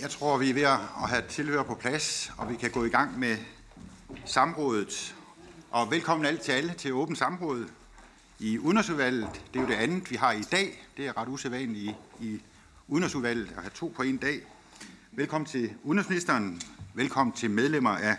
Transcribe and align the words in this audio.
Jeg 0.00 0.10
tror, 0.10 0.38
vi 0.38 0.50
er 0.50 0.54
ved 0.54 0.62
at 0.62 1.08
have 1.08 1.22
tilhører 1.28 1.62
på 1.62 1.74
plads, 1.74 2.32
og 2.38 2.50
vi 2.50 2.56
kan 2.56 2.70
gå 2.70 2.84
i 2.84 2.88
gang 2.88 3.18
med 3.18 3.36
samrådet. 4.24 5.14
Og 5.70 5.90
velkommen 5.90 6.26
alle 6.26 6.40
til 6.40 6.52
alle 6.52 6.72
til 6.72 6.92
åbent 6.92 7.18
samråd 7.18 7.68
i 8.38 8.58
Udenrigsudvalget. 8.58 9.42
Det 9.52 9.58
er 9.58 9.62
jo 9.62 9.68
det 9.68 9.74
andet, 9.74 10.10
vi 10.10 10.16
har 10.16 10.32
i 10.32 10.42
dag. 10.42 10.86
Det 10.96 11.06
er 11.06 11.16
ret 11.16 11.28
usædvanligt 11.28 11.96
i, 12.20 12.26
i 12.26 12.42
Udenrigsudvalget 12.88 13.48
at 13.56 13.62
have 13.62 13.70
to 13.74 13.92
på 13.96 14.02
en 14.02 14.16
dag. 14.16 14.40
Velkommen 15.12 15.46
til 15.46 15.72
udenrigsministeren. 15.82 16.60
Velkommen 16.94 17.32
til 17.32 17.50
medlemmer 17.50 17.90
af 17.90 18.16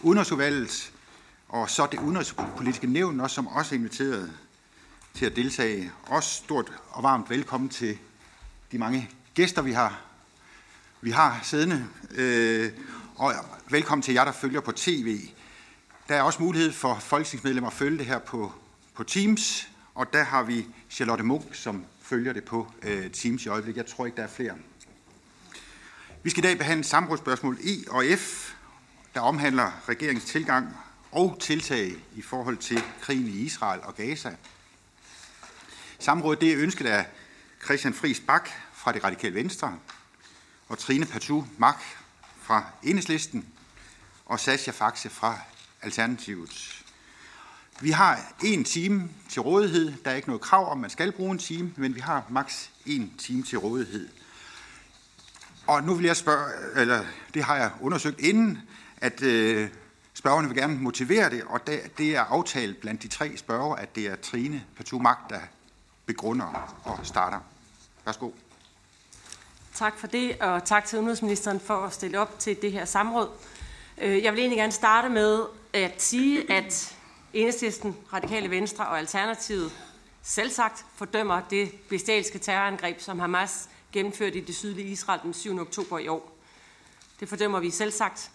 Udenrigsudvalget. 0.00 0.92
Og 1.48 1.70
så 1.70 1.88
det 1.92 2.00
udenrigspolitiske 2.00 2.86
nævn, 2.86 3.20
også, 3.20 3.34
som 3.34 3.46
også 3.46 3.74
er 3.74 3.78
inviteret 3.78 4.32
til 5.14 5.26
at 5.26 5.36
deltage. 5.36 5.92
Også 6.06 6.30
stort 6.30 6.72
og 6.90 7.02
varmt 7.02 7.30
velkommen 7.30 7.68
til 7.68 7.98
de 8.72 8.78
mange 8.78 9.10
gæster, 9.34 9.62
vi 9.62 9.72
har 9.72 10.07
vi 11.00 11.10
har 11.10 11.40
siddende. 11.42 11.86
Øh, 12.14 12.70
og 13.16 13.32
velkommen 13.70 14.02
til 14.02 14.14
jer, 14.14 14.24
der 14.24 14.32
følger 14.32 14.60
på 14.60 14.72
tv. 14.72 15.20
Der 16.08 16.14
er 16.14 16.22
også 16.22 16.42
mulighed 16.42 16.72
for 16.72 16.94
folketingsmedlemmer 16.94 17.70
at 17.70 17.76
følge 17.76 17.98
det 17.98 18.06
her 18.06 18.18
på, 18.18 18.52
på 18.94 19.04
Teams, 19.04 19.68
og 19.94 20.12
der 20.12 20.22
har 20.22 20.42
vi 20.42 20.66
Charlotte 20.90 21.24
Munk, 21.24 21.54
som 21.54 21.84
følger 22.02 22.32
det 22.32 22.44
på 22.44 22.72
øh, 22.82 23.10
Teams 23.10 23.46
i 23.46 23.48
øjeblikket. 23.48 23.82
Jeg 23.82 23.90
tror 23.90 24.06
ikke, 24.06 24.16
der 24.16 24.22
er 24.22 24.28
flere. 24.28 24.54
Vi 26.22 26.30
skal 26.30 26.44
i 26.44 26.46
dag 26.46 26.58
behandle 26.58 26.84
samrådsspørgsmål 26.84 27.58
E 27.64 27.90
og 27.90 28.04
F, 28.18 28.52
der 29.14 29.20
omhandler 29.20 29.88
regeringens 29.88 30.24
tilgang 30.24 30.76
og 31.12 31.36
tiltag 31.40 31.94
i 32.16 32.22
forhold 32.22 32.56
til 32.56 32.82
krigen 33.00 33.26
i 33.26 33.30
Israel 33.30 33.80
og 33.82 33.96
Gaza. 33.96 34.36
Samrådet 35.98 36.40
det 36.40 36.52
er 36.52 36.58
ønsket 36.58 36.86
af 36.86 37.06
Christian 37.64 37.94
Friis 37.94 38.20
Bak 38.20 38.48
fra 38.72 38.92
det 38.92 39.04
radikale 39.04 39.34
venstre, 39.34 39.78
og 40.68 40.78
Trine 40.78 41.06
Patu 41.06 41.44
Mak 41.58 41.82
fra 42.42 42.64
Enhedslisten 42.82 43.48
og 44.26 44.40
Sascha 44.40 44.70
Faxe 44.70 45.10
fra 45.10 45.38
Alternativet. 45.82 46.84
Vi 47.80 47.90
har 47.90 48.34
en 48.44 48.64
time 48.64 49.10
til 49.28 49.42
rådighed. 49.42 49.92
Der 50.04 50.10
er 50.10 50.14
ikke 50.14 50.28
noget 50.28 50.40
krav 50.40 50.70
om, 50.70 50.78
man 50.78 50.90
skal 50.90 51.12
bruge 51.12 51.32
en 51.32 51.38
time, 51.38 51.72
men 51.76 51.94
vi 51.94 52.00
har 52.00 52.24
maks 52.30 52.70
en 52.86 53.14
time 53.18 53.42
til 53.42 53.58
rådighed. 53.58 54.08
Og 55.66 55.82
nu 55.82 55.94
vil 55.94 56.04
jeg 56.06 56.16
spørge, 56.16 56.80
eller 56.80 57.04
det 57.34 57.44
har 57.44 57.56
jeg 57.56 57.70
undersøgt 57.80 58.20
inden, 58.20 58.58
at 58.96 59.22
øh, 59.22 59.68
spørgerne 60.14 60.48
vil 60.48 60.56
gerne 60.56 60.78
motivere 60.78 61.30
det, 61.30 61.42
og 61.42 61.66
det, 61.66 61.98
det 61.98 62.16
er 62.16 62.20
aftalt 62.20 62.80
blandt 62.80 63.02
de 63.02 63.08
tre 63.08 63.36
spørger, 63.36 63.76
at 63.76 63.94
det 63.94 64.06
er 64.06 64.16
Trine 64.16 64.64
Patu 64.76 64.98
Mak, 64.98 65.18
der 65.30 65.40
begrunder 66.06 66.76
og 66.84 67.06
starter. 67.06 67.40
Værsgo. 68.04 68.30
Tak 69.78 69.98
for 69.98 70.06
det, 70.06 70.40
og 70.40 70.64
tak 70.64 70.84
til 70.84 70.98
udenrigsministeren 70.98 71.60
for 71.60 71.74
at 71.74 71.92
stille 71.92 72.20
op 72.20 72.38
til 72.38 72.62
det 72.62 72.72
her 72.72 72.84
samråd. 72.84 73.28
Øh, 73.98 74.22
jeg 74.22 74.32
vil 74.32 74.40
egentlig 74.40 74.58
gerne 74.58 74.72
starte 74.72 75.08
med 75.08 75.44
at 75.72 76.02
sige, 76.02 76.52
at 76.52 76.96
Enhedslisten, 77.32 77.96
Radikale 78.12 78.50
Venstre 78.50 78.86
og 78.86 78.98
Alternativet 78.98 79.72
selvsagt 80.22 80.84
fordømmer 80.94 81.40
det 81.50 81.70
bestialske 81.88 82.38
terrorangreb, 82.38 83.00
som 83.00 83.18
Hamas 83.18 83.68
gennemførte 83.92 84.38
i 84.38 84.40
det 84.40 84.54
sydlige 84.54 84.88
Israel 84.88 85.20
den 85.22 85.34
7. 85.34 85.60
oktober 85.60 85.98
i 85.98 86.08
år. 86.08 86.32
Det 87.20 87.28
fordømmer 87.28 87.60
vi 87.60 87.70
selvsagt. 87.70 88.30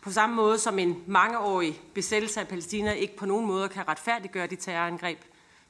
På 0.00 0.12
samme 0.12 0.36
måde 0.36 0.58
som 0.58 0.78
en 0.78 1.04
mangeårig 1.06 1.80
besættelse 1.94 2.40
af 2.40 2.48
Palæstina 2.48 2.92
ikke 2.92 3.16
på 3.16 3.26
nogen 3.26 3.46
måde 3.46 3.68
kan 3.68 3.88
retfærdiggøre 3.88 4.46
det 4.46 4.58
terrorangreb, 4.58 5.18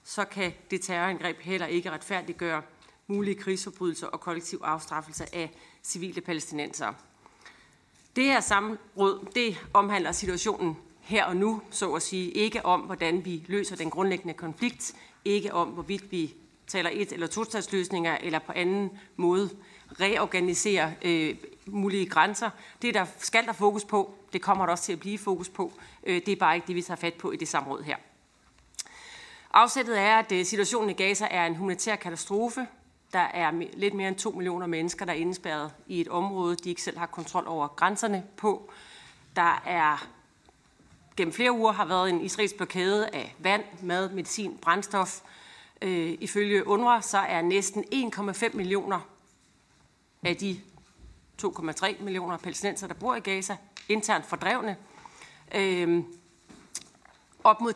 så 0.05 0.25
kan 0.25 0.53
det 0.71 0.81
terrorangreb 0.81 1.41
heller 1.41 1.67
ikke 1.67 1.91
retfærdiggøre 1.91 2.63
mulige 3.07 3.35
krigsforbrydelser 3.35 4.07
og 4.07 4.21
kollektiv 4.21 4.61
afstraffelse 4.65 5.35
af 5.35 5.51
civile 5.83 6.21
palæstinenser. 6.21 6.93
Det 8.17 8.25
her 8.25 8.41
samråd, 8.41 9.27
det 9.35 9.67
omhandler 9.75 10.13
situationen 10.13 10.77
her 11.01 11.25
og 11.25 11.37
nu, 11.37 11.63
så 11.71 11.93
at 11.93 12.03
sige, 12.03 12.31
ikke 12.31 12.67
om, 12.67 12.81
hvordan 12.81 13.25
vi 13.25 13.45
løser 13.47 13.77
den 13.77 13.91
grundlæggende 13.91 14.35
konflikt, 14.35 14.95
ikke 15.25 15.55
om, 15.55 15.69
hvorvidt 15.69 16.13
vi 16.13 16.35
taler 16.67 16.91
et- 16.93 17.13
eller 17.13 17.27
to 17.27 17.45
eller 18.23 18.39
på 18.39 18.53
anden 18.53 18.91
måde 19.17 19.51
reorganiserer 20.01 20.93
øh, 21.03 21.37
mulige 21.67 22.07
grænser. 22.07 22.51
Det 22.83 22.95
der 22.95 23.07
skal 23.19 23.47
der 23.47 23.53
fokus 23.53 23.85
på, 23.85 24.15
det 24.33 24.43
kommer 24.43 24.67
der 24.67 24.71
også 24.73 24.85
til 24.85 24.93
at 24.93 25.01
blive 25.01 25.19
fokus 25.19 25.49
på. 25.49 25.73
Øh, 26.07 26.15
det 26.27 26.29
er 26.29 26.37
bare 26.37 26.55
ikke 26.55 26.67
det, 26.67 26.75
vi 26.77 26.83
tager 26.83 26.97
fat 26.97 27.15
på 27.15 27.31
i 27.33 27.37
det 27.37 27.49
samråd 27.49 27.83
her. 27.83 27.97
Afsættet 29.53 29.99
er, 30.01 30.17
at 30.19 30.33
øh, 30.33 30.45
situationen 30.45 30.91
i 30.91 30.93
Gaza 30.93 31.29
er 31.31 31.47
en 31.47 31.55
humanitær 31.57 31.97
katastrofe. 31.97 32.67
Der 33.17 33.23
er 33.23 33.53
lidt 33.73 33.95
mere 33.95 34.09
end 34.09 34.17
2 34.17 34.31
millioner 34.31 34.67
mennesker, 34.67 35.05
der 35.05 35.13
er 35.13 35.17
indespærret 35.17 35.73
i 35.87 36.01
et 36.01 36.09
område, 36.09 36.57
de 36.57 36.69
ikke 36.69 36.83
selv 36.83 36.99
har 36.99 37.07
kontrol 37.07 37.45
over 37.47 37.69
grænserne 37.69 38.25
på. 38.37 38.71
Der 39.37 39.63
er 39.67 40.09
gennem 41.17 41.33
flere 41.33 41.53
uger 41.53 41.73
har 41.73 41.85
været 41.85 42.11
en 42.11 42.21
israelsk 42.21 42.57
blokade 42.57 43.09
af 43.09 43.35
vand, 43.39 43.65
mad, 43.83 44.11
medicin, 44.11 44.59
brændstof. 44.63 45.21
Øh, 45.83 46.17
ifølge 46.21 46.67
UNRWA 46.67 47.01
så 47.01 47.19
er 47.19 47.43
næsten 47.43 47.85
1,5 47.93 48.57
millioner 48.57 49.01
af 50.23 50.37
de 50.37 50.61
2,3 51.43 52.03
millioner 52.03 52.37
palæstinenser, 52.37 52.87
der 52.87 52.95
bor 52.95 53.15
i 53.15 53.21
Gaza, 53.21 53.57
internt 53.89 54.27
fordrevne. 54.27 54.77
Øh, 55.55 56.03
op 57.45 57.61
mod 57.61 57.73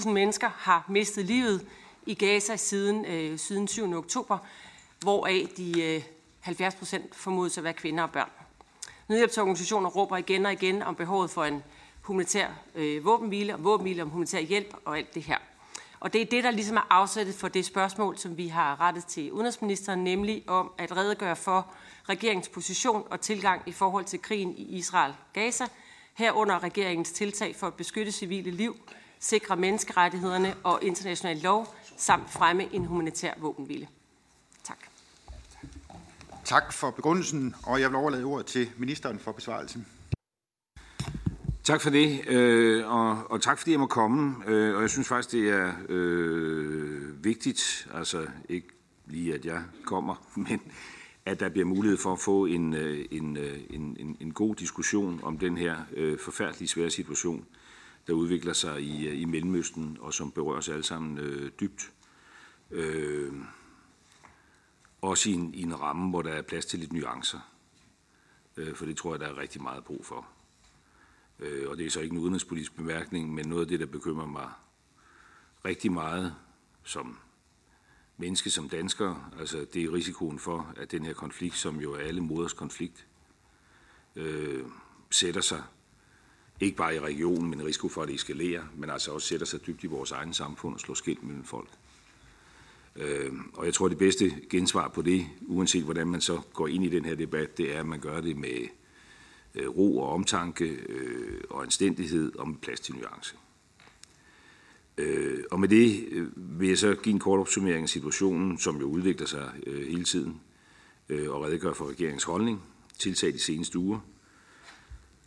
10.000 0.00 0.08
mennesker 0.08 0.48
har 0.48 0.84
mistet 0.88 1.24
livet 1.24 1.66
i 2.06 2.14
Gaza 2.14 2.56
siden, 2.56 3.04
øh, 3.04 3.38
siden 3.38 3.68
7. 3.68 3.94
oktober 3.94 4.38
hvoraf 5.02 5.48
de 5.56 5.82
øh, 5.82 6.02
70 6.40 6.74
procent 6.74 7.14
formodes 7.14 7.58
at 7.58 7.64
være 7.64 7.72
kvinder 7.72 8.02
og 8.02 8.10
børn. 8.10 8.30
Nødhjælpsorganisationer 9.08 9.90
råber 9.90 10.16
igen 10.16 10.46
og 10.46 10.52
igen 10.52 10.82
om 10.82 10.94
behovet 10.94 11.30
for 11.30 11.44
en 11.44 11.62
humanitær 12.00 12.48
øh, 12.74 13.04
våbenhvile, 13.04 13.54
og 13.54 13.64
våbenhvile 13.64 14.02
om 14.02 14.08
humanitær 14.08 14.40
hjælp 14.40 14.74
og 14.84 14.98
alt 14.98 15.14
det 15.14 15.22
her. 15.22 15.38
Og 16.00 16.12
det 16.12 16.20
er 16.20 16.26
det, 16.26 16.44
der 16.44 16.50
ligesom 16.50 16.76
er 16.76 16.86
afsættet 16.90 17.34
for 17.34 17.48
det 17.48 17.64
spørgsmål, 17.64 18.18
som 18.18 18.36
vi 18.36 18.48
har 18.48 18.80
rettet 18.80 19.04
til 19.04 19.32
udenrigsministeren, 19.32 20.04
nemlig 20.04 20.44
om 20.46 20.72
at 20.78 20.96
redegøre 20.96 21.36
for 21.36 21.72
regeringens 22.08 22.48
position 22.48 23.06
og 23.10 23.20
tilgang 23.20 23.62
i 23.66 23.72
forhold 23.72 24.04
til 24.04 24.22
krigen 24.22 24.54
i 24.56 24.78
Israel-Gaza, 24.80 25.64
herunder 26.14 26.62
regeringens 26.62 27.12
tiltag 27.12 27.56
for 27.56 27.66
at 27.66 27.74
beskytte 27.74 28.12
civile 28.12 28.50
liv, 28.50 28.76
sikre 29.20 29.56
menneskerettighederne 29.56 30.54
og 30.64 30.78
international 30.82 31.36
lov, 31.36 31.74
samt 31.96 32.30
fremme 32.30 32.74
en 32.74 32.84
humanitær 32.84 33.34
våbenhvile. 33.38 33.88
Tak 36.52 36.72
for 36.72 36.90
begrundelsen, 36.90 37.54
og 37.62 37.80
jeg 37.80 37.90
vil 37.90 37.96
overlade 37.96 38.24
ordet 38.24 38.46
til 38.46 38.70
ministeren 38.76 39.18
for 39.18 39.32
besvarelsen. 39.32 39.86
Tak 41.64 41.80
for 41.80 41.90
det, 41.90 42.28
øh, 42.28 42.92
og, 42.92 43.30
og 43.30 43.42
tak 43.42 43.58
fordi 43.58 43.70
jeg 43.70 43.80
må 43.80 43.86
komme. 43.86 44.34
Øh, 44.46 44.76
og 44.76 44.82
jeg 44.82 44.90
synes 44.90 45.08
faktisk, 45.08 45.32
det 45.32 45.50
er 45.50 45.72
øh, 45.88 47.24
vigtigt, 47.24 47.88
altså 47.94 48.26
ikke 48.48 48.68
lige 49.06 49.34
at 49.34 49.44
jeg 49.44 49.62
kommer, 49.84 50.14
men 50.48 50.60
at 51.26 51.40
der 51.40 51.48
bliver 51.48 51.66
mulighed 51.66 51.98
for 51.98 52.12
at 52.12 52.18
få 52.18 52.46
en, 52.46 52.74
øh, 52.74 53.04
en, 53.10 53.36
øh, 53.36 53.60
en, 53.70 53.96
en, 54.00 54.16
en 54.20 54.32
god 54.32 54.54
diskussion 54.54 55.20
om 55.22 55.38
den 55.38 55.56
her 55.56 55.76
øh, 55.96 56.18
forfærdelige 56.18 56.68
svære 56.68 56.90
situation, 56.90 57.46
der 58.06 58.12
udvikler 58.12 58.52
sig 58.52 58.80
i, 58.80 59.08
øh, 59.08 59.20
i 59.20 59.24
Mellemøsten, 59.24 59.98
og 60.00 60.14
som 60.14 60.30
berører 60.30 60.58
os 60.58 60.68
alle 60.68 60.84
sammen 60.84 61.18
øh, 61.18 61.50
dybt. 61.60 61.90
Øh, 62.70 63.32
også 65.12 65.30
i 65.30 65.32
en, 65.32 65.54
i 65.54 65.62
en 65.62 65.80
ramme, 65.80 66.10
hvor 66.10 66.22
der 66.22 66.30
er 66.30 66.42
plads 66.42 66.66
til 66.66 66.78
lidt 66.78 66.92
nuancer. 66.92 67.38
Øh, 68.56 68.74
for 68.74 68.86
det 68.86 68.96
tror 68.96 69.12
jeg, 69.12 69.20
der 69.20 69.26
er 69.26 69.38
rigtig 69.38 69.62
meget 69.62 69.84
brug 69.84 70.06
for. 70.06 70.26
Øh, 71.38 71.68
og 71.70 71.76
det 71.76 71.86
er 71.86 71.90
så 71.90 72.00
ikke 72.00 72.12
en 72.12 72.18
udenrigspolitisk 72.18 72.76
bemærkning, 72.76 73.34
men 73.34 73.48
noget 73.48 73.62
af 73.62 73.68
det, 73.68 73.80
der 73.80 73.86
bekymrer 73.86 74.26
mig 74.26 74.50
rigtig 75.64 75.92
meget 75.92 76.34
som 76.84 77.18
menneske, 78.16 78.50
som 78.50 78.68
dansker, 78.68 79.30
altså 79.38 79.66
det 79.74 79.84
er 79.84 79.92
risikoen 79.92 80.38
for, 80.38 80.72
at 80.76 80.90
den 80.90 81.04
her 81.04 81.12
konflikt, 81.12 81.56
som 81.56 81.80
jo 81.80 81.92
er 81.92 81.98
alle 81.98 82.20
moders 82.20 82.52
konflikt, 82.52 83.06
øh, 84.16 84.64
sætter 85.10 85.40
sig 85.40 85.62
ikke 86.60 86.76
bare 86.76 86.94
i 86.94 87.00
regionen, 87.00 87.50
men 87.50 87.64
risiko 87.64 87.88
for, 87.88 88.02
at 88.02 88.08
det 88.08 88.14
eskalerer, 88.14 88.64
men 88.74 88.90
altså 88.90 89.12
også 89.12 89.28
sætter 89.28 89.46
sig 89.46 89.66
dybt 89.66 89.84
i 89.84 89.86
vores 89.86 90.10
egen 90.10 90.34
samfund 90.34 90.74
og 90.74 90.80
slår 90.80 90.94
skilt 90.94 91.22
mellem 91.22 91.44
folk. 91.44 91.68
Øh, 92.96 93.32
og 93.54 93.66
jeg 93.66 93.74
tror, 93.74 93.88
det 93.88 93.98
bedste 93.98 94.32
gensvar 94.50 94.88
på 94.88 95.02
det, 95.02 95.26
uanset 95.40 95.84
hvordan 95.84 96.06
man 96.06 96.20
så 96.20 96.40
går 96.52 96.68
ind 96.68 96.84
i 96.84 96.88
den 96.88 97.04
her 97.04 97.14
debat, 97.14 97.58
det 97.58 97.74
er, 97.74 97.80
at 97.80 97.86
man 97.86 98.00
gør 98.00 98.20
det 98.20 98.36
med 98.36 98.68
øh, 99.54 99.68
ro 99.68 99.98
og 99.98 100.08
omtanke 100.08 100.64
øh, 100.64 101.40
og 101.50 101.62
anstændighed 101.62 102.36
og 102.38 102.48
med 102.48 102.56
plads 102.56 102.80
til 102.80 102.94
nuance. 102.94 103.36
Øh, 104.98 105.44
og 105.50 105.60
med 105.60 105.68
det 105.68 106.08
vil 106.36 106.68
jeg 106.68 106.78
så 106.78 106.94
give 106.94 107.12
en 107.12 107.18
kort 107.18 107.40
opsummering 107.40 107.82
af 107.82 107.88
situationen, 107.88 108.58
som 108.58 108.80
jo 108.80 108.84
udvikler 108.86 109.26
sig 109.26 109.50
hele 109.66 110.04
tiden, 110.04 110.40
og 111.28 111.44
redegøre 111.44 111.74
for 111.74 111.90
regeringens 111.90 112.24
holdning, 112.24 112.62
tiltag 112.98 113.32
de 113.32 113.38
seneste 113.38 113.78
uger, 113.78 113.98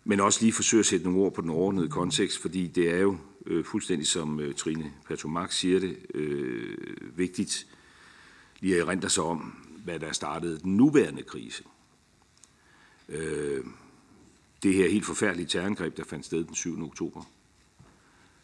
men 0.04 0.20
også 0.20 0.42
lige 0.42 0.54
forsøge 0.54 0.80
at 0.80 0.86
sætte 0.86 1.06
nogle 1.06 1.20
ord 1.20 1.34
på 1.34 1.42
den 1.42 1.50
overordnede 1.50 1.90
kontekst, 1.90 2.42
fordi 2.42 2.68
det 2.68 2.90
er 2.90 3.00
jo 3.00 3.18
øh, 3.46 3.66
fuldstændig 3.66 4.08
som 4.08 4.40
øh, 4.40 4.56
Trine 4.56 4.94
Patomak 5.08 5.52
siger 5.52 5.80
det, 5.80 5.98
øh, 6.14 6.78
vigtigt 7.18 7.68
lige 8.60 8.76
at 8.76 8.82
erindre 8.82 9.10
sig 9.10 9.24
om, 9.24 9.40
hvad 9.84 10.00
der 10.00 10.12
startede 10.12 10.60
den 10.60 10.78
nuværende 10.78 11.24
krise. 11.24 11.64
øh, 13.10 13.66
det 14.64 14.74
her 14.74 14.90
helt 14.90 15.06
forfærdelige 15.06 15.48
terrorangreb, 15.48 15.98
der 15.98 16.04
fandt 16.04 16.26
sted 16.26 16.44
den 16.44 16.56
7. 16.56 16.84
oktober, 16.84 17.24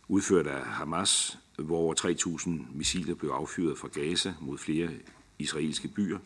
udført 0.07 0.47
af 0.47 0.65
Hamas, 0.65 1.37
hvor 1.57 1.77
over 1.77 1.93
3.000 2.39 2.49
missiler 2.77 3.15
blev 3.15 3.29
affyret 3.29 3.77
fra 3.77 3.87
Gaza 3.87 4.33
mod 4.41 4.57
flere 4.57 4.89
israelske 5.39 5.87
byer. 5.87 6.19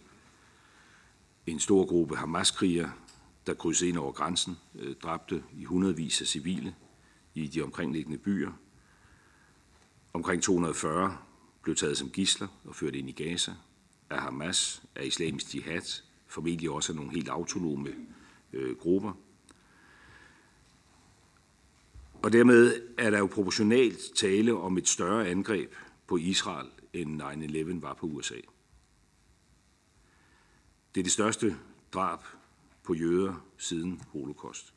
En 1.48 1.60
stor 1.60 1.86
gruppe 1.86 2.16
Hamas-krigere, 2.16 2.92
der 3.48 3.54
krydsede 3.54 3.90
ind 3.90 3.98
over 3.98 4.12
grænsen, 4.12 4.58
øh, 4.80 4.96
dræbte 5.04 5.44
i 5.58 5.64
hundredvis 5.64 6.22
af 6.22 6.28
civile 6.28 6.76
i 7.34 7.48
de 7.48 7.62
omkringliggende 7.62 8.18
byer. 8.18 8.52
Omkring 10.16 10.44
240 10.44 11.18
blev 11.62 11.76
taget 11.76 11.98
som 11.98 12.10
gisler 12.10 12.48
og 12.66 12.76
ført 12.76 12.96
ind 12.96 13.10
i 13.10 13.12
Gaza 13.12 13.52
af 14.10 14.22
Hamas, 14.22 14.84
af 14.96 15.06
islamisk 15.06 15.56
jihad, 15.56 16.02
formentlig 16.28 16.70
også 16.70 16.92
af 16.92 16.96
nogle 16.96 17.12
helt 17.12 17.30
autonome 17.30 17.96
øh, 18.54 18.78
grupper. 18.78 19.14
Og 22.24 22.34
dermed 22.34 22.82
er 22.98 23.10
der 23.10 23.18
jo 23.18 23.26
proportionalt 23.26 24.00
tale 24.16 24.54
om 24.54 24.78
et 24.78 24.88
større 24.88 25.28
angreb 25.28 25.74
på 26.08 26.18
Israel, 26.18 26.70
end 26.94 27.22
9-11 27.22 27.82
var 27.82 27.94
på 27.94 28.06
USA. 28.06 28.40
Det 30.96 31.02
er 31.02 31.04
det 31.04 31.12
største 31.12 31.58
drab 31.94 32.20
på 32.84 32.94
jøder 32.94 33.46
siden 33.58 34.02
holocaust. 34.08 34.74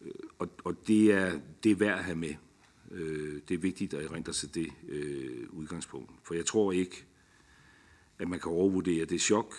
Øh, 0.00 0.12
og, 0.38 0.48
og 0.64 0.86
det, 0.86 1.12
er, 1.12 1.40
det 1.64 1.72
er 1.72 1.76
værd 1.76 1.98
at 1.98 2.04
have 2.04 2.16
med. 2.16 2.34
Øh, 2.90 3.40
det 3.48 3.54
er 3.54 3.58
vigtigt 3.58 3.94
at 3.94 4.04
erindre 4.04 4.32
sig 4.32 4.54
det 4.54 4.72
øh, 4.88 5.46
udgangspunkt. 5.50 6.10
For 6.22 6.34
jeg 6.34 6.46
tror 6.46 6.72
ikke, 6.72 7.04
at 8.18 8.28
man 8.28 8.40
kan 8.40 8.50
overvurdere 8.50 9.04
det 9.04 9.20
chok, 9.20 9.54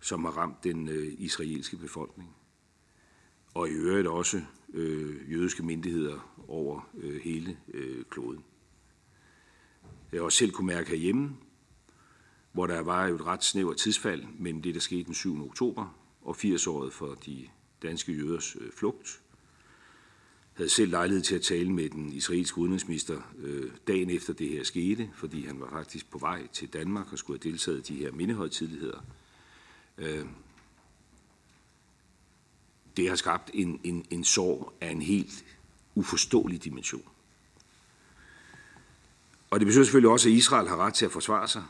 som 0.00 0.24
har 0.24 0.30
ramt 0.30 0.64
den 0.64 0.88
øh, 0.88 1.14
israelske 1.18 1.76
befolkning. 1.76 2.36
Og 3.54 3.68
i 3.68 3.72
øvrigt 3.72 4.08
også 4.08 4.42
øh, 4.72 5.32
jødiske 5.32 5.62
myndigheder 5.62 6.44
over 6.48 6.90
øh, 6.98 7.20
hele 7.20 7.58
øh, 7.74 8.04
kloden. 8.10 8.44
Jeg 10.12 10.20
har 10.20 10.24
også 10.24 10.38
selv 10.38 10.50
kunne 10.50 10.66
mærke 10.66 10.90
herhjemme, 10.90 11.36
hvor 12.52 12.66
der 12.66 12.80
var 12.80 13.06
jo 13.06 13.14
et 13.14 13.26
ret 13.26 13.44
snævert 13.44 13.76
tidsfald 13.76 14.24
mellem 14.38 14.62
det, 14.62 14.74
der 14.74 14.80
skete 14.80 15.04
den 15.04 15.14
7. 15.14 15.46
oktober 15.46 15.98
og 16.22 16.36
80-året 16.36 16.92
for 16.92 17.14
de 17.14 17.48
danske 17.82 18.12
jøders 18.12 18.56
øh, 18.60 18.72
flugt. 18.72 19.23
Havde 20.54 20.70
selv 20.70 20.90
lejlighed 20.90 21.22
til 21.22 21.34
at 21.34 21.42
tale 21.42 21.72
med 21.72 21.90
den 21.90 22.12
israelske 22.12 22.58
udenrigsminister 22.58 23.20
øh, 23.38 23.70
dagen 23.86 24.10
efter 24.10 24.32
det 24.32 24.48
her 24.48 24.64
skete, 24.64 25.10
fordi 25.14 25.46
han 25.46 25.60
var 25.60 25.70
faktisk 25.70 26.10
på 26.10 26.18
vej 26.18 26.46
til 26.46 26.68
Danmark 26.68 27.12
og 27.12 27.18
skulle 27.18 27.40
have 27.42 27.50
deltaget 27.50 27.90
i 27.90 27.94
de 27.94 27.98
her 27.98 28.12
mindehøjtidligheder. 28.12 29.04
Øh, 29.98 30.26
det 32.96 33.08
har 33.08 33.16
skabt 33.16 33.50
en, 33.54 33.80
en, 33.84 34.06
en 34.10 34.24
sorg 34.24 34.72
af 34.80 34.90
en 34.90 35.02
helt 35.02 35.44
uforståelig 35.94 36.64
dimension. 36.64 37.08
Og 39.50 39.60
det 39.60 39.66
betyder 39.66 39.84
selvfølgelig 39.84 40.10
også, 40.10 40.28
at 40.28 40.34
Israel 40.34 40.68
har 40.68 40.76
ret 40.76 40.94
til 40.94 41.04
at 41.04 41.12
forsvare 41.12 41.48
sig 41.48 41.64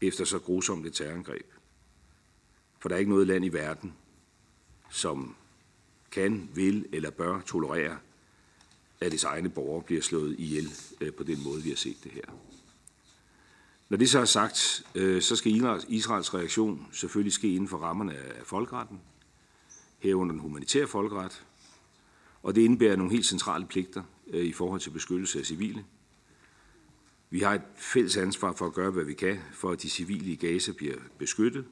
efter 0.00 0.24
så 0.24 0.38
grusomt 0.38 0.86
et 0.86 0.94
terrorangreb. 0.94 1.46
For 2.78 2.88
der 2.88 2.96
er 2.96 2.98
ikke 2.98 3.10
noget 3.10 3.26
land 3.26 3.44
i 3.44 3.48
verden, 3.48 3.94
som 4.90 5.36
kan, 6.10 6.48
vil 6.54 6.86
eller 6.92 7.10
bør 7.10 7.40
tolerere, 7.40 7.98
at 9.04 9.12
dets 9.12 9.24
egne 9.24 9.48
borgere 9.48 9.82
bliver 9.82 10.02
slået 10.02 10.36
ihjel 10.38 10.72
øh, 11.00 11.12
på 11.12 11.22
den 11.22 11.42
måde, 11.44 11.62
vi 11.62 11.68
har 11.68 11.76
set 11.76 11.96
det 12.04 12.12
her. 12.12 12.24
Når 13.88 13.96
det 13.96 14.10
så 14.10 14.18
er 14.18 14.24
sagt, 14.24 14.82
øh, 14.94 15.22
så 15.22 15.36
skal 15.36 15.52
Israels 15.88 16.34
reaktion 16.34 16.86
selvfølgelig 16.92 17.32
ske 17.32 17.54
inden 17.54 17.68
for 17.68 17.78
rammerne 17.78 18.16
af 18.16 18.46
folkeretten– 18.46 19.00
herunder 20.02 20.32
den 20.32 20.40
humanitære 20.40 20.86
folkeret, 20.86 21.44
og 22.42 22.54
det 22.54 22.62
indebærer 22.62 22.96
nogle 22.96 23.12
helt 23.12 23.26
centrale 23.26 23.66
pligter 23.66 24.02
øh, 24.30 24.44
i 24.44 24.52
forhold 24.52 24.80
til 24.80 24.90
beskyttelse 24.90 25.38
af 25.38 25.44
civile. 25.44 25.84
Vi 27.30 27.40
har 27.40 27.54
et 27.54 27.62
fælles 27.76 28.16
ansvar 28.16 28.52
for 28.52 28.66
at 28.66 28.72
gøre, 28.72 28.90
hvad 28.90 29.04
vi 29.04 29.14
kan, 29.14 29.38
for 29.52 29.70
at 29.70 29.82
de 29.82 29.90
civile 29.90 30.32
i 30.32 30.36
Gaza 30.36 30.72
bliver 30.72 30.96
beskyttet. 31.18 31.64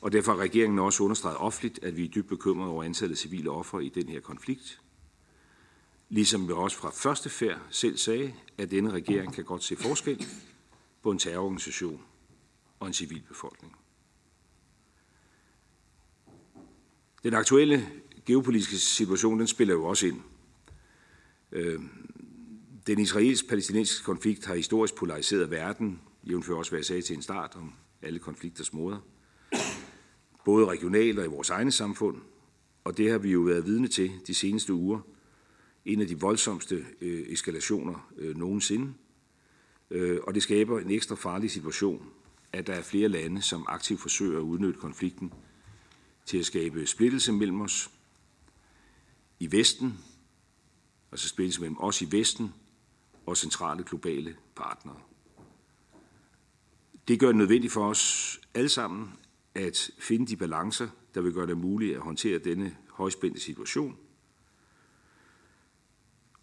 Og 0.00 0.12
derfor 0.12 0.32
har 0.32 0.38
regeringen 0.38 0.78
også 0.78 1.02
understreget 1.02 1.38
offentligt, 1.38 1.78
at 1.82 1.96
vi 1.96 2.04
er 2.04 2.08
dybt 2.08 2.28
bekymrede 2.28 2.70
over 2.70 2.84
antallet 2.84 3.14
af 3.14 3.18
civile 3.18 3.50
ofre 3.50 3.84
i 3.84 3.88
den 3.88 4.08
her 4.08 4.20
konflikt. 4.20 4.80
Ligesom 6.14 6.48
vi 6.48 6.52
også 6.52 6.76
fra 6.76 6.90
første 6.90 7.30
færd 7.30 7.60
selv 7.70 7.96
sagde, 7.96 8.34
at 8.58 8.70
denne 8.70 8.90
regering 8.90 9.34
kan 9.34 9.44
godt 9.44 9.64
se 9.64 9.76
forskel 9.76 10.26
på 11.02 11.10
en 11.10 11.18
terrororganisation 11.18 12.02
og 12.80 12.86
en 12.86 12.92
civilbefolkning. 12.92 13.76
Den 17.22 17.34
aktuelle 17.34 17.88
geopolitiske 18.26 18.76
situation, 18.76 19.38
den 19.38 19.46
spiller 19.46 19.74
jo 19.74 19.84
også 19.84 20.06
ind. 20.06 20.20
Øh, 21.52 21.80
den 22.86 22.98
israelsk-palæstinensiske 22.98 24.04
konflikt 24.04 24.46
har 24.46 24.54
historisk 24.54 24.94
polariseret 24.94 25.50
verden, 25.50 26.00
jævnfører 26.24 26.58
også, 26.58 26.70
hvad 26.70 26.78
jeg 26.78 26.84
sagde 26.86 27.02
til 27.02 27.16
en 27.16 27.22
start 27.22 27.56
om 27.56 27.72
alle 28.02 28.18
konflikters 28.18 28.72
moder. 28.72 28.98
Både 30.44 30.66
regionalt 30.66 31.18
og 31.18 31.24
i 31.24 31.28
vores 31.28 31.50
egne 31.50 31.72
samfund. 31.72 32.16
Og 32.84 32.96
det 32.96 33.10
har 33.10 33.18
vi 33.18 33.30
jo 33.30 33.40
været 33.40 33.66
vidne 33.66 33.88
til 33.88 34.12
de 34.26 34.34
seneste 34.34 34.72
uger. 34.72 35.13
En 35.84 36.00
af 36.00 36.06
de 36.06 36.20
voldsomste 36.20 36.86
øh, 37.00 37.26
eskalationer 37.28 38.10
øh, 38.16 38.36
nogensinde. 38.36 38.94
Øh, 39.90 40.20
og 40.22 40.34
det 40.34 40.42
skaber 40.42 40.80
en 40.80 40.90
ekstra 40.90 41.14
farlig 41.14 41.50
situation, 41.50 42.10
at 42.52 42.66
der 42.66 42.72
er 42.72 42.82
flere 42.82 43.08
lande, 43.08 43.42
som 43.42 43.64
aktivt 43.68 44.00
forsøger 44.00 44.38
at 44.38 44.42
udnytte 44.42 44.80
konflikten 44.80 45.32
til 46.26 46.38
at 46.38 46.46
skabe 46.46 46.86
splittelse 46.86 47.32
mellem 47.32 47.60
os 47.60 47.90
i 49.40 49.52
Vesten, 49.52 49.98
altså 51.12 51.28
splittelse 51.28 51.60
mellem 51.60 51.76
os 51.80 52.02
i 52.02 52.08
Vesten 52.10 52.54
og 53.26 53.36
centrale 53.36 53.84
globale 53.84 54.36
partnere. 54.56 55.00
Det 57.08 57.20
gør 57.20 57.26
det 57.26 57.36
nødvendigt 57.36 57.72
for 57.72 57.88
os 57.88 58.40
alle 58.54 58.68
sammen 58.68 59.12
at 59.54 59.90
finde 59.98 60.26
de 60.26 60.36
balancer, 60.36 60.88
der 61.14 61.20
vil 61.20 61.32
gøre 61.32 61.46
det 61.46 61.58
muligt 61.58 61.96
at 61.96 62.02
håndtere 62.02 62.38
denne 62.38 62.76
højspændte 62.90 63.40
situation. 63.40 63.98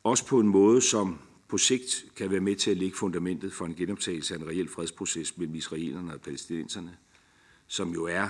Også 0.03 0.25
på 0.25 0.39
en 0.39 0.48
måde, 0.48 0.81
som 0.81 1.20
på 1.48 1.58
sigt 1.58 2.05
kan 2.15 2.31
være 2.31 2.39
med 2.39 2.55
til 2.55 2.72
at 2.72 2.77
lægge 2.77 2.98
fundamentet 2.98 3.53
for 3.53 3.65
en 3.65 3.75
genoptagelse 3.75 4.34
af 4.34 4.39
en 4.39 4.48
reel 4.48 4.70
fredsproces 4.70 5.38
mellem 5.38 5.55
israelerne 5.55 6.13
og 6.13 6.22
palæstinenserne, 6.22 6.98
som 7.67 7.93
jo 7.93 8.05
er 8.05 8.29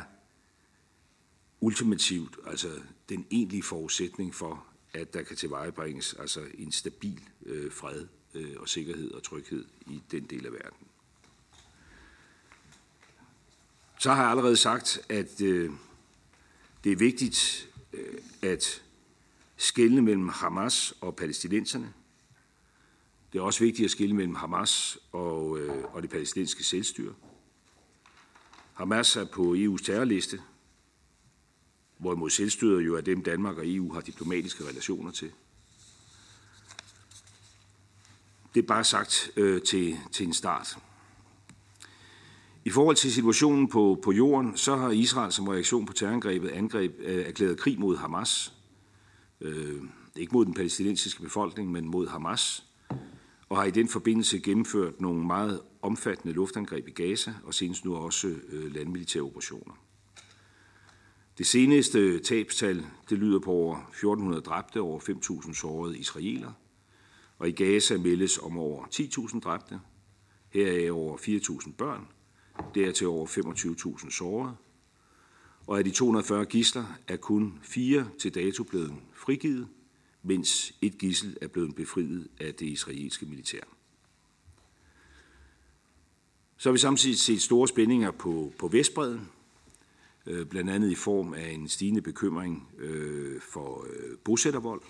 ultimativt 1.59 2.37
altså 2.47 2.67
den 3.09 3.25
egentlige 3.31 3.63
forudsætning 3.63 4.35
for, 4.35 4.65
at 4.93 5.13
der 5.13 5.21
kan 5.21 5.37
tilvejebringes 5.37 6.13
altså 6.13 6.41
en 6.57 6.71
stabil 6.71 7.21
øh, 7.45 7.71
fred 7.71 8.07
øh, 8.33 8.55
og 8.59 8.69
sikkerhed 8.69 9.11
og 9.11 9.23
tryghed 9.23 9.65
i 9.87 10.01
den 10.11 10.23
del 10.23 10.45
af 10.45 10.51
verden. 10.51 10.87
Så 13.99 14.13
har 14.13 14.21
jeg 14.21 14.31
allerede 14.31 14.57
sagt, 14.57 14.99
at 15.09 15.41
øh, 15.41 15.71
det 16.83 16.91
er 16.91 16.95
vigtigt 16.95 17.69
øh, 17.93 18.17
at 18.41 18.83
skelne 19.62 20.01
mellem 20.01 20.27
Hamas 20.27 20.94
og 21.01 21.15
palæstinenserne. 21.15 21.94
Det 23.34 23.39
er 23.39 23.44
også 23.44 23.60
vigtigt 23.60 23.86
at 23.86 23.91
skille 23.91 24.15
mellem 24.15 24.36
Hamas 24.36 24.98
og, 25.12 25.60
øh, 25.60 25.84
og 25.94 26.01
det 26.01 26.10
palæstinensiske 26.10 26.63
selvstyre. 26.63 27.13
Hamas 28.74 29.15
er 29.15 29.25
på 29.25 29.56
EU's 29.56 29.86
terrorliste, 29.86 30.41
hvorimod 31.98 32.30
selvstyret 32.30 32.86
jo 32.86 32.96
er 32.96 33.01
dem, 33.01 33.24
Danmark 33.24 33.58
og 33.58 33.63
EU 33.68 33.94
har 33.94 34.01
diplomatiske 34.01 34.68
relationer 34.68 35.12
til. 35.12 35.32
Det 38.53 38.63
er 38.63 38.68
bare 38.68 38.84
sagt 38.84 39.32
øh, 39.36 39.62
til, 39.62 39.98
til 40.12 40.27
en 40.27 40.34
start. 40.34 40.77
I 42.65 42.70
forhold 42.70 42.96
til 42.96 43.13
situationen 43.13 43.68
på, 43.68 44.00
på 44.03 44.12
jorden, 44.12 44.58
så 44.58 44.75
har 44.75 44.89
Israel 44.89 45.32
som 45.32 45.48
reaktion 45.48 45.86
på 45.86 45.94
terrorangrebet 45.94 46.50
angreb, 46.50 46.96
øh, 47.00 47.25
erklæret 47.25 47.60
krig 47.60 47.80
mod 47.80 47.98
Hamas. 47.98 48.53
Øh, 49.41 49.81
ikke 50.15 50.33
mod 50.33 50.45
den 50.45 50.53
palæstinensiske 50.53 51.21
befolkning, 51.21 51.71
men 51.71 51.88
mod 51.88 52.07
Hamas. 52.07 52.65
Og 53.50 53.57
har 53.57 53.63
i 53.63 53.71
den 53.71 53.88
forbindelse 53.88 54.39
gennemført 54.39 55.01
nogle 55.01 55.25
meget 55.25 55.62
omfattende 55.81 56.33
luftangreb 56.33 56.88
i 56.88 56.91
Gaza, 56.91 57.33
og 57.43 57.53
senest 57.53 57.86
nu 57.86 57.95
også 57.95 58.27
øh, 58.27 58.74
landmilitære 58.74 59.24
operationer. 59.24 59.74
Det 61.38 61.48
seneste 61.48 62.19
tabstal 62.19 62.86
det 63.10 63.17
lyder 63.17 63.39
på 63.39 63.51
over 63.51 63.75
1400 63.75 64.41
dræbte, 64.41 64.81
over 64.81 65.00
5.000 65.00 65.53
sårede 65.53 65.98
israeler, 65.98 66.51
og 67.39 67.50
i 67.50 67.51
Gaza 67.51 67.98
meldes 67.98 68.38
om 68.38 68.57
over 68.57 68.86
10.000 68.86 69.39
dræbte, 69.39 69.79
heraf 70.50 70.91
over 70.91 71.17
4.000 71.17 71.71
børn, 71.71 72.07
dertil 72.75 73.07
over 73.07 73.27
25.000 73.27 74.12
sårede, 74.12 74.55
og 75.67 75.77
af 75.77 75.83
de 75.83 75.91
240 75.91 76.45
gisler 76.45 76.86
er 77.07 77.17
kun 77.17 77.60
fire 77.62 78.10
til 78.19 78.36
dato 78.36 78.63
blevet 78.63 78.93
frigivet, 79.21 79.67
mens 80.23 80.73
et 80.81 80.97
gissel 80.97 81.37
er 81.41 81.47
blevet 81.47 81.75
befriet 81.75 82.27
af 82.39 82.55
det 82.55 82.65
israelske 82.65 83.25
militær. 83.25 83.61
Så 86.57 86.69
har 86.69 86.71
vi 86.71 86.77
samtidig 86.77 87.19
set 87.19 87.41
store 87.41 87.67
spændinger 87.67 88.11
på, 88.11 88.53
på 88.59 88.67
Vestbreden, 88.67 89.29
øh, 90.25 90.45
blandt 90.45 90.69
andet 90.69 90.91
i 90.91 90.95
form 90.95 91.33
af 91.33 91.49
en 91.49 91.67
stigende 91.67 92.01
bekymring 92.01 92.69
øh, 92.77 93.41
for 93.41 93.85
øh, 93.89 94.17
bosættervold. 94.23 94.81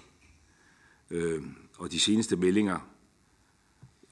Øh, 1.11 1.43
og 1.77 1.91
de 1.91 1.99
seneste 1.99 2.35
meldinger 2.35 2.79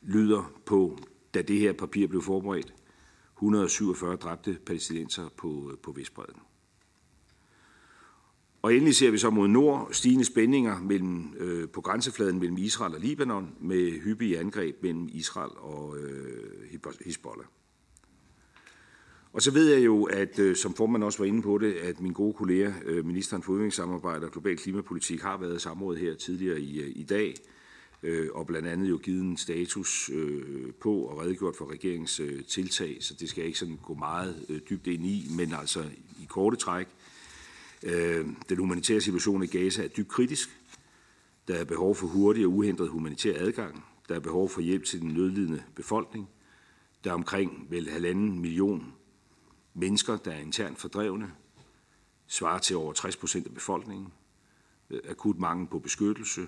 lyder 0.01 0.53
på, 0.65 0.99
da 1.33 1.41
det 1.41 1.59
her 1.59 1.73
papir 1.73 2.07
blev 2.07 2.21
forberedt, 2.21 2.73
147 3.35 4.15
dræbte 4.15 4.57
palæstinenser 4.65 5.29
på, 5.38 5.69
øh, 5.71 5.77
på 5.77 5.91
Vestbreden. 5.91 6.41
Og 8.62 8.74
endelig 8.74 8.96
ser 8.96 9.12
vi 9.12 9.18
så 9.18 9.30
mod 9.30 9.48
nord 9.48 9.89
stigende 9.92 10.25
spændinger 10.25 10.80
mellem, 10.80 11.34
øh, 11.38 11.70
på 11.70 11.82
grænsefladen 11.82 12.39
mellem 12.39 12.58
Israel 12.58 12.96
og 12.96 13.01
Libanon 13.01 13.56
med 13.62 14.01
hyppige 14.01 14.39
angreb 14.39 14.84
mellem 14.84 15.10
Israel 15.12 15.51
og 15.58 15.98
øh, 15.98 16.80
Hezbollah. 17.06 17.48
Og 19.34 19.42
så 19.42 19.51
ved 19.51 19.74
jeg 19.74 19.86
jo, 19.86 20.04
at 20.04 20.39
øh, 20.39 20.56
som 20.56 20.74
formand 20.74 21.04
også 21.04 21.20
var 21.20 21.25
inde 21.25 21.42
på 21.42 21.58
det, 21.58 21.74
at 21.74 22.01
min 22.01 22.13
gode 22.13 22.34
kollega, 22.34 22.72
øh, 22.86 23.06
ministeren 23.06 23.44
for 23.44 23.51
udviklingssamarbejde 23.51 24.25
og 24.25 24.32
global 24.32 24.58
klimapolitik, 24.58 25.22
har 25.22 25.38
været 25.38 25.56
i 25.56 25.60
samråd 25.60 25.98
her 25.98 26.16
tidligere 26.16 26.62
i, 26.62 26.82
øh, 26.82 26.92
i 26.96 27.04
dag, 27.04 27.36
øh, 28.04 28.28
og 28.34 28.48
blandt 28.48 28.68
andet 28.68 28.89
jo 28.89 28.98
givet 28.98 29.22
en 29.22 29.38
status 29.38 30.10
øh, 30.13 30.74
på 30.82 30.94
og 30.94 31.22
redegjort 31.22 31.56
for 31.56 31.72
regeringens 31.72 32.20
øh, 32.20 32.44
tiltag, 32.44 32.98
så 33.00 33.13
det 33.20 33.30
skal 33.30 33.42
jeg 33.42 33.48
ikke 33.48 33.60
sådan 33.60 33.80
gå 33.84 33.94
meget 33.94 34.46
øh, 34.50 34.60
dybt 34.70 34.88
ind 34.88 35.06
i, 35.06 35.28
men 35.38 35.54
altså 35.54 35.84
i 36.22 36.25
korte 36.30 36.58
træk, 36.58 36.88
Øh, 37.83 38.27
den 38.50 38.57
humanitære 38.57 39.01
situation 39.01 39.43
i 39.43 39.48
Gaza 39.48 39.83
er 39.83 39.88
dybt 39.88 40.09
kritisk. 40.09 40.50
Der 41.48 41.55
er 41.55 41.63
behov 41.63 41.95
for 41.95 42.07
hurtig 42.07 42.45
og 42.45 42.51
uhindret 42.51 42.89
humanitær 42.89 43.45
adgang. 43.45 43.86
Der 44.09 44.15
er 44.15 44.19
behov 44.19 44.50
for 44.50 44.62
hjælp 44.62 44.86
til 44.86 45.01
den 45.01 45.09
nødlidende 45.09 45.63
befolkning. 45.75 46.29
Der 47.03 47.09
er 47.09 47.13
omkring 47.13 47.67
vel 47.69 47.89
halvanden 47.89 48.39
million 48.39 48.93
mennesker, 49.74 50.17
der 50.17 50.31
er 50.31 50.39
internt 50.39 50.79
fordrevne, 50.79 51.31
svarer 52.27 52.59
til 52.59 52.75
over 52.75 52.93
60 52.93 53.17
procent 53.17 53.48
af 53.48 53.53
befolkningen. 53.53 54.07
Øh, 54.89 55.00
akut 55.09 55.39
mangel 55.39 55.67
på 55.67 55.79
beskyttelse, 55.79 56.48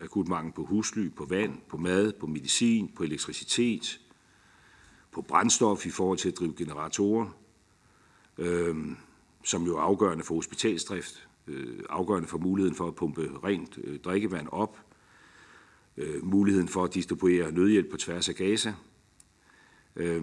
akut 0.00 0.28
mangel 0.28 0.52
på 0.52 0.64
husly, 0.64 1.10
på 1.10 1.24
vand, 1.24 1.58
på 1.68 1.76
mad, 1.76 2.12
på 2.12 2.26
medicin, 2.26 2.88
på 2.96 3.02
elektricitet, 3.02 4.00
på 5.12 5.22
brændstof 5.22 5.86
i 5.86 5.90
forhold 5.90 6.18
til 6.18 6.28
at 6.28 6.38
drive 6.38 6.54
generatorer. 6.56 7.28
Øhm, 8.38 8.96
som 9.44 9.66
jo 9.66 9.76
er 9.76 9.80
afgørende 9.80 10.24
for 10.24 10.34
hospitalsdrift, 10.34 11.28
øh, 11.46 11.80
afgørende 11.90 12.28
for 12.28 12.38
muligheden 12.38 12.76
for 12.76 12.88
at 12.88 12.94
pumpe 12.94 13.30
rent 13.44 13.78
øh, 13.84 13.98
drikkevand 13.98 14.48
op, 14.52 14.78
øh, 15.96 16.24
muligheden 16.24 16.68
for 16.68 16.84
at 16.84 16.94
distribuere 16.94 17.52
nødhjælp 17.52 17.90
på 17.90 17.96
tværs 17.96 18.28
af 18.28 18.34
Gaza. 18.34 18.74
Øh, 19.96 20.22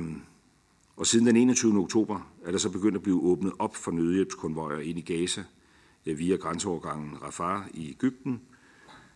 og 0.95 1.07
siden 1.07 1.27
den 1.27 1.35
21. 1.35 1.79
oktober 1.79 2.31
er 2.43 2.51
der 2.51 2.57
så 2.57 2.69
begyndt 2.69 2.95
at 2.95 3.03
blive 3.03 3.21
åbnet 3.21 3.53
op 3.59 3.75
for 3.75 3.91
nødhjælpskonvojer 3.91 4.79
ind 4.79 4.99
i 4.99 5.01
Gaza 5.01 5.43
øh, 6.05 6.19
via 6.19 6.35
grænseovergangen 6.35 7.21
Rafah 7.21 7.61
i 7.73 7.89
Ægypten, 7.89 8.41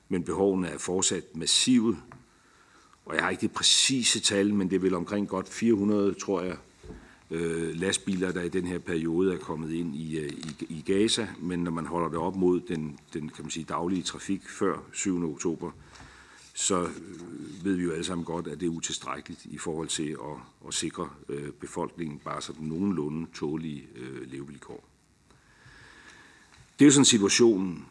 men 0.10 0.24
behovene 0.24 0.68
er 0.68 0.78
fortsat 0.78 1.36
massive. 1.36 1.98
Og 3.06 3.16
jeg 3.16 3.24
har 3.24 3.30
ikke 3.30 3.42
det 3.42 3.52
præcise 3.52 4.20
tal, 4.20 4.54
men 4.54 4.70
det 4.70 4.76
er 4.76 4.80
vel 4.80 4.94
omkring 4.94 5.28
godt 5.28 5.50
400, 5.50 6.14
tror 6.14 6.42
jeg, 6.42 6.58
øh, 7.32 7.76
lastbiler, 7.76 8.32
der 8.32 8.42
i 8.42 8.50
den 8.50 8.68
her 8.68 8.80
periode 8.80 9.34
er 9.34 9.38
kommet 9.38 9.72
ind 9.72 9.96
i, 9.96 10.20
øh, 10.20 10.30
i, 10.30 10.66
i 10.70 10.84
Gaza, 10.86 11.28
men 11.40 11.60
når 11.60 11.72
man 11.72 11.86
holder 11.86 12.10
det 12.10 12.18
op 12.18 12.36
mod 12.36 12.60
den, 12.60 13.00
den 13.14 13.30
kan 13.30 13.44
man 13.44 13.52
sige, 13.52 13.64
daglige 13.64 14.04
trafik 14.04 14.50
før 14.50 14.78
7. 14.94 15.34
oktober, 15.34 15.72
så 16.54 16.82
øh, 16.82 17.66
ved 17.66 17.76
vi 17.76 17.84
jo 17.84 17.92
alle 17.92 18.04
sammen 18.04 18.26
godt, 18.26 18.48
at 18.48 18.60
det 18.60 18.66
er 18.66 18.72
utilstrækkeligt 18.72 19.46
i 19.46 19.58
forhold 19.58 19.88
til 19.88 20.10
at, 20.10 20.68
at 20.68 20.74
sikre 20.74 21.10
øh, 21.30 21.52
befolkningen 21.52 22.20
bare 22.20 22.42
sådan 22.42 22.66
nogenlunde 22.66 23.28
tålige 23.34 23.88
øh, 23.96 24.32
levevilkår. 24.32 24.90
Det 26.80 26.86
er 26.86 26.88
jo 26.88 26.92
sådan 26.92 27.06
situationen. 27.06 27.86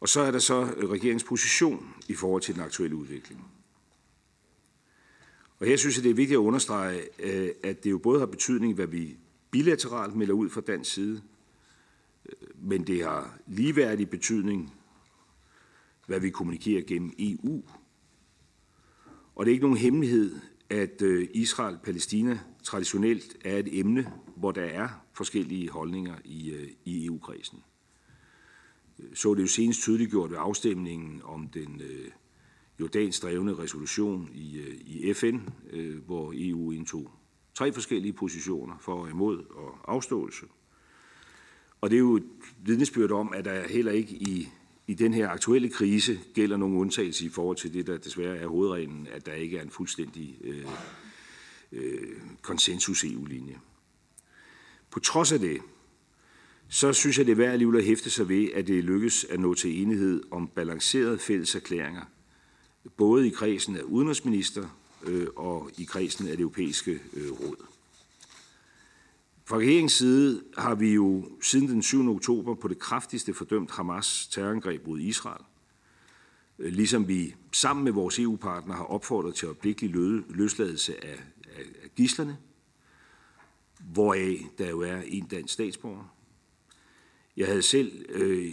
Og 0.00 0.08
så 0.08 0.20
er 0.20 0.30
der 0.30 0.38
så 0.38 0.74
øh, 0.76 0.90
regeringens 0.90 1.24
position 1.24 1.94
i 2.08 2.14
forhold 2.14 2.42
til 2.42 2.54
den 2.54 2.62
aktuelle 2.62 2.96
udvikling. 2.96 3.50
Og 5.60 5.66
her 5.66 5.76
synes 5.76 5.96
jeg, 5.96 6.04
det 6.04 6.10
er 6.10 6.14
vigtigt 6.14 6.36
at 6.36 6.42
understrege, 6.42 7.02
øh, 7.18 7.50
at 7.62 7.84
det 7.84 7.90
jo 7.90 7.98
både 7.98 8.18
har 8.18 8.26
betydning, 8.26 8.74
hvad 8.74 8.86
vi 8.86 9.16
bilateralt 9.50 10.16
melder 10.16 10.34
ud 10.34 10.50
fra 10.50 10.60
dansk 10.60 10.92
side, 10.92 11.22
øh, 12.26 12.48
men 12.62 12.86
det 12.86 13.04
har 13.04 13.38
ligeværdig 13.46 14.10
betydning, 14.10 14.74
hvad 16.06 16.20
vi 16.20 16.30
kommunikerer 16.30 16.82
gennem 16.82 17.12
EU. 17.18 17.62
Og 19.34 19.46
det 19.46 19.50
er 19.50 19.54
ikke 19.54 19.64
nogen 19.64 19.78
hemmelighed, 19.78 20.40
at 20.70 21.02
øh, 21.02 21.28
Israel-Palæstina 21.34 22.38
traditionelt 22.62 23.36
er 23.44 23.56
et 23.56 23.78
emne, 23.78 24.12
hvor 24.36 24.52
der 24.52 24.64
er 24.64 24.88
forskellige 25.12 25.70
holdninger 25.70 26.14
i, 26.24 26.68
i 26.84 27.06
EU-kredsen. 27.06 27.58
Så 29.14 29.34
det 29.34 29.42
jo 29.42 29.46
senest 29.46 29.80
tydeliggjort 29.80 30.30
ved 30.30 30.38
afstemningen 30.40 31.20
om 31.24 31.48
den 31.48 31.82
Jordans 32.80 33.20
drevne 33.20 33.58
resolution 33.58 34.30
i, 34.34 34.58
øh, 34.58 34.74
i 34.86 35.14
FN, 35.14 35.38
øh, 35.70 36.04
hvor 36.06 36.32
EU 36.36 36.72
indtog 36.72 37.10
tre 37.54 37.72
forskellige 37.72 38.12
positioner 38.12 38.74
for 38.80 38.94
og 38.94 39.10
imod 39.10 39.44
og 39.50 39.94
afståelse. 39.94 40.46
Og 41.80 41.90
det 41.90 41.96
er 41.96 42.00
jo 42.00 42.16
et 42.16 42.24
vidnesbyrd 42.64 43.10
om, 43.10 43.32
at 43.32 43.44
der 43.44 43.68
heller 43.68 43.92
ikke 43.92 44.14
i, 44.14 44.48
i 44.86 44.94
den 44.94 45.14
her 45.14 45.28
aktuelle 45.28 45.68
krise 45.68 46.20
gælder 46.34 46.56
nogen 46.56 46.76
undtagelse 46.76 47.24
i 47.24 47.28
forhold 47.28 47.56
til 47.56 47.74
det, 47.74 47.86
der 47.86 47.96
desværre 47.96 48.36
er 48.36 48.46
hovedreglen, 48.46 49.08
at 49.12 49.26
der 49.26 49.32
ikke 49.32 49.58
er 49.58 49.62
en 49.62 49.70
fuldstændig 49.70 50.38
øh, 50.44 50.64
øh, 51.72 52.16
konsensus-EU-linje. 52.42 53.58
På 54.90 55.00
trods 55.00 55.32
af 55.32 55.38
det, 55.38 55.60
så 56.68 56.92
synes 56.92 57.18
jeg, 57.18 57.26
det 57.26 57.32
er 57.32 57.36
værd 57.36 57.52
alligevel 57.52 57.78
at 57.78 57.84
hæfte 57.84 58.10
sig 58.10 58.28
ved, 58.28 58.48
at 58.54 58.66
det 58.66 58.84
lykkes 58.84 59.24
at 59.24 59.40
nå 59.40 59.54
til 59.54 59.82
enighed 59.82 60.22
om 60.30 60.48
balancerede 60.48 61.18
fælles 61.18 61.54
erklæringer– 61.54 62.02
både 62.96 63.26
i 63.26 63.30
kredsen 63.30 63.76
af 63.76 63.82
udenrigsminister 63.82 64.68
øh, 65.02 65.26
og 65.36 65.70
i 65.78 65.84
kredsen 65.84 66.26
af 66.26 66.36
det 66.36 66.40
europæiske 66.40 67.00
øh, 67.12 67.30
råd. 67.30 67.66
Fra 69.44 69.58
regeringens 69.58 69.92
side 69.92 70.42
har 70.58 70.74
vi 70.74 70.94
jo 70.94 71.28
siden 71.42 71.68
den 71.68 71.82
7. 71.82 72.10
oktober 72.10 72.54
på 72.54 72.68
det 72.68 72.78
kraftigste 72.78 73.34
fordømt 73.34 73.70
Hamas 73.70 74.26
terrorangreb 74.26 74.86
mod 74.86 75.00
Israel, 75.00 75.44
øh, 76.58 76.72
ligesom 76.72 77.08
vi 77.08 77.34
sammen 77.52 77.84
med 77.84 77.92
vores 77.92 78.18
EU-partner 78.18 78.74
har 78.74 78.84
opfordret 78.84 79.34
til 79.34 79.46
øjeblikkelig 79.46 79.90
løsladelse 80.28 81.04
af, 81.04 81.18
af, 81.56 81.64
af 81.82 81.94
gislerne, 81.96 82.36
hvoraf 83.92 84.46
der 84.58 84.70
jo 84.70 84.80
er 84.80 85.02
en 85.06 85.26
dansk 85.26 85.54
statsborger. 85.54 86.14
Jeg 87.36 87.46
havde 87.46 87.62
selv 87.62 88.04
øh, 88.08 88.52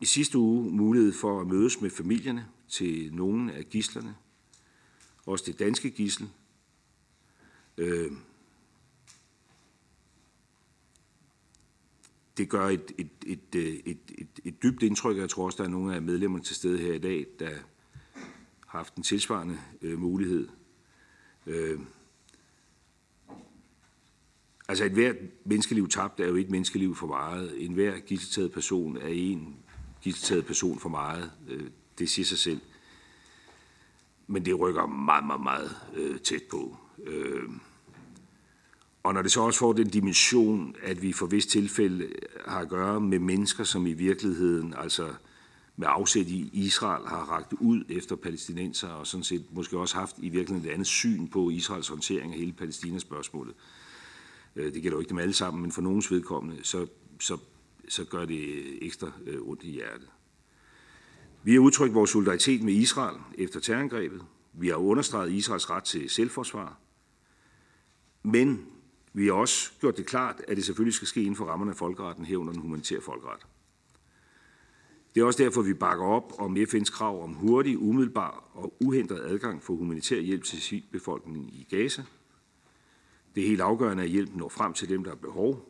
i 0.00 0.06
sidste 0.06 0.38
uge 0.38 0.70
mulighed 0.70 1.12
for 1.12 1.40
at 1.40 1.46
mødes 1.46 1.80
med 1.80 1.90
familierne 1.90 2.46
til 2.72 3.14
nogle 3.14 3.52
af 3.52 3.68
gislerne, 3.68 4.14
også 5.26 5.44
det 5.46 5.58
danske 5.58 5.90
gissel. 5.90 6.28
Øh, 7.78 8.12
det 12.36 12.48
gør 12.48 12.68
et, 12.68 12.92
et, 12.98 13.10
et, 13.26 13.54
øh, 13.56 13.62
et, 13.64 13.98
et, 14.18 14.40
et 14.44 14.62
dybt 14.62 14.82
indtryk, 14.82 15.16
jeg 15.16 15.30
tror 15.30 15.44
også, 15.44 15.56
der 15.56 15.64
er 15.64 15.72
nogle 15.72 15.94
af 15.94 16.02
medlemmerne 16.02 16.44
til 16.44 16.56
stede 16.56 16.78
her 16.78 16.92
i 16.92 16.98
dag, 16.98 17.26
der 17.38 17.50
har 18.66 18.78
haft 18.78 18.94
en 18.94 19.02
tilsvarende 19.02 19.58
øh, 19.82 19.98
mulighed. 19.98 20.48
Øh, 21.46 21.80
altså 24.68 24.84
et 24.84 24.92
hvert 24.92 25.16
menneskeliv 25.44 25.88
tabt 25.88 26.20
er 26.20 26.28
jo 26.28 26.36
et 26.36 26.50
menneskeliv 26.50 26.94
for 26.94 27.06
meget. 27.06 27.64
En 27.64 27.72
hver 27.72 27.98
gisseltaget 27.98 28.52
person 28.52 28.96
er 28.96 29.08
en 29.08 29.56
gisseltaget 30.00 30.46
person 30.46 30.78
for 30.78 30.88
meget. 30.88 31.32
Øh, 31.48 31.70
det 31.98 32.10
siger 32.10 32.26
sig 32.26 32.38
selv. 32.38 32.60
Men 34.26 34.44
det 34.44 34.60
rykker 34.60 34.86
meget, 34.86 35.26
meget, 35.26 35.42
meget 35.42 35.76
øh, 35.94 36.20
tæt 36.20 36.42
på. 36.50 36.76
Øh, 37.06 37.42
og 39.02 39.14
når 39.14 39.22
det 39.22 39.32
så 39.32 39.40
også 39.40 39.58
får 39.58 39.72
den 39.72 39.88
dimension, 39.88 40.76
at 40.82 41.02
vi 41.02 41.12
for 41.12 41.26
vist 41.26 41.48
tilfælde 41.48 42.08
har 42.46 42.60
at 42.60 42.68
gøre 42.68 43.00
med 43.00 43.18
mennesker, 43.18 43.64
som 43.64 43.86
i 43.86 43.92
virkeligheden, 43.92 44.74
altså 44.74 45.14
med 45.76 45.86
afsæt 45.90 46.26
i 46.26 46.50
Israel, 46.52 47.06
har 47.06 47.30
ragt 47.30 47.52
ud 47.52 47.84
efter 47.88 48.16
palæstinenser, 48.16 48.88
og 48.88 49.06
sådan 49.06 49.24
set 49.24 49.44
måske 49.50 49.78
også 49.78 49.96
haft 49.96 50.16
i 50.18 50.28
virkeligheden 50.28 50.70
et 50.70 50.72
andet 50.72 50.86
syn 50.86 51.28
på 51.28 51.50
Israels 51.50 51.88
håndtering 51.88 52.32
af 52.32 52.38
hele 52.38 52.52
Palæstinas-spørgsmålet. 52.52 53.54
Øh, 54.56 54.74
det 54.74 54.82
gælder 54.82 54.96
jo 54.96 55.00
ikke 55.00 55.10
dem 55.10 55.18
alle 55.18 55.34
sammen, 55.34 55.62
men 55.62 55.72
for 55.72 55.82
nogens 55.82 56.10
vedkommende, 56.10 56.64
så, 56.64 56.86
så, 57.20 57.38
så 57.88 58.04
gør 58.04 58.24
det 58.24 58.84
ekstra 58.84 59.12
øh, 59.26 59.42
ondt 59.42 59.62
i 59.62 59.70
hjertet. 59.70 60.08
Vi 61.44 61.52
har 61.52 61.60
udtrykt 61.60 61.94
vores 61.94 62.10
solidaritet 62.10 62.62
med 62.62 62.72
Israel 62.72 63.16
efter 63.38 63.60
terrorangrebet. 63.60 64.24
Vi 64.52 64.68
har 64.68 64.76
understreget 64.76 65.32
Israels 65.32 65.70
ret 65.70 65.84
til 65.84 66.10
selvforsvar. 66.10 66.78
Men 68.22 68.66
vi 69.12 69.26
har 69.26 69.32
også 69.32 69.72
gjort 69.80 69.96
det 69.96 70.06
klart, 70.06 70.40
at 70.48 70.56
det 70.56 70.64
selvfølgelig 70.64 70.94
skal 70.94 71.08
ske 71.08 71.20
inden 71.20 71.36
for 71.36 71.44
rammerne 71.44 71.70
af 71.70 71.76
folkeretten 71.76 72.24
herunder 72.24 72.52
den 72.52 72.62
humanitære 72.62 73.00
folkeret. 73.00 73.46
Det 75.14 75.20
er 75.20 75.24
også 75.24 75.42
derfor, 75.42 75.62
vi 75.62 75.74
bakker 75.74 76.04
op 76.04 76.32
om 76.38 76.56
FN's 76.56 76.92
krav 76.92 77.22
om 77.22 77.32
hurtig, 77.32 77.78
umiddelbar 77.78 78.50
og 78.54 78.76
uhindret 78.80 79.20
adgang 79.20 79.62
for 79.62 79.74
humanitær 79.74 80.20
hjælp 80.20 80.44
til 80.44 80.62
civilbefolkningen 80.62 81.48
i 81.48 81.66
Gaza. 81.70 82.02
Det 83.34 83.42
er 83.42 83.48
helt 83.48 83.60
afgørende, 83.60 84.02
at 84.02 84.08
hjælpen 84.08 84.38
når 84.38 84.48
frem 84.48 84.72
til 84.72 84.88
dem, 84.88 85.04
der 85.04 85.10
har 85.10 85.16
behov. 85.16 85.68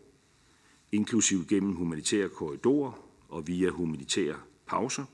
inklusiv 0.92 1.46
gennem 1.46 1.72
humanitære 1.72 2.28
korridorer 2.28 2.92
og 3.28 3.46
via 3.46 3.70
humanitære 3.70 4.36
pauser. 4.66 5.04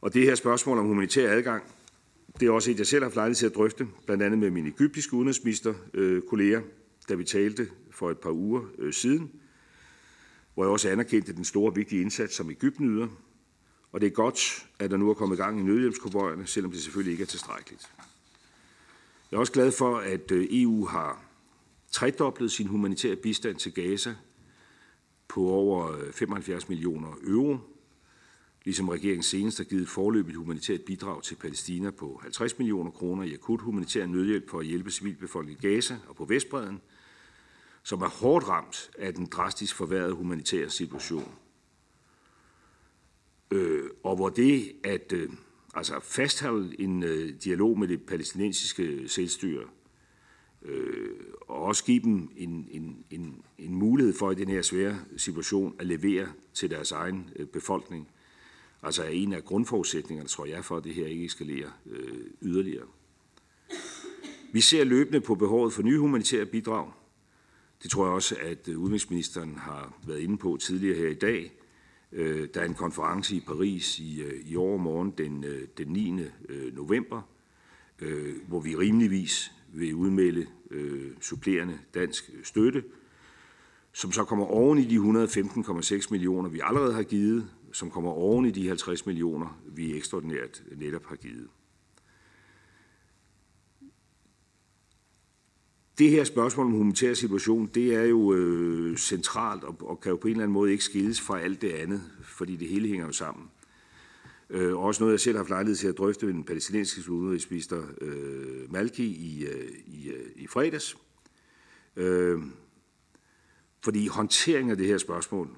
Og 0.00 0.14
det 0.14 0.22
her 0.22 0.34
spørgsmål 0.34 0.78
om 0.78 0.86
humanitær 0.86 1.30
adgang, 1.30 1.62
det 2.40 2.48
er 2.48 2.52
også 2.52 2.70
et, 2.70 2.78
jeg 2.78 2.86
selv 2.86 3.02
har 3.02 3.06
haft 3.06 3.16
lejlighed 3.16 3.36
til 3.36 3.46
at 3.46 3.54
drøfte, 3.54 3.88
blandt 4.06 4.22
andet 4.22 4.38
med 4.38 4.50
min 4.50 4.66
egyptiske 4.66 5.14
udenrigsminister-kolleger, 5.14 6.60
øh, 6.60 6.66
da 7.08 7.14
vi 7.14 7.24
talte 7.24 7.68
for 7.90 8.10
et 8.10 8.18
par 8.18 8.30
uger 8.30 8.62
øh, 8.78 8.92
siden, 8.92 9.30
hvor 10.54 10.64
jeg 10.64 10.70
også 10.70 10.88
anerkendte 10.88 11.32
den 11.32 11.44
store 11.44 11.74
vigtige 11.74 12.02
indsats, 12.02 12.34
som 12.34 12.50
Ægypten 12.50 12.90
yder. 12.90 13.08
Og 13.92 14.00
det 14.00 14.06
er 14.06 14.10
godt, 14.10 14.66
at 14.78 14.90
der 14.90 14.96
nu 14.96 15.10
er 15.10 15.14
kommet 15.14 15.36
i 15.36 15.40
gang 15.40 15.60
i 15.60 15.62
nødhjælpskonvojerne, 15.62 16.46
selvom 16.46 16.72
det 16.72 16.82
selvfølgelig 16.82 17.12
ikke 17.12 17.22
er 17.22 17.26
tilstrækkeligt. 17.26 17.90
Jeg 19.30 19.36
er 19.36 19.40
også 19.40 19.52
glad 19.52 19.72
for, 19.72 19.96
at 19.96 20.30
øh, 20.30 20.46
EU 20.50 20.86
har 20.86 21.24
tredoblet 21.90 22.52
sin 22.52 22.66
humanitære 22.66 23.16
bistand 23.16 23.56
til 23.56 23.72
Gaza 23.72 24.14
på 25.28 25.48
over 25.48 25.94
75 26.12 26.68
millioner 26.68 27.08
euro, 27.26 27.58
ligesom 28.66 28.88
regeringen 28.88 29.22
senest 29.22 29.58
har 29.58 29.64
givet 29.64 29.88
forløbigt 29.88 30.36
humanitært 30.36 30.80
bidrag 30.80 31.22
til 31.22 31.34
Palæstina 31.34 31.90
på 31.90 32.20
50 32.22 32.58
millioner 32.58 32.90
kroner 32.90 33.22
i 33.22 33.34
akut 33.34 33.60
humanitær 33.60 34.06
nødhjælp 34.06 34.50
for 34.50 34.60
at 34.60 34.66
hjælpe 34.66 34.90
civilbefolkningen 34.90 35.64
i 35.64 35.74
Gaza 35.74 35.98
og 36.08 36.16
på 36.16 36.24
Vestbreden, 36.24 36.80
som 37.82 38.02
er 38.02 38.08
hårdt 38.08 38.48
ramt 38.48 38.90
af 38.98 39.14
den 39.14 39.26
drastisk 39.26 39.74
forværrede 39.74 40.12
humanitære 40.12 40.70
situation. 40.70 41.34
Øh, 43.50 43.90
og 44.02 44.16
hvor 44.16 44.28
det 44.28 44.72
at 44.84 45.12
øh, 45.12 45.30
altså 45.74 46.00
fastholde 46.02 46.80
en 46.80 47.02
øh, 47.02 47.34
dialog 47.44 47.78
med 47.78 47.88
det 47.88 48.02
palæstinensiske 48.02 49.08
selvstyre, 49.08 49.64
øh, 50.62 51.10
og 51.40 51.62
også 51.62 51.84
give 51.84 52.02
dem 52.02 52.30
en, 52.36 52.68
en, 52.70 53.04
en, 53.10 53.42
en 53.58 53.74
mulighed 53.74 54.14
for 54.14 54.30
i 54.30 54.34
den 54.34 54.48
her 54.48 54.62
svære 54.62 54.98
situation 55.16 55.76
at 55.78 55.86
levere 55.86 56.28
til 56.54 56.70
deres 56.70 56.92
egen 56.92 57.30
øh, 57.36 57.46
befolkning, 57.46 58.08
altså 58.86 59.02
er 59.02 59.08
en 59.08 59.32
af 59.32 59.44
grundforudsætningerne, 59.44 60.28
tror 60.28 60.46
jeg, 60.46 60.64
for 60.64 60.76
at 60.76 60.84
det 60.84 60.94
her 60.94 61.06
ikke 61.06 61.24
eskalerer 61.24 61.70
øh, 61.90 62.18
yderligere. 62.42 62.86
Vi 64.52 64.60
ser 64.60 64.84
løbende 64.84 65.20
på 65.20 65.34
behovet 65.34 65.72
for 65.72 65.82
nye 65.82 65.98
humanitære 65.98 66.46
bidrag. 66.46 66.92
Det 67.82 67.90
tror 67.90 68.04
jeg 68.04 68.14
også, 68.14 68.36
at 68.42 68.68
øh, 68.68 68.78
udenrigsministeren 68.78 69.54
har 69.56 69.98
været 70.06 70.20
inde 70.20 70.36
på 70.38 70.58
tidligere 70.60 70.96
her 70.96 71.08
i 71.08 71.14
dag. 71.14 71.52
Øh, 72.12 72.48
der 72.54 72.60
er 72.60 72.64
en 72.64 72.74
konference 72.74 73.36
i 73.36 73.40
Paris 73.40 73.98
i, 73.98 74.22
øh, 74.22 74.46
i 74.46 74.56
overmorgen 74.56 75.10
den, 75.18 75.44
øh, 75.44 75.68
den 75.78 75.88
9. 75.88 76.20
november, 76.72 77.22
hvor 78.48 78.60
vi 78.60 78.76
rimeligvis 78.76 79.52
vil 79.72 79.94
udmelde 79.94 80.46
supplerende 81.20 81.78
dansk 81.94 82.30
støtte, 82.42 82.84
som 83.92 84.12
så 84.12 84.24
kommer 84.24 84.46
oven 84.46 84.78
i 84.78 84.84
de 84.84 84.96
115,6 84.96 86.10
millioner, 86.10 86.48
vi 86.48 86.60
allerede 86.64 86.94
har 86.94 87.02
givet, 87.02 87.50
som 87.76 87.90
kommer 87.90 88.10
oven 88.10 88.46
i 88.46 88.50
de 88.50 88.68
50 88.68 89.06
millioner, 89.06 89.60
vi 89.66 89.96
ekstraordinært 89.96 90.62
netop 90.76 91.06
har 91.06 91.16
givet. 91.16 91.48
Det 95.98 96.10
her 96.10 96.24
spørgsmål 96.24 96.66
om 96.66 96.72
humanitær 96.72 97.14
situation, 97.14 97.66
det 97.66 97.94
er 97.94 98.02
jo 98.02 98.34
øh, 98.34 98.96
centralt 98.96 99.64
og, 99.64 99.76
og 99.80 100.00
kan 100.00 100.10
jo 100.10 100.16
på 100.16 100.28
en 100.28 100.32
eller 100.32 100.42
anden 100.42 100.52
måde 100.52 100.72
ikke 100.72 100.84
skilles 100.84 101.20
fra 101.20 101.40
alt 101.40 101.62
det 101.62 101.70
andet, 101.70 102.02
fordi 102.22 102.56
det 102.56 102.68
hele 102.68 102.88
hænger 102.88 103.06
jo 103.06 103.12
sammen. 103.12 103.50
Øh, 104.50 104.76
også 104.76 105.02
noget, 105.02 105.12
jeg 105.12 105.20
selv 105.20 105.36
har 105.36 105.42
haft 105.42 105.50
lejlighed 105.50 105.76
til 105.76 105.88
at 105.88 105.98
drøfte 105.98 106.26
med 106.26 106.34
den 106.34 106.44
palæstinensiske 106.44 107.12
udenrigsminister 107.12 107.82
øh, 108.00 108.72
Malki 108.72 109.06
i, 109.06 109.46
øh, 109.46 109.70
i, 109.86 110.08
øh, 110.08 110.30
i 110.36 110.46
fredags. 110.46 110.96
Øh, 111.96 112.38
fordi 113.84 114.06
håndtering 114.06 114.70
af 114.70 114.76
det 114.76 114.86
her 114.86 114.98
spørgsmål 114.98 115.56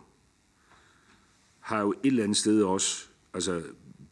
har 1.68 1.80
jo 1.80 1.90
et 1.90 1.98
eller 2.06 2.24
andet 2.24 2.36
sted 2.36 2.62
også 2.62 3.08
altså, 3.34 3.62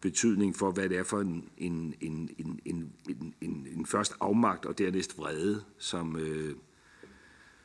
betydning 0.00 0.56
for, 0.56 0.70
hvad 0.70 0.88
det 0.88 0.98
er 0.98 1.04
for 1.04 1.20
en, 1.20 1.50
en, 1.58 1.94
en, 2.00 2.30
en, 2.38 2.60
en, 2.64 2.92
en, 3.08 3.34
en, 3.40 3.66
en 3.70 3.86
først 3.86 4.14
afmagt 4.20 4.66
og 4.66 4.78
dernæst 4.78 5.18
vrede, 5.18 5.64
som, 5.78 6.16
øh, 6.16 6.56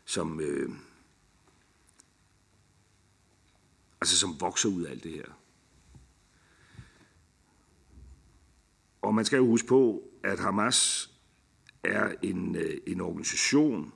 som, 0.05 0.39
øh, 0.39 0.69
altså, 4.01 4.17
som 4.17 4.41
vokser 4.41 4.69
ud 4.69 4.83
af 4.83 4.91
alt 4.91 5.03
det 5.03 5.11
her. 5.11 5.25
Og 9.01 9.15
man 9.15 9.25
skal 9.25 9.37
jo 9.37 9.45
huske 9.45 9.67
på, 9.67 10.03
at 10.23 10.39
Hamas 10.39 11.11
er 11.83 12.13
en, 12.21 12.55
øh, 12.55 12.77
en 12.87 13.01
organisation, 13.01 13.93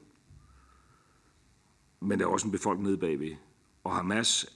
men 2.00 2.20
der 2.20 2.26
er 2.26 2.30
også 2.30 2.48
en 2.48 2.52
befolkning 2.52 2.88
nede 2.88 2.98
bagved. 2.98 3.36
Og 3.84 3.96
Hamas 3.96 4.55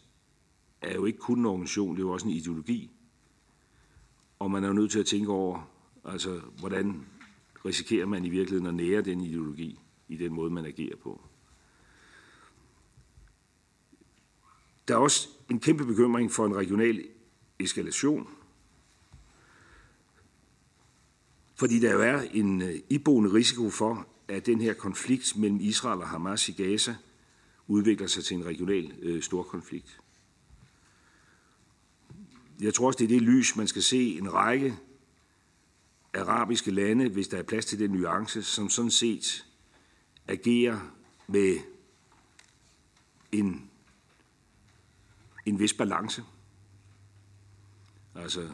er 0.81 0.93
jo 0.93 1.05
ikke 1.05 1.19
kun 1.19 1.39
en 1.39 1.45
organisation, 1.45 1.95
det 1.95 2.01
er 2.01 2.07
jo 2.07 2.11
også 2.11 2.27
en 2.27 2.33
ideologi. 2.33 2.91
Og 4.39 4.51
man 4.51 4.63
er 4.63 4.67
jo 4.67 4.73
nødt 4.73 4.91
til 4.91 4.99
at 4.99 5.05
tænke 5.05 5.31
over, 5.31 5.69
altså, 6.05 6.41
hvordan 6.59 7.05
risikerer 7.65 8.05
man 8.05 8.25
i 8.25 8.29
virkeligheden 8.29 8.67
at 8.67 8.73
nære 8.73 9.01
den 9.01 9.21
ideologi 9.21 9.79
i 10.07 10.17
den 10.17 10.33
måde, 10.33 10.51
man 10.51 10.65
agerer 10.65 10.95
på. 10.95 11.21
Der 14.87 14.95
er 14.95 14.99
også 14.99 15.29
en 15.49 15.59
kæmpe 15.59 15.85
bekymring 15.85 16.31
for 16.31 16.45
en 16.45 16.55
regional 16.55 17.03
eskalation, 17.59 18.27
fordi 21.55 21.79
der 21.79 21.93
jo 21.93 22.01
er 22.01 22.21
en 22.21 22.61
øh, 22.61 22.75
iboende 22.89 23.33
risiko 23.33 23.69
for, 23.69 24.07
at 24.27 24.45
den 24.45 24.61
her 24.61 24.73
konflikt 24.73 25.37
mellem 25.37 25.59
Israel 25.61 26.01
og 26.01 26.07
Hamas 26.07 26.49
i 26.49 26.51
Gaza 26.51 26.95
udvikler 27.67 28.07
sig 28.07 28.23
til 28.23 28.37
en 28.37 28.45
regional 28.45 28.93
øh, 29.01 29.21
storkonflikt. 29.21 29.99
Jeg 32.59 32.73
tror 32.73 32.87
også, 32.87 32.97
det 32.97 33.05
er 33.05 33.09
det 33.09 33.21
lys, 33.21 33.55
man 33.55 33.67
skal 33.67 33.83
se 33.83 34.17
en 34.17 34.33
række 34.33 34.77
arabiske 36.13 36.71
lande, 36.71 37.09
hvis 37.09 37.27
der 37.27 37.37
er 37.37 37.43
plads 37.43 37.65
til 37.65 37.79
den 37.79 37.91
nuance, 37.91 38.43
som 38.43 38.69
sådan 38.69 38.91
set 38.91 39.45
agerer 40.27 40.79
med 41.27 41.57
en, 43.31 43.69
en 45.45 45.59
vis 45.59 45.73
balance. 45.73 46.23
Altså 48.15 48.49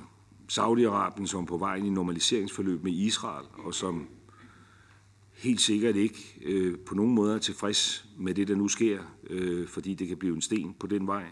Saudi-Arabien, 0.52 1.28
som 1.28 1.46
på 1.46 1.58
vej 1.58 1.76
i 1.76 1.90
normaliseringsforløb 1.90 2.84
med 2.84 2.92
Israel, 2.92 3.46
og 3.54 3.74
som 3.74 4.08
helt 5.34 5.62
sikkert 5.62 5.96
ikke 5.96 6.40
øh, 6.42 6.80
på 6.80 6.96
nogen 6.96 7.16
måde 7.16 7.36
er 7.36 7.40
tilfreds 7.40 8.08
med 8.18 8.34
det, 8.36 8.48
der 8.48 8.56
nu 8.56 8.68
sker, 8.68 9.04
øh, 9.30 9.68
fordi 9.68 9.94
det 9.94 10.08
kan 10.08 10.18
blive 10.18 10.36
en 10.36 10.42
sten 10.42 10.74
på 10.80 10.88
den 10.88 11.08
vej. 11.08 11.26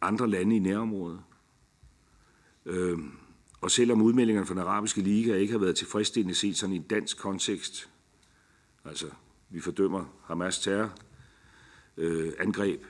Andre 0.00 0.28
lande 0.28 0.56
i 0.56 0.58
nærområdet. 0.58 1.20
Øh, 2.70 2.98
og 3.60 3.70
selvom 3.70 4.02
udmeldingerne 4.02 4.46
fra 4.46 4.54
den 4.54 4.62
arabiske 4.62 5.00
liga 5.00 5.34
ikke 5.34 5.52
har 5.52 5.58
været 5.58 5.76
tilfredsstillende 5.76 6.34
set 6.34 6.56
sådan 6.56 6.72
i 6.72 6.76
en 6.76 6.82
dansk 6.82 7.18
kontekst, 7.18 7.90
altså 8.84 9.06
vi 9.48 9.60
fordømmer 9.60 10.04
Hamas 10.24 10.58
terror, 10.58 10.92
øh, 11.96 12.32
angreb, 12.38 12.84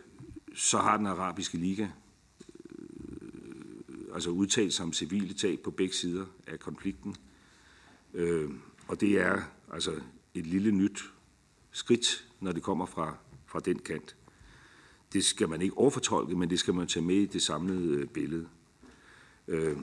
så 0.55 0.79
har 0.79 0.97
den 0.97 1.07
arabiske 1.07 1.59
liga 1.59 1.89
øh, 2.71 4.15
altså 4.15 4.31
udtalt 4.31 4.73
sig 4.73 4.85
om 4.85 4.93
civile 4.93 5.35
tab 5.35 5.59
på 5.65 5.71
begge 5.71 5.95
sider 5.95 6.27
af 6.47 6.61
konflikten. 6.61 7.17
Øh, 8.15 8.51
og 8.89 9.01
det 9.01 9.21
er 9.21 9.43
altså 9.73 9.93
et 10.35 10.47
lille 10.47 10.71
nyt 10.71 11.13
skridt, 11.71 12.29
når 12.41 12.53
det 12.53 12.63
kommer 12.63 12.87
fra, 12.87 13.17
fra 13.47 13.61
den 13.61 13.79
kant. 13.79 14.17
Det 15.13 15.25
skal 15.25 15.49
man 15.49 15.63
ikke 15.63 15.79
overfortolke, 15.79 16.37
men 16.37 16.51
det 16.51 16.59
skal 16.59 16.75
man 16.75 16.87
tage 16.87 17.05
med 17.05 17.17
i 17.17 17.27
det 17.27 17.43
samlede 17.43 17.95
øh, 17.95 18.07
billede. 18.07 18.49
Øh, 19.49 19.77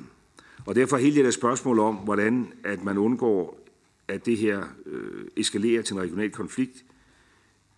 og 0.66 0.76
derfor 0.76 0.98
hele 0.98 1.16
det 1.16 1.26
der 1.26 1.32
spørgsmål 1.32 1.80
om, 1.80 1.96
hvordan 1.96 2.54
at 2.64 2.84
man 2.84 2.98
undgår, 2.98 3.60
at 4.08 4.26
det 4.26 4.38
her 4.38 4.64
øh, 4.86 5.26
eskalerer 5.38 5.82
til 5.82 5.94
en 5.94 6.02
regional 6.02 6.32
konflikt, 6.32 6.86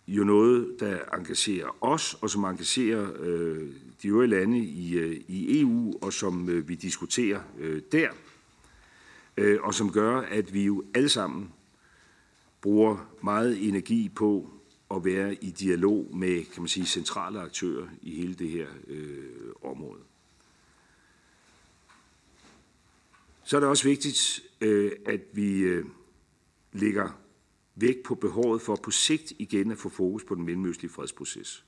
jo 0.08 0.24
noget, 0.24 0.76
der 0.80 0.98
engagerer 1.14 1.76
os, 1.80 2.14
og 2.20 2.30
som 2.30 2.44
engagerer 2.44 3.10
øh, 3.20 3.68
de 4.02 4.08
øvrige 4.08 4.30
lande 4.30 4.58
i, 4.58 4.98
øh, 4.98 5.20
i 5.28 5.60
EU, 5.60 5.98
og 6.02 6.12
som 6.12 6.48
øh, 6.48 6.68
vi 6.68 6.74
diskuterer 6.74 7.40
øh, 7.58 7.82
der, 7.92 8.08
øh, 9.36 9.58
og 9.62 9.74
som 9.74 9.92
gør, 9.92 10.20
at 10.20 10.54
vi 10.54 10.64
jo 10.64 10.84
alle 10.94 11.08
sammen 11.08 11.52
bruger 12.60 13.10
meget 13.22 13.68
energi 13.68 14.08
på 14.08 14.50
at 14.90 15.04
være 15.04 15.34
i 15.34 15.50
dialog 15.50 16.16
med 16.16 16.44
kan 16.44 16.62
man 16.62 16.68
sige, 16.68 16.86
centrale 16.86 17.40
aktører 17.40 17.86
i 18.02 18.20
hele 18.20 18.34
det 18.34 18.48
her 18.48 18.66
øh, 18.88 19.52
område. 19.62 20.00
Så 23.50 23.56
er 23.56 23.60
det 23.60 23.68
også 23.68 23.84
vigtigt, 23.84 24.42
øh, 24.60 24.92
at 25.06 25.20
vi 25.32 25.58
øh, 25.58 25.84
lægger 26.72 27.20
vægt 27.74 28.02
på 28.02 28.14
behovet 28.14 28.62
for 28.62 28.76
på 28.76 28.90
sigt 28.90 29.32
igen 29.38 29.70
at 29.70 29.78
få 29.78 29.88
fokus 29.88 30.24
på 30.24 30.34
den 30.34 30.44
mellemøstlige 30.44 30.92
fredsproces. 30.92 31.64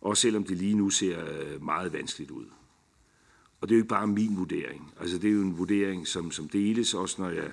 Også 0.00 0.20
selvom 0.20 0.44
det 0.44 0.56
lige 0.56 0.74
nu 0.74 0.90
ser 0.90 1.24
øh, 1.26 1.62
meget 1.62 1.92
vanskeligt 1.92 2.30
ud. 2.30 2.44
Og 3.60 3.68
det 3.68 3.74
er 3.74 3.78
jo 3.78 3.82
ikke 3.82 3.88
bare 3.88 4.06
min 4.06 4.36
vurdering. 4.36 4.94
Altså 5.00 5.18
det 5.18 5.30
er 5.30 5.34
jo 5.34 5.42
en 5.42 5.58
vurdering, 5.58 6.06
som, 6.06 6.30
som 6.30 6.48
deles 6.48 6.94
også, 6.94 7.22
når 7.22 7.30
jeg 7.30 7.52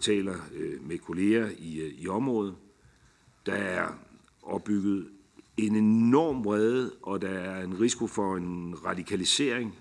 taler 0.00 0.36
med 0.80 0.98
kolleger 0.98 1.50
i, 1.58 1.94
i 1.98 2.08
området. 2.08 2.54
Der 3.46 3.54
er 3.54 3.88
opbygget 4.42 5.08
en 5.56 5.76
enorm 5.76 6.44
vrede, 6.44 6.94
og 7.02 7.22
der 7.22 7.28
er 7.28 7.64
en 7.64 7.80
risiko 7.80 8.06
for 8.06 8.36
en 8.36 8.84
radikalisering. 8.84 9.78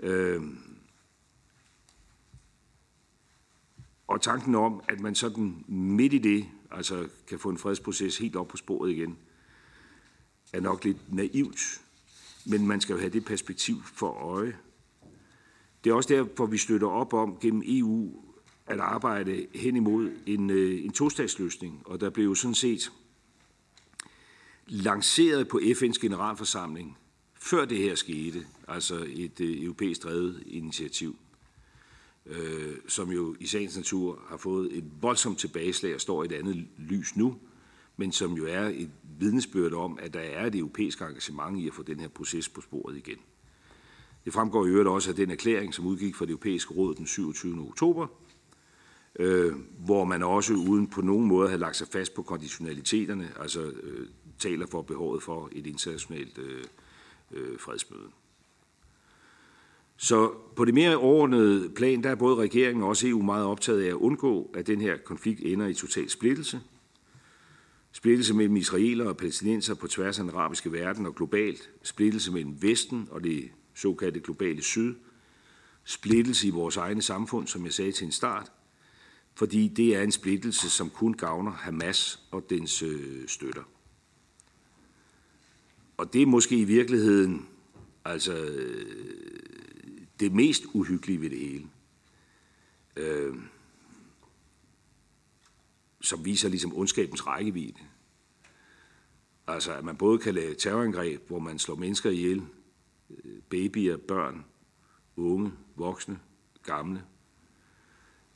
Øh, 0.00 0.42
og 4.08 4.20
tanken 4.22 4.54
om, 4.54 4.82
at 4.88 5.00
man 5.00 5.14
sådan 5.14 5.64
midt 5.68 6.12
i 6.12 6.18
det, 6.18 6.46
altså 6.70 7.08
kan 7.28 7.38
få 7.38 7.48
en 7.48 7.58
fredsproces 7.58 8.18
helt 8.18 8.36
op 8.36 8.48
på 8.48 8.56
sporet 8.56 8.90
igen, 8.90 9.16
er 10.52 10.60
nok 10.60 10.84
lidt 10.84 11.12
naivt. 11.12 11.80
Men 12.46 12.66
man 12.66 12.80
skal 12.80 12.92
jo 12.92 12.98
have 12.98 13.12
det 13.12 13.24
perspektiv 13.24 13.82
for 13.84 14.10
øje. 14.10 14.56
Det 15.84 15.90
er 15.90 15.94
også 15.94 16.14
derfor, 16.14 16.46
vi 16.46 16.58
støtter 16.58 16.88
op 16.88 17.14
om 17.14 17.38
gennem 17.40 17.62
EU 17.66 18.22
at 18.66 18.80
arbejde 18.80 19.46
hen 19.54 19.76
imod 19.76 20.10
en, 20.26 20.50
øh, 20.50 20.84
en 20.84 20.92
tostatsløsning. 20.92 21.82
Og 21.84 22.00
der 22.00 22.10
blev 22.10 22.24
jo 22.24 22.34
sådan 22.34 22.54
set 22.54 22.92
lanceret 24.66 25.48
på 25.48 25.58
FN's 25.58 26.00
generalforsamling, 26.00 26.98
før 27.34 27.64
det 27.64 27.78
her 27.78 27.94
skete, 27.94 28.46
altså 28.68 29.06
et 29.08 29.40
øh, 29.40 29.62
europæisk 29.62 30.02
drevet 30.02 30.42
initiativ, 30.46 31.16
øh, 32.26 32.76
som 32.88 33.10
jo 33.10 33.36
i 33.40 33.46
sagens 33.46 33.76
natur 33.76 34.22
har 34.28 34.36
fået 34.36 34.76
et 34.78 34.84
voldsomt 35.00 35.38
tilbageslag 35.38 35.94
og 35.94 36.00
står 36.00 36.22
i 36.22 36.26
et 36.26 36.32
andet 36.32 36.66
lys 36.78 37.16
nu, 37.16 37.36
men 37.96 38.12
som 38.12 38.32
jo 38.32 38.46
er 38.46 38.62
et 38.62 38.90
vidnesbyrd 39.18 39.72
om, 39.72 39.98
at 40.02 40.14
der 40.14 40.20
er 40.20 40.46
et 40.46 40.54
europæisk 40.54 41.00
engagement 41.00 41.58
i 41.60 41.66
at 41.66 41.74
få 41.74 41.82
den 41.82 42.00
her 42.00 42.08
proces 42.08 42.48
på 42.48 42.60
sporet 42.60 42.96
igen. 42.96 43.18
Det 44.24 44.32
fremgår 44.32 44.66
i 44.66 44.68
øvrigt 44.68 44.88
også 44.88 45.10
af 45.10 45.16
den 45.16 45.30
erklæring, 45.30 45.74
som 45.74 45.86
udgik 45.86 46.14
fra 46.14 46.24
det 46.24 46.30
europæiske 46.30 46.74
råd 46.74 46.94
den 46.94 47.06
27. 47.06 47.68
oktober, 47.68 48.06
øh, 49.18 49.52
hvor 49.84 50.04
man 50.04 50.22
også 50.22 50.54
uden 50.54 50.86
på 50.86 51.00
nogen 51.00 51.26
måde 51.26 51.48
havde 51.48 51.60
lagt 51.60 51.76
sig 51.76 51.88
fast 51.88 52.14
på 52.14 52.22
konditionaliteterne, 52.22 53.32
altså 53.40 53.62
øh, 53.62 54.08
taler 54.38 54.66
for 54.66 54.82
behovet 54.82 55.22
for 55.22 55.48
et 55.52 55.66
internationalt 55.66 56.38
øh, 56.38 56.64
øh, 57.30 57.58
fredsmøde. 57.58 58.10
Så 59.96 60.32
på 60.56 60.64
det 60.64 60.74
mere 60.74 60.96
overordnede 60.96 61.70
plan, 61.70 62.02
der 62.02 62.10
er 62.10 62.14
både 62.14 62.36
regeringen 62.36 62.82
og 62.82 62.88
også 62.88 63.08
EU 63.08 63.22
meget 63.22 63.46
optaget 63.46 63.82
af 63.82 63.88
at 63.88 63.94
undgå, 63.94 64.50
at 64.54 64.66
den 64.66 64.80
her 64.80 64.96
konflikt 64.96 65.40
ender 65.40 65.66
i 65.66 65.74
total 65.74 66.10
splittelse. 66.10 66.60
Splittelse 67.92 68.34
mellem 68.34 68.56
israelere 68.56 69.08
og 69.08 69.16
palæstinenser 69.16 69.74
på 69.74 69.86
tværs 69.86 70.18
af 70.18 70.24
den 70.24 70.34
arabiske 70.34 70.72
verden 70.72 71.06
og 71.06 71.14
globalt. 71.14 71.70
Splittelse 71.82 72.32
mellem 72.32 72.62
Vesten 72.62 73.08
og 73.10 73.24
det 73.24 73.50
såkaldte 73.74 74.20
globale 74.20 74.62
syd. 74.62 74.94
Splittelse 75.84 76.48
i 76.48 76.50
vores 76.50 76.76
egne 76.76 77.02
samfund, 77.02 77.46
som 77.46 77.64
jeg 77.64 77.72
sagde 77.72 77.92
til 77.92 78.04
en 78.04 78.12
start. 78.12 78.52
Fordi 79.34 79.68
det 79.68 79.96
er 79.96 80.02
en 80.02 80.12
splittelse, 80.12 80.70
som 80.70 80.90
kun 80.90 81.14
gavner 81.14 81.50
Hamas 81.52 82.20
og 82.30 82.50
dens 82.50 82.82
øh, 82.82 83.28
støtter. 83.28 83.62
Og 85.96 86.12
det 86.12 86.22
er 86.22 86.26
måske 86.26 86.56
i 86.56 86.64
virkeligheden 86.64 87.46
altså 88.04 88.32
det 90.20 90.32
mest 90.32 90.64
uhyggelige 90.74 91.20
ved 91.20 91.30
det 91.30 91.38
hele. 91.38 91.66
Øh, 92.96 93.36
som 96.00 96.24
viser 96.24 96.48
ligesom 96.48 96.76
ondskabens 96.76 97.26
rækkevidde. 97.26 97.78
Altså, 99.46 99.72
at 99.72 99.84
man 99.84 99.96
både 99.96 100.18
kan 100.18 100.34
lave 100.34 100.54
terrorangreb, 100.54 101.28
hvor 101.28 101.38
man 101.38 101.58
slår 101.58 101.74
mennesker 101.74 102.10
ihjel, 102.10 102.42
øh, 103.10 103.42
babyer, 103.50 103.96
børn, 103.96 104.44
unge, 105.16 105.52
voksne, 105.76 106.18
gamle, 106.62 107.04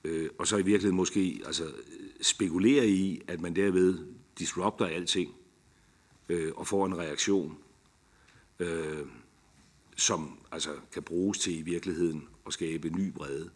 øh, 0.04 0.30
og 0.38 0.46
så 0.46 0.56
i 0.56 0.62
virkeligheden 0.62 0.96
måske 0.96 1.42
altså, 1.46 1.72
spekulere 2.22 2.86
i, 2.86 3.22
at 3.28 3.40
man 3.40 3.56
derved 3.56 4.06
disrupter 4.38 4.86
alting, 4.86 5.34
øh, 6.28 6.52
og 6.56 6.66
får 6.66 6.86
en 6.86 6.98
reaktion, 6.98 7.58
øh, 8.58 9.06
som 10.00 10.38
altså 10.52 10.70
kan 10.92 11.02
bruges 11.02 11.38
til 11.38 11.58
i 11.58 11.62
virkeligheden 11.62 12.28
at 12.46 12.52
skabe 12.52 12.90
ny 12.90 13.12
vrede. 13.14 13.50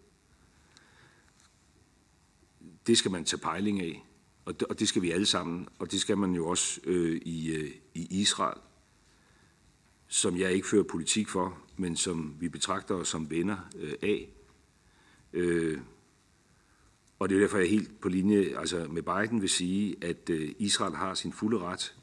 Det 2.87 2.99
skal 2.99 3.11
man 3.11 3.25
tage 3.25 3.41
pejling 3.41 3.81
af, 3.81 4.05
og 4.45 4.61
det, 4.61 4.69
og 4.69 4.81
det 4.81 4.89
skal 4.89 5.03
vi 5.03 5.11
alle 5.11 5.27
sammen, 5.27 5.69
og 5.79 5.91
det 5.91 6.01
skal 6.01 6.19
man 6.19 6.35
jo 6.35 6.47
også 6.47 6.81
øh, 6.85 7.21
i, 7.25 7.51
øh, 7.51 7.71
i 7.95 8.21
Israel, 8.21 8.61
som 10.09 10.39
jeg 10.39 10.53
ikke 10.53 10.69
fører 10.69 10.83
politik 10.83 11.29
for, 11.29 11.59
men 11.77 11.97
som 11.97 12.37
vi 12.41 12.49
betragter 12.49 12.95
os 12.95 13.09
som 13.09 13.31
venner 13.31 13.71
øh, 13.77 13.95
af. 14.03 14.29
Øh, 15.33 15.81
og 17.19 17.29
det 17.29 17.37
er 17.37 17.41
derfor, 17.41 17.59
jeg 17.59 17.71
helt 17.71 18.01
på 18.01 18.09
linje 18.09 18.59
altså 18.59 18.87
med 18.91 19.03
Biden 19.03 19.43
vil 19.43 19.51
sige, 19.51 19.97
at 20.05 20.31
øh, 20.31 20.55
Israel 20.59 20.95
har 20.95 21.15
sin 21.15 21.33
fulde 21.33 21.59
ret 21.59 21.95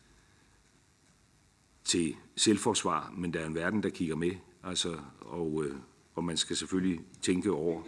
til 1.83 2.15
selvforsvar, 2.41 3.13
men 3.17 3.33
der 3.33 3.39
er 3.39 3.45
en 3.45 3.55
verden, 3.55 3.83
der 3.83 3.89
kigger 3.89 4.15
med, 4.15 4.31
altså, 4.63 4.99
og, 5.19 5.63
øh, 5.65 5.75
og 6.15 6.23
man 6.23 6.37
skal 6.37 6.55
selvfølgelig 6.55 7.01
tænke 7.21 7.51
over, 7.51 7.83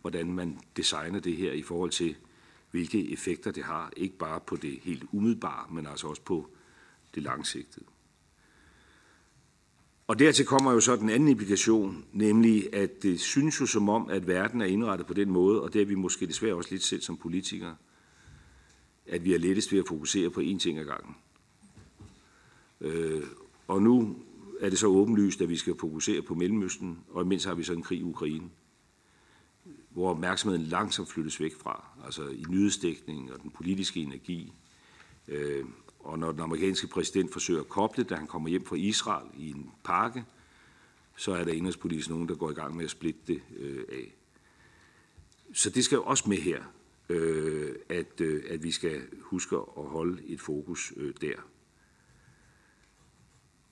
hvordan 0.00 0.32
man 0.32 0.58
designer 0.76 1.20
det 1.20 1.36
her 1.36 1.52
i 1.52 1.62
forhold 1.62 1.90
til, 1.90 2.16
hvilke 2.70 3.12
effekter 3.12 3.50
det 3.50 3.64
har, 3.64 3.92
ikke 3.96 4.16
bare 4.16 4.40
på 4.40 4.56
det 4.56 4.78
helt 4.82 5.04
umiddelbare, 5.12 5.66
men 5.70 5.86
altså 5.86 6.06
også 6.06 6.22
på 6.22 6.50
det 7.14 7.22
langsigtede. 7.22 7.84
Og 10.06 10.18
dertil 10.18 10.46
kommer 10.46 10.72
jo 10.72 10.80
så 10.80 10.96
den 10.96 11.10
anden 11.10 11.28
implikation, 11.28 12.04
nemlig 12.12 12.74
at 12.74 13.02
det 13.02 13.20
synes 13.20 13.60
jo 13.60 13.66
som 13.66 13.88
om, 13.88 14.10
at 14.10 14.26
verden 14.26 14.60
er 14.60 14.66
indrettet 14.66 15.06
på 15.06 15.14
den 15.14 15.30
måde, 15.30 15.62
og 15.62 15.72
det 15.72 15.82
er 15.82 15.86
vi 15.86 15.94
måske 15.94 16.26
desværre 16.26 16.54
også 16.54 16.70
lidt 16.70 16.82
selv 16.82 17.02
som 17.02 17.16
politikere, 17.16 17.76
at 19.06 19.24
vi 19.24 19.34
er 19.34 19.38
lettest 19.38 19.72
ved 19.72 19.78
at 19.78 19.88
fokusere 19.88 20.30
på 20.30 20.40
én 20.40 20.58
ting 20.58 20.78
ad 20.78 20.84
gangen. 20.84 21.16
Øh, 22.80 23.22
og 23.66 23.82
nu 23.82 24.16
er 24.60 24.70
det 24.70 24.78
så 24.78 24.86
åbenlyst, 24.86 25.40
at 25.40 25.48
vi 25.48 25.56
skal 25.56 25.74
fokusere 25.80 26.22
på 26.22 26.34
Mellemøsten, 26.34 26.98
og 27.10 27.22
imens 27.22 27.44
har 27.44 27.54
vi 27.54 27.64
så 27.64 27.72
en 27.72 27.82
krig 27.82 27.98
i 27.98 28.02
Ukraine, 28.02 28.50
hvor 29.90 30.10
opmærksomheden 30.10 30.66
langsomt 30.66 31.08
flyttes 31.08 31.40
væk 31.40 31.54
fra, 31.54 31.84
altså 32.04 32.28
i 32.28 32.44
nyhedsdækning 32.48 33.32
og 33.32 33.42
den 33.42 33.50
politiske 33.50 34.00
energi. 34.00 34.52
Øh, 35.28 35.64
og 36.00 36.18
når 36.18 36.32
den 36.32 36.40
amerikanske 36.40 36.86
præsident 36.86 37.32
forsøger 37.32 37.60
at 37.60 37.68
koble, 37.68 38.04
da 38.04 38.14
han 38.14 38.26
kommer 38.26 38.48
hjem 38.48 38.64
fra 38.64 38.76
Israel 38.76 39.26
i 39.36 39.50
en 39.50 39.70
pakke, 39.84 40.24
så 41.16 41.32
er 41.32 41.44
der 41.44 41.52
indrigspolitisk 41.52 42.10
nogen, 42.10 42.28
der 42.28 42.34
går 42.34 42.50
i 42.50 42.54
gang 42.54 42.76
med 42.76 42.84
at 42.84 42.90
splitte 42.90 43.20
det 43.26 43.42
øh, 43.56 43.84
af. 43.88 44.14
Så 45.52 45.70
det 45.70 45.84
skal 45.84 45.96
jo 45.96 46.02
også 46.02 46.28
med 46.28 46.36
her, 46.36 46.62
øh, 47.08 47.74
at, 47.88 48.20
øh, 48.20 48.42
at 48.48 48.62
vi 48.62 48.70
skal 48.70 49.02
huske 49.20 49.56
at 49.56 49.84
holde 49.84 50.22
et 50.26 50.40
fokus 50.40 50.92
øh, 50.96 51.14
der. 51.20 51.34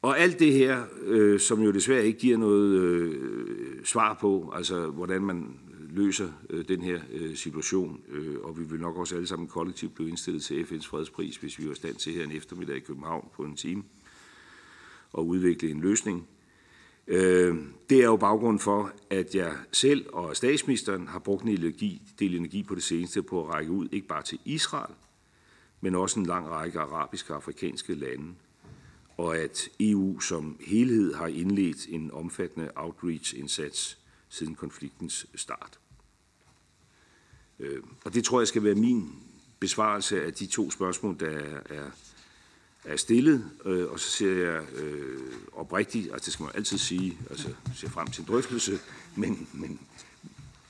Og 0.02 0.18
alt 0.18 0.38
det 0.38 0.52
her, 0.52 0.84
øh, 1.02 1.40
som 1.40 1.62
jo 1.62 1.70
desværre 1.70 2.06
ikke 2.06 2.18
giver 2.18 2.36
noget 2.36 2.80
øh, 2.80 3.84
svar 3.84 4.18
på, 4.20 4.52
altså 4.56 4.86
hvordan 4.86 5.22
man 5.22 5.60
løser 5.90 6.28
øh, 6.50 6.64
den 6.68 6.82
her 6.82 7.00
øh, 7.12 7.36
situation, 7.36 8.00
øh, 8.08 8.36
og 8.42 8.58
vi 8.58 8.64
vil 8.64 8.80
nok 8.80 8.96
også 8.96 9.14
alle 9.14 9.26
sammen 9.26 9.48
kollektivt 9.48 9.94
blive 9.94 10.08
indstillet 10.08 10.42
til 10.42 10.64
FN's 10.64 10.88
fredspris, 10.88 11.36
hvis 11.36 11.58
vi 11.58 11.66
er 11.66 11.72
i 11.72 11.74
stand 11.74 11.94
til 11.94 12.12
her 12.12 12.24
en 12.24 12.32
eftermiddag 12.32 12.76
i 12.76 12.80
København 12.80 13.28
på 13.34 13.42
en 13.42 13.56
time, 13.56 13.82
og 15.12 15.26
udvikle 15.26 15.70
en 15.70 15.80
løsning. 15.80 16.28
Øh, 17.06 17.56
det 17.90 17.98
er 17.98 18.04
jo 18.04 18.16
baggrund 18.16 18.58
for, 18.58 18.92
at 19.10 19.34
jeg 19.34 19.52
selv 19.72 20.06
og 20.12 20.36
statsministeren 20.36 21.08
har 21.08 21.18
brugt 21.18 21.42
en 21.42 21.48
energi, 21.48 22.02
del 22.18 22.36
energi 22.36 22.62
på 22.62 22.74
det 22.74 22.82
seneste 22.82 23.22
på 23.22 23.44
at 23.44 23.54
række 23.54 23.72
ud, 23.72 23.88
ikke 23.92 24.06
bare 24.06 24.22
til 24.22 24.38
Israel, 24.44 24.94
men 25.80 25.94
også 25.94 26.20
en 26.20 26.26
lang 26.26 26.48
række 26.48 26.80
arabiske 26.80 27.32
og 27.32 27.36
afrikanske 27.36 27.94
lande, 27.94 28.34
og 29.16 29.36
at 29.38 29.68
EU 29.80 30.20
som 30.20 30.58
helhed 30.66 31.14
har 31.14 31.26
indledt 31.26 31.86
en 31.88 32.10
omfattende 32.10 32.70
outreach-indsats 32.76 33.98
siden 34.28 34.54
konfliktens 34.54 35.26
start. 35.34 35.78
Øh, 37.58 37.82
og 38.04 38.14
det 38.14 38.24
tror 38.24 38.40
jeg 38.40 38.48
skal 38.48 38.64
være 38.64 38.74
min 38.74 39.12
besvarelse 39.60 40.24
af 40.24 40.32
de 40.32 40.46
to 40.46 40.70
spørgsmål, 40.70 41.20
der 41.20 41.60
er, 41.70 41.90
er 42.84 42.96
stillet, 42.96 43.50
øh, 43.64 43.90
og 43.90 44.00
så 44.00 44.10
ser 44.10 44.32
jeg 44.32 44.74
øh, 44.74 45.32
oprigtigt, 45.52 46.12
altså 46.12 46.24
det 46.24 46.32
skal 46.32 46.44
man 46.44 46.52
altid 46.54 46.78
sige, 46.78 47.18
altså 47.30 47.48
ser 47.74 47.88
frem 47.88 48.06
til 48.06 48.22
en 48.22 48.28
drøftelse, 48.28 48.78
men, 49.16 49.48
men, 49.52 49.80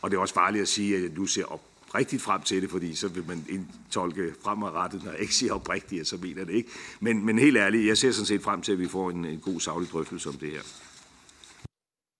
og 0.02 0.10
det 0.10 0.16
er 0.16 0.20
også 0.20 0.34
farligt 0.34 0.62
at 0.62 0.68
sige, 0.68 0.96
at 0.96 1.16
du 1.16 1.26
ser 1.26 1.44
op, 1.44 1.69
rigtigt 1.94 2.22
frem 2.22 2.42
til 2.42 2.62
det, 2.62 2.70
fordi 2.70 2.94
så 2.94 3.08
vil 3.08 3.24
man 3.28 3.44
indtolke 3.48 4.34
fremadrettet, 4.44 5.04
når 5.04 5.10
jeg 5.10 5.20
ikke 5.20 5.34
siger 5.34 5.52
oprigtigt, 5.52 6.08
så 6.08 6.16
mener 6.16 6.44
det 6.44 6.52
ikke. 6.52 6.70
Men, 7.00 7.24
men 7.24 7.38
helt 7.38 7.56
ærligt, 7.56 7.86
jeg 7.86 7.98
ser 7.98 8.12
sådan 8.12 8.26
set 8.26 8.42
frem 8.42 8.62
til, 8.62 8.72
at 8.72 8.78
vi 8.78 8.88
får 8.88 9.10
en, 9.10 9.24
en 9.24 9.38
god 9.38 9.60
savlig 9.60 9.90
drøftelse 9.90 10.28
om 10.28 10.34
det 10.34 10.50
her. 10.50 10.62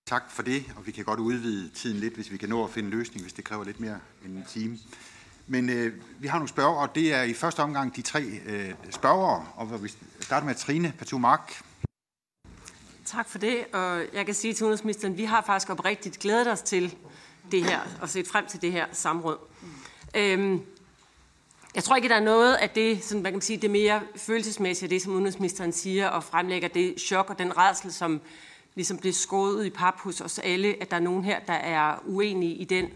Tak 0.06 0.30
for 0.30 0.42
det, 0.42 0.64
og 0.76 0.87
vi 0.87 0.92
kan 0.92 1.04
godt 1.04 1.20
udvide 1.20 1.70
tiden 1.74 1.96
lidt, 1.96 2.14
hvis 2.14 2.33
vi 2.33 2.37
kan 2.37 2.48
nå 2.48 2.64
at 2.64 2.70
finde 2.70 2.87
en 2.87 2.94
løsning, 2.98 3.22
hvis 3.22 3.33
det 3.33 3.44
kræver 3.44 3.64
lidt 3.64 3.80
mere 3.80 3.98
end 4.24 4.37
en 4.37 4.44
time. 4.48 4.78
Men 5.46 5.70
øh, 5.70 5.92
vi 6.18 6.28
har 6.28 6.38
nogle 6.38 6.48
spørger, 6.48 6.76
og 6.76 6.94
det 6.94 7.14
er 7.14 7.22
i 7.22 7.35
første 7.35 7.61
omgang 7.61 7.96
de 7.96 8.02
tre 8.02 8.22
øh, 8.46 8.70
spørgere, 8.90 9.46
og 9.54 9.83
vi 9.83 9.92
starter 10.20 10.46
med 10.46 10.54
Trine 10.54 10.92
Patu 10.98 11.18
Mark. 11.18 11.62
Tak 13.04 13.28
for 13.28 13.38
det, 13.38 13.64
og 13.72 14.02
jeg 14.12 14.26
kan 14.26 14.35
sige 14.35 14.54
til 14.54 14.64
udenrigsministeren, 14.64 15.16
vi 15.16 15.24
har 15.24 15.42
faktisk 15.46 15.70
oprigtigt 15.70 16.18
glædet 16.18 16.46
os 16.52 16.62
til 16.62 16.96
det 17.50 17.64
her, 17.64 17.80
og 18.00 18.08
set 18.08 18.28
frem 18.28 18.46
til 18.46 18.62
det 18.62 18.72
her 18.72 18.86
samråd. 18.92 19.38
Øhm, 20.16 20.62
Jeg 21.74 21.84
tror 21.84 21.96
ikke, 21.96 22.08
der 22.08 22.14
er 22.14 22.20
noget 22.20 22.54
af 22.54 22.70
det, 22.70 23.04
sådan, 23.04 23.22
man 23.22 23.32
kan 23.32 23.40
sige, 23.40 23.56
det 23.56 23.70
mere 23.70 24.00
følelsesmæssige, 24.16 24.88
det 24.88 25.02
som 25.02 25.12
udenrigsministeren 25.12 25.72
siger, 25.72 26.08
og 26.08 26.24
fremlægger 26.24 26.68
det 26.68 27.00
chok 27.00 27.30
og 27.30 27.38
den 27.38 27.56
redsel, 27.58 27.92
som 27.92 28.20
ligesom 28.74 28.98
bliver 28.98 29.12
skåret 29.12 29.66
i 29.66 29.70
pap 29.70 29.98
hos 29.98 30.20
os 30.20 30.38
alle, 30.38 30.76
at 30.80 30.90
der 30.90 30.96
er 30.96 31.00
nogen 31.00 31.24
her, 31.24 31.40
der 31.40 31.52
er 31.52 32.02
uenige 32.06 32.54
i 32.54 32.64
den, 32.64 32.88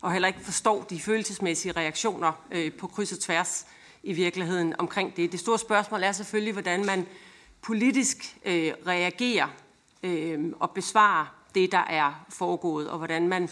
og 0.00 0.12
heller 0.12 0.28
ikke 0.28 0.40
forstår 0.40 0.82
de 0.82 1.00
følelsesmæssige 1.00 1.72
reaktioner 1.72 2.32
øh, 2.50 2.72
på 2.72 2.86
kryds 2.86 3.12
og 3.12 3.20
tværs 3.20 3.66
i 4.02 4.12
virkeligheden 4.12 4.74
omkring 4.78 5.16
det. 5.16 5.32
Det 5.32 5.40
store 5.40 5.58
spørgsmål 5.58 6.02
er 6.02 6.12
selvfølgelig, 6.12 6.52
hvordan 6.52 6.86
man 6.86 7.06
politisk 7.62 8.36
øh, 8.44 8.72
reagerer 8.86 9.48
øh, 10.02 10.52
og 10.60 10.70
besvarer 10.70 11.26
det, 11.54 11.72
der 11.72 11.84
er 11.84 12.24
foregået, 12.28 12.90
og 12.90 12.98
hvordan 12.98 13.28
man 13.28 13.48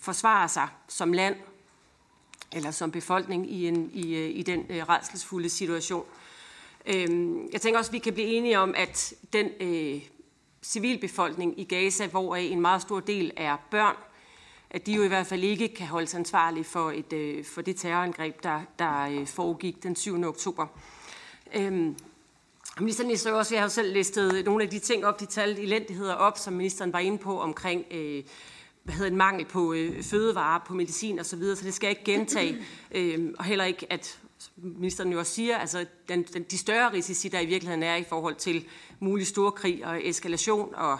forsvare 0.00 0.48
sig 0.48 0.68
som 0.88 1.12
land 1.12 1.36
eller 2.52 2.70
som 2.70 2.90
befolkning 2.90 3.52
i, 3.52 3.68
en, 3.68 3.90
i, 3.92 4.14
øh, 4.14 4.30
i 4.30 4.42
den 4.42 4.66
øh, 4.68 4.88
redselsfulde 4.88 5.48
situation. 5.48 6.04
Øhm, 6.86 7.48
jeg 7.52 7.60
tænker 7.60 7.78
også, 7.78 7.88
at 7.88 7.92
vi 7.92 7.98
kan 7.98 8.12
blive 8.12 8.28
enige 8.28 8.58
om, 8.58 8.74
at 8.76 9.14
den 9.32 9.50
øh, 9.60 10.02
civilbefolkning 10.62 11.60
i 11.60 11.64
Gaza, 11.64 12.06
hvor 12.06 12.36
en 12.36 12.60
meget 12.60 12.82
stor 12.82 13.00
del 13.00 13.32
er 13.36 13.56
børn, 13.70 13.96
at 14.70 14.86
de 14.86 14.92
jo 14.92 15.02
i 15.02 15.08
hvert 15.08 15.26
fald 15.26 15.44
ikke 15.44 15.68
kan 15.68 15.86
holdes 15.86 16.14
ansvarlige 16.14 16.64
for, 16.64 16.90
et, 16.90 17.12
øh, 17.12 17.44
for 17.44 17.62
det 17.62 17.76
terrorangreb, 17.76 18.42
der, 18.42 18.60
der 18.78 19.00
øh, 19.00 19.26
foregik 19.26 19.82
den 19.82 19.96
7. 19.96 20.24
oktober. 20.24 20.66
Øhm, 21.54 21.96
ministeren 22.80 23.16
så 23.16 23.36
også, 23.36 23.54
jeg 23.54 23.62
har 23.62 23.66
jo 23.66 23.72
selv 23.72 23.92
listet 23.92 24.44
nogle 24.44 24.64
af 24.64 24.70
de 24.70 24.78
ting 24.78 25.06
op, 25.06 25.20
de 25.20 25.26
tal 25.26 25.58
elendigheder 25.58 26.14
op, 26.14 26.38
som 26.38 26.52
ministeren 26.52 26.92
var 26.92 26.98
inde 26.98 27.18
på 27.18 27.40
omkring 27.40 27.84
øh, 27.90 28.22
hvad 28.90 28.96
hedder 28.96 29.10
en 29.10 29.16
mangel 29.16 29.46
på 29.46 29.72
øh, 29.72 30.02
fødevarer, 30.02 30.58
på 30.66 30.74
medicin 30.74 31.18
osv., 31.18 31.24
så, 31.24 31.36
videre, 31.36 31.56
så 31.56 31.64
det 31.64 31.74
skal 31.74 31.86
jeg 31.86 31.98
ikke 31.98 32.12
gentage. 32.12 32.56
Øh, 32.94 33.34
og 33.38 33.44
heller 33.44 33.64
ikke, 33.64 33.92
at 33.92 34.18
ministeren 34.56 35.12
jo 35.12 35.18
også 35.18 35.32
siger, 35.32 35.58
altså 35.58 35.86
den, 36.08 36.22
den, 36.22 36.42
de 36.42 36.58
større 36.58 36.92
risici, 36.92 37.28
der 37.28 37.40
i 37.40 37.46
virkeligheden 37.46 37.82
er 37.82 37.96
i 37.96 38.04
forhold 38.08 38.34
til 38.34 38.64
mulig 39.00 39.26
storkrig 39.26 39.86
og 39.86 40.06
eskalation, 40.06 40.74
og 40.74 40.98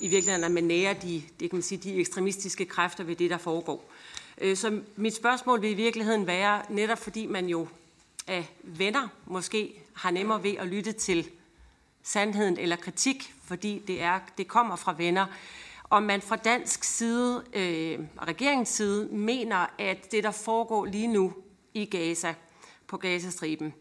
i 0.00 0.08
virkeligheden 0.08 0.44
at 0.44 0.50
man 0.50 0.64
nærer 0.64 0.94
de, 0.94 1.22
det 1.40 1.50
kan 1.50 1.56
man 1.56 1.62
sige, 1.62 1.78
de 1.78 1.94
ekstremistiske 1.94 2.64
kræfter 2.64 3.04
ved 3.04 3.16
det, 3.16 3.30
der 3.30 3.38
foregår. 3.38 3.92
Øh, 4.40 4.56
så 4.56 4.80
mit 4.96 5.14
spørgsmål 5.14 5.62
vil 5.62 5.70
i 5.70 5.74
virkeligheden 5.74 6.26
være, 6.26 6.62
netop 6.68 6.98
fordi 6.98 7.26
man 7.26 7.46
jo 7.46 7.68
af 8.26 8.50
venner 8.62 9.08
måske 9.26 9.82
har 9.94 10.10
nemmere 10.10 10.42
ved 10.42 10.54
at 10.58 10.66
lytte 10.66 10.92
til 10.92 11.30
sandheden 12.02 12.58
eller 12.58 12.76
kritik, 12.76 13.34
fordi 13.44 13.82
det, 13.86 14.02
er, 14.02 14.20
det 14.38 14.48
kommer 14.48 14.76
fra 14.76 14.94
venner, 14.98 15.26
om 15.92 16.02
man 16.02 16.22
fra 16.22 16.36
dansk 16.36 16.84
side, 16.84 17.44
øh, 17.52 17.98
regeringens 18.22 18.68
side, 18.68 19.08
mener, 19.12 19.66
at 19.78 20.12
det, 20.12 20.24
der 20.24 20.30
foregår 20.30 20.84
lige 20.84 21.06
nu 21.06 21.32
i 21.74 21.84
Gaza, 21.84 22.34
på 22.86 22.96
Gazastriben, 22.96 23.74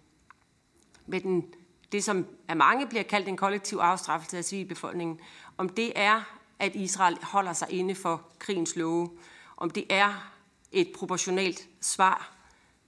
med 1.05 1.21
den, 1.21 1.45
det, 1.91 2.03
som 2.03 2.25
af 2.47 2.55
mange 2.55 2.87
bliver 2.87 3.03
kaldt 3.03 3.27
en 3.27 3.37
kollektiv 3.37 3.77
afstraffelse 3.77 4.37
af 4.37 4.45
civilbefolkningen, 4.45 5.19
om 5.57 5.69
det 5.69 5.91
er, 5.95 6.37
at 6.59 6.75
Israel 6.75 7.17
holder 7.21 7.53
sig 7.53 7.67
inde 7.71 7.95
for 7.95 8.21
krigens 8.39 8.75
love, 8.75 9.09
om 9.57 9.69
det 9.69 9.85
er 9.89 10.31
et 10.71 10.91
proportionalt 10.95 11.67
svar 11.81 12.33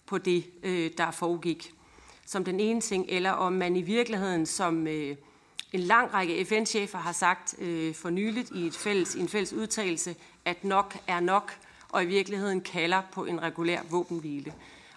på 0.05 0.17
det, 0.17 0.45
øh, 0.63 0.91
der 0.97 1.11
foregik, 1.11 1.73
som 2.25 2.43
den 2.43 2.59
ene 2.59 2.81
ting, 2.81 3.05
eller 3.09 3.31
om 3.31 3.53
man 3.53 3.75
i 3.75 3.81
virkeligheden, 3.81 4.45
som 4.45 4.87
øh, 4.87 5.15
en 5.73 5.79
lang 5.79 6.13
række 6.13 6.45
FN-chefer 6.45 6.97
har 6.97 7.11
sagt 7.11 7.55
øh, 7.59 7.95
for 7.95 8.09
nyligt 8.09 8.49
i, 8.49 8.67
et 8.67 8.75
fælles, 8.75 9.15
i 9.15 9.19
en 9.19 9.29
fælles 9.29 9.53
udtalelse, 9.53 10.15
at 10.45 10.63
nok 10.63 10.97
er 11.07 11.19
nok, 11.19 11.57
og 11.89 12.03
i 12.03 12.05
virkeligheden 12.05 12.61
kalder 12.61 13.01
på 13.11 13.25
en 13.25 13.41
regulær 13.41 13.81
våbenhvile. 13.89 14.53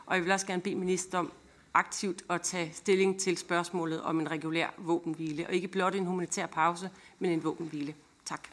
Og 0.06 0.16
jeg 0.16 0.24
vil 0.24 0.32
også 0.32 0.46
gerne 0.46 0.62
bede 0.62 0.74
minister 0.74 1.18
om 1.18 1.32
aktivt 1.74 2.22
at 2.30 2.42
tage 2.42 2.70
stilling 2.74 3.20
til 3.20 3.36
spørgsmålet 3.36 4.02
om 4.02 4.20
en 4.20 4.30
regulær 4.30 4.68
våbenhvile, 4.78 5.46
og 5.46 5.54
ikke 5.54 5.68
blot 5.68 5.94
en 5.94 6.06
humanitær 6.06 6.46
pause, 6.46 6.90
men 7.18 7.30
en 7.30 7.44
våbenhvile. 7.44 7.94
Tak. 8.24 8.48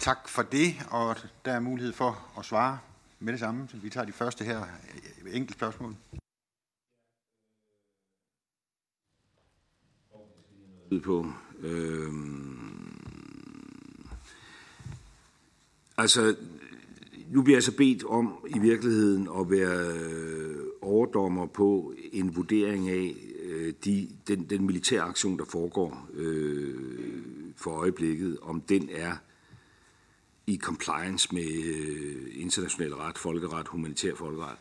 Tak 0.00 0.28
for 0.28 0.42
det, 0.42 0.74
og 0.90 1.16
der 1.44 1.52
er 1.52 1.60
mulighed 1.60 1.92
for 1.92 2.18
at 2.38 2.44
svare 2.44 2.78
med 3.20 3.32
det 3.32 3.40
samme. 3.40 3.68
Vi 3.72 3.90
tager 3.90 4.06
de 4.06 4.12
første 4.12 4.44
her 4.44 4.64
enkelt 5.32 5.56
spørgsmål. 5.56 5.96
På. 11.00 11.26
Øh, 11.60 12.12
altså, 15.96 16.36
nu 17.30 17.42
bliver 17.42 17.56
jeg 17.56 17.62
så 17.62 17.76
bedt 17.76 18.04
om 18.04 18.34
i 18.56 18.58
virkeligheden 18.58 19.28
at 19.38 19.50
være 19.50 19.96
øh, 19.98 20.56
overdommer 20.80 21.46
på 21.46 21.94
en 22.12 22.36
vurdering 22.36 22.88
af 22.88 23.16
øh, 23.42 23.74
de, 23.84 24.08
den, 24.28 24.50
den 24.50 24.66
militære 24.66 25.02
aktion, 25.02 25.38
der 25.38 25.44
foregår 25.44 26.08
øh, 26.14 26.74
for 27.56 27.70
øjeblikket, 27.70 28.38
om 28.42 28.60
den 28.60 28.88
er 28.92 29.16
i 30.46 30.56
compliance 30.56 31.34
med 31.34 31.64
øh, 31.64 32.26
international 32.32 32.94
ret, 32.94 33.18
folkeret, 33.18 33.68
humanitær 33.68 34.14
folkeret. 34.14 34.56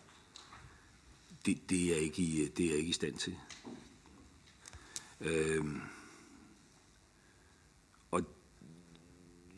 Det, 1.45 1.69
det, 1.69 1.83
er 1.83 1.95
jeg 1.95 1.97
ikke 1.97 2.21
i, 2.21 2.41
øh, 2.41 2.49
det 2.57 2.65
er 2.65 2.69
jeg 2.69 2.77
ikke 2.77 2.89
i 2.89 2.93
stand 2.93 3.13
til. 3.13 3.35
Øh, 5.21 5.65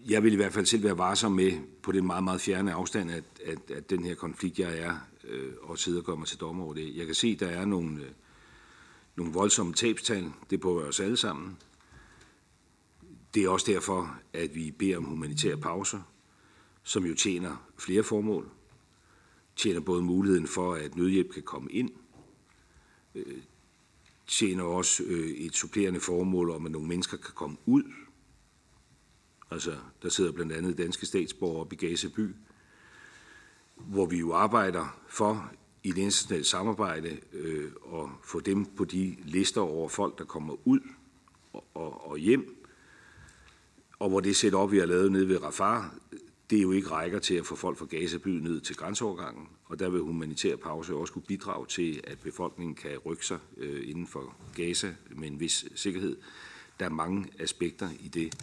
jeg 0.10 0.24
vil 0.24 0.34
i 0.34 0.36
hvert 0.36 0.54
fald 0.54 0.66
selv 0.66 0.84
være 0.84 0.98
varsom 0.98 1.32
med 1.32 1.52
på 1.82 1.92
den 1.92 2.06
meget, 2.06 2.24
meget 2.24 2.42
fjerne 2.42 2.74
afstand, 2.74 3.12
at, 3.12 3.24
at, 3.46 3.72
at 3.72 3.90
den 3.90 4.06
her 4.06 4.16
konflikt, 4.16 4.60
jeg 4.60 4.78
er, 4.78 4.98
øh, 5.24 5.54
og 5.62 5.80
sidde 5.80 6.00
og 6.00 6.04
gøre 6.04 6.18
mig 6.18 6.28
til 6.28 6.40
dommer 6.40 6.64
over 6.64 6.74
det. 6.74 6.96
Jeg 6.96 7.06
kan 7.06 7.16
se, 7.16 7.28
at 7.28 7.40
der 7.40 7.48
er 7.48 7.66
nogle, 7.66 8.02
øh, 8.02 8.10
nogle 9.16 9.34
voldsomme 9.34 9.74
tabstal. 9.74 10.32
Det 10.50 10.60
påvirker 10.60 10.90
os 10.90 11.00
alle 11.00 11.18
sammen. 11.18 11.58
Det 13.34 13.44
er 13.44 13.50
også 13.50 13.72
derfor, 13.72 14.20
at 14.34 14.56
vi 14.56 14.72
beder 14.72 14.98
om 14.98 15.04
humanitære 15.04 15.58
pauser, 15.58 16.00
som 16.84 17.06
jo 17.06 17.16
tjener 17.16 17.70
flere 17.78 18.04
formål. 18.04 18.50
Tjener 19.56 19.80
både 19.80 20.02
muligheden 20.02 20.48
for, 20.48 20.74
at 20.74 20.96
nødhjælp 20.96 21.34
kan 21.34 21.44
komme 21.44 21.72
ind, 21.72 21.90
øh, 23.16 23.38
tjener 24.28 24.64
også 24.64 25.04
øh, 25.04 25.30
et 25.30 25.56
supplerende 25.56 26.00
formål 26.00 26.50
om, 26.50 26.66
at 26.66 26.72
nogle 26.72 26.88
mennesker 26.88 27.18
kan 27.18 27.34
komme 27.36 27.58
ud. 27.66 27.84
Altså, 29.52 29.76
der 30.04 30.10
sidder 30.10 30.32
blandt 30.32 30.52
andet 30.52 30.78
danske 30.78 31.06
statsborgere 31.06 31.60
op 31.60 31.74
i 31.74 31.76
Gaza 31.76 32.08
by, 32.16 32.36
hvor 33.76 34.06
vi 34.06 34.18
jo 34.18 34.34
arbejder 34.34 35.00
for 35.08 35.52
i 35.84 35.92
det 35.92 35.98
internationale 35.98 36.46
samarbejde 36.46 37.18
øh, 37.34 37.72
at 37.94 38.10
få 38.24 38.40
dem 38.40 38.66
på 38.66 38.86
de 38.86 39.16
lister 39.24 39.62
over 39.62 39.90
folk, 39.90 40.18
der 40.18 40.26
kommer 40.26 40.68
ud 40.68 40.80
og, 41.54 41.64
og, 41.74 42.10
og 42.10 42.18
hjem, 42.18 42.66
og 44.00 44.10
hvor 44.10 44.20
det 44.20 44.36
setup, 44.36 44.72
vi 44.72 44.78
har 44.78 44.86
lavet 44.86 45.12
nede 45.12 45.28
ved 45.28 45.44
Rafah, 45.44 45.84
det 46.50 46.64
jo 46.64 46.72
ikke 46.72 46.88
rækker 46.88 47.20
til 47.20 47.36
at 47.36 47.46
få 47.46 47.56
folk 47.56 47.78
fra 47.78 47.86
Gaza 47.86 48.18
by 48.18 48.28
ned 48.28 48.62
til 48.62 48.76
grænseovergangen, 48.76 49.48
og 49.66 49.80
der 49.80 49.90
vil 49.90 50.02
humanitær 50.02 50.56
pause 50.56 50.96
også 50.96 51.14
kunne 51.14 51.22
bidrage 51.28 51.66
til, 51.66 52.02
at 52.04 52.20
befolkningen 52.20 52.76
kan 52.76 52.98
rykke 52.98 53.26
sig 53.26 53.40
øh, 53.58 53.90
inden 53.90 54.08
for 54.08 54.36
Gaza 54.56 54.94
med 55.10 55.28
en 55.28 55.40
vis 55.40 55.66
sikkerhed. 55.76 56.18
Der 56.80 56.86
er 56.86 56.90
mange 56.90 57.28
aspekter 57.40 57.90
i 58.00 58.08
det. 58.08 58.36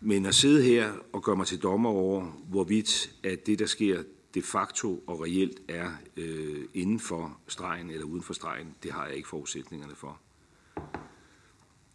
Men 0.00 0.26
at 0.26 0.34
sidde 0.34 0.62
her 0.62 0.92
og 1.12 1.22
gøre 1.22 1.36
mig 1.36 1.46
til 1.46 1.62
dommer 1.62 1.90
over, 1.90 2.24
hvorvidt 2.48 3.14
at 3.22 3.46
det, 3.46 3.58
der 3.58 3.66
sker, 3.66 4.02
de 4.34 4.42
facto 4.42 5.02
og 5.06 5.20
reelt 5.20 5.60
er 5.68 5.90
øh, 6.16 6.64
inden 6.74 7.00
for 7.00 7.38
stregen 7.48 7.90
eller 7.90 8.06
uden 8.06 8.22
for 8.22 8.34
stregen, 8.34 8.74
det 8.82 8.92
har 8.92 9.06
jeg 9.06 9.16
ikke 9.16 9.28
forudsætningerne 9.28 9.94
for. 9.94 10.20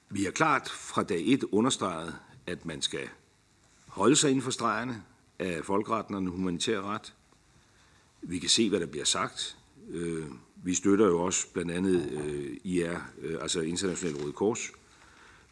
Vi 0.10 0.24
har 0.24 0.32
klart 0.32 0.70
fra 0.70 1.04
dag 1.04 1.24
1 1.26 1.44
understreget, 1.44 2.16
at 2.48 2.66
man 2.66 2.82
skal 2.82 3.10
holde 3.88 4.16
sig 4.16 4.30
inden 4.30 4.42
for 4.42 4.52
stregerne 4.52 5.04
af 5.40 5.66
folkeretten 5.66 6.16
og 6.16 6.22
den 6.22 6.30
humanitære 6.30 6.82
ret. 6.82 7.14
Vi 8.22 8.40
kan 8.40 8.50
se, 8.50 8.70
hvad 8.70 8.80
der 8.80 8.86
bliver 8.86 9.06
sagt. 9.06 9.58
Øh, 9.90 10.26
vi 10.64 10.74
støtter 10.74 11.06
jo 11.06 11.22
også 11.22 11.48
blandt 11.54 11.72
andet 11.72 12.12
øh, 12.12 12.58
IR, 12.64 12.98
øh, 13.22 13.38
altså 13.42 13.62
International 13.62 14.22
Røde 14.22 14.34
Kors, 14.34 14.72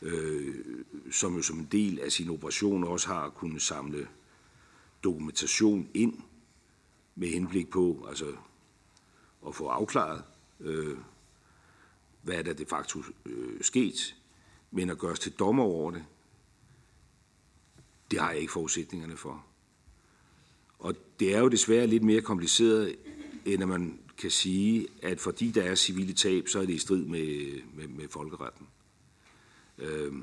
øh, 0.02 0.56
som 1.12 1.36
jo 1.36 1.42
som 1.42 1.60
en 1.60 1.68
del 1.72 2.00
af 2.00 2.12
sin 2.12 2.30
operation 2.30 2.84
også 2.84 3.08
har 3.08 3.30
kunnet 3.30 3.62
samle 3.62 4.08
dokumentation 5.04 5.90
ind 5.94 6.18
med 7.16 7.28
henblik 7.28 7.70
på 7.70 8.06
altså, 8.10 8.34
at 9.48 9.56
få 9.56 9.68
afklaret, 9.68 10.24
øh, 10.60 10.98
hvad 12.22 12.44
der 12.44 12.54
de 12.54 12.66
facto 12.66 13.04
øh, 13.26 13.62
sket, 13.62 14.16
men 14.72 14.90
at 14.90 14.98
gøres 14.98 15.20
til 15.20 15.32
dommer 15.32 15.64
over 15.64 15.92
det, 15.92 16.06
det 18.12 18.20
har 18.20 18.32
jeg 18.32 18.40
ikke 18.40 18.54
forudsætningerne 18.54 19.18
for. 19.18 19.46
Og 20.80 20.96
det 21.20 21.36
er 21.36 21.40
jo 21.40 21.48
desværre 21.48 21.88
lidt 21.88 22.04
mere 22.04 22.22
kompliceret, 22.22 22.96
end 23.46 23.62
at 23.62 23.70
man 23.70 24.00
kan 24.18 24.32
sige, 24.32 24.88
at 25.02 25.20
fordi 25.20 25.52
der 25.52 25.64
er 25.64 25.76
civile 25.76 26.14
tab, 26.14 26.48
så 26.48 26.60
er 26.60 26.66
det 26.66 26.74
i 26.74 26.78
strid 26.78 27.06
med, 27.06 27.62
med, 27.74 27.88
med 27.88 28.08
folkeretten. 28.10 28.68
Øh, 29.82 30.13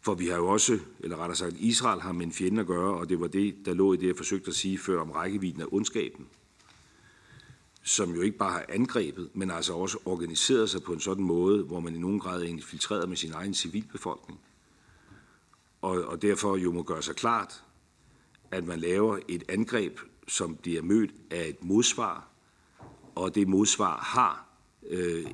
for 0.00 0.14
vi 0.14 0.26
har 0.26 0.36
jo 0.36 0.48
også, 0.48 0.78
eller 1.00 1.16
rettere 1.16 1.36
sagt, 1.36 1.56
Israel 1.56 2.00
har 2.00 2.12
med 2.12 2.26
en 2.26 2.32
fjende 2.32 2.60
at 2.60 2.66
gøre, 2.66 2.94
og 2.94 3.08
det 3.08 3.20
var 3.20 3.26
det, 3.26 3.56
der 3.64 3.74
lå 3.74 3.92
i 3.92 3.96
det, 3.96 4.06
jeg 4.06 4.16
forsøgte 4.16 4.48
at 4.48 4.54
sige 4.54 4.78
før 4.78 5.00
om 5.00 5.10
rækkevidden 5.10 5.60
af 5.62 5.66
ondskaben. 5.70 6.26
som 7.82 8.14
jo 8.14 8.20
ikke 8.20 8.38
bare 8.38 8.52
har 8.52 8.64
angrebet, 8.68 9.30
men 9.34 9.50
altså 9.50 9.74
også 9.74 9.98
organiseret 10.04 10.70
sig 10.70 10.82
på 10.82 10.92
en 10.92 11.00
sådan 11.00 11.24
måde, 11.24 11.62
hvor 11.62 11.80
man 11.80 11.94
i 11.94 11.98
nogen 11.98 12.20
grad 12.20 12.42
er 12.42 12.46
infiltreret 12.46 13.08
med 13.08 13.16
sin 13.16 13.32
egen 13.32 13.54
civilbefolkning. 13.54 14.40
Og, 15.82 16.04
og 16.04 16.22
derfor 16.22 16.56
jo 16.56 16.72
må 16.72 16.82
gøre 16.82 17.02
sig 17.02 17.16
klart, 17.16 17.64
at 18.50 18.64
man 18.64 18.78
laver 18.78 19.18
et 19.28 19.44
angreb, 19.48 19.98
som 20.28 20.56
bliver 20.56 20.82
mødt 20.82 21.10
af 21.30 21.48
et 21.48 21.64
modsvar, 21.64 22.28
og 23.14 23.34
det 23.34 23.48
modsvar 23.48 23.96
har, 23.96 24.46
øh, 24.88 25.26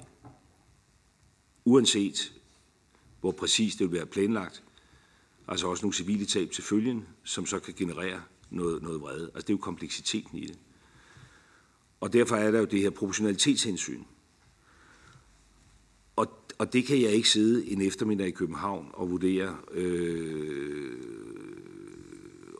uanset 1.65 2.33
hvor 3.21 3.33
præcist 3.33 3.79
det 3.79 3.91
vil 3.91 3.99
være 3.99 4.07
planlagt, 4.07 4.63
altså 5.49 5.67
også 5.67 5.83
nogle 5.83 5.95
civile 5.95 6.27
tab 6.27 6.51
til 6.51 6.65
følgen, 6.65 7.07
som 7.25 7.47
så 7.47 7.59
kan 7.59 7.75
generere 7.75 8.23
noget, 8.51 8.83
noget 8.83 9.01
vrede. 9.01 9.25
Altså 9.25 9.47
det 9.47 9.51
er 9.51 9.55
jo 9.55 9.59
kompleksiteten 9.59 10.39
i 10.39 10.47
det. 10.47 10.59
Og 12.01 12.13
derfor 12.13 12.37
er 12.37 12.51
der 12.51 12.59
jo 12.59 12.65
det 12.65 12.81
her 12.81 12.91
proportionalitetshensyn. 12.91 14.03
Og, 16.17 16.45
og 16.59 16.73
det 16.73 16.85
kan 16.87 17.01
jeg 17.01 17.11
ikke 17.11 17.29
sidde 17.29 17.71
en 17.71 17.83
eftermiddag 17.83 18.29
i 18.29 18.31
København 18.31 18.91
og 18.93 19.11
vurdere, 19.11 19.57
øh, 19.71 20.97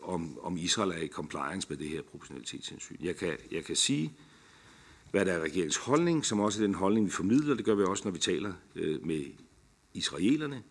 om, 0.03 0.39
om 0.43 0.57
Israel 0.57 0.91
er 0.91 1.03
i 1.03 1.09
compliance 1.09 1.69
med 1.69 1.77
det 1.77 1.89
her 1.89 2.03
proportionalitetshensyn. 2.03 2.97
Jeg 3.01 3.17
kan, 3.17 3.37
jeg 3.51 3.65
kan 3.65 3.77
sige, 3.77 4.13
hvad 5.13 5.25
der 5.27 5.33
er 5.33 5.41
regeringens 5.41 5.77
holdning, 5.77 6.25
som 6.25 6.41
også 6.41 6.63
er 6.63 6.67
den 6.67 6.75
holdning, 6.75 7.07
vi 7.07 7.11
formidler. 7.11 7.55
Det 7.55 7.65
gør 7.65 7.75
vi 7.75 7.83
også, 7.83 8.05
når 8.05 8.11
vi 8.11 8.19
taler 8.19 8.53
øh, 8.75 9.07
med 9.07 9.25
israelerne. 9.95 10.63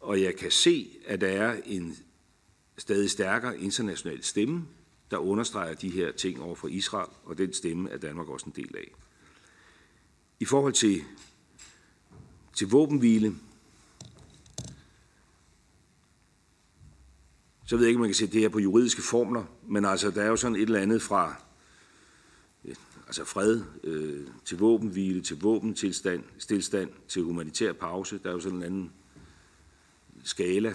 Og 0.00 0.22
jeg 0.22 0.36
kan 0.36 0.50
se, 0.50 0.98
at 1.06 1.20
der 1.20 1.28
er 1.28 1.60
en 1.66 1.96
stadig 2.78 3.10
stærkere 3.10 3.58
international 3.58 4.22
stemme, 4.22 4.66
der 5.10 5.18
understreger 5.18 5.74
de 5.74 5.90
her 5.90 6.12
ting 6.12 6.42
over 6.42 6.54
for 6.54 6.68
Israel, 6.68 7.08
og 7.24 7.38
den 7.38 7.52
stemme 7.52 7.90
er 7.90 7.98
Danmark 7.98 8.28
også 8.28 8.46
en 8.46 8.52
del 8.56 8.76
af. 8.76 8.92
I 10.40 10.44
forhold 10.44 10.72
til, 10.72 11.02
til 12.56 12.68
våbenhvile, 12.68 13.34
så 17.66 17.76
ved 17.76 17.84
jeg 17.84 17.88
ikke, 17.88 17.96
om 17.96 18.00
man 18.00 18.08
kan 18.08 18.14
sætte 18.14 18.34
det 18.34 18.40
her 18.40 18.48
på 18.48 18.58
juridiske 18.58 19.02
formler, 19.02 19.44
men 19.68 19.84
altså, 19.84 20.10
der 20.10 20.22
er 20.22 20.28
jo 20.28 20.36
sådan 20.36 20.56
et 20.56 20.62
eller 20.62 20.80
andet 20.80 21.02
fra 21.02 21.49
altså 23.10 23.24
fred 23.24 23.62
øh, 23.84 24.26
til 24.44 24.58
våbenhvile, 24.58 25.20
til 25.20 25.40
våbentilstand, 25.40 26.24
stillstand, 26.38 26.90
til 27.08 27.22
humanitær 27.22 27.72
pause. 27.72 28.20
Der 28.22 28.28
er 28.28 28.32
jo 28.32 28.40
sådan 28.40 28.58
en 28.58 28.64
anden 28.64 28.92
skala. 30.24 30.74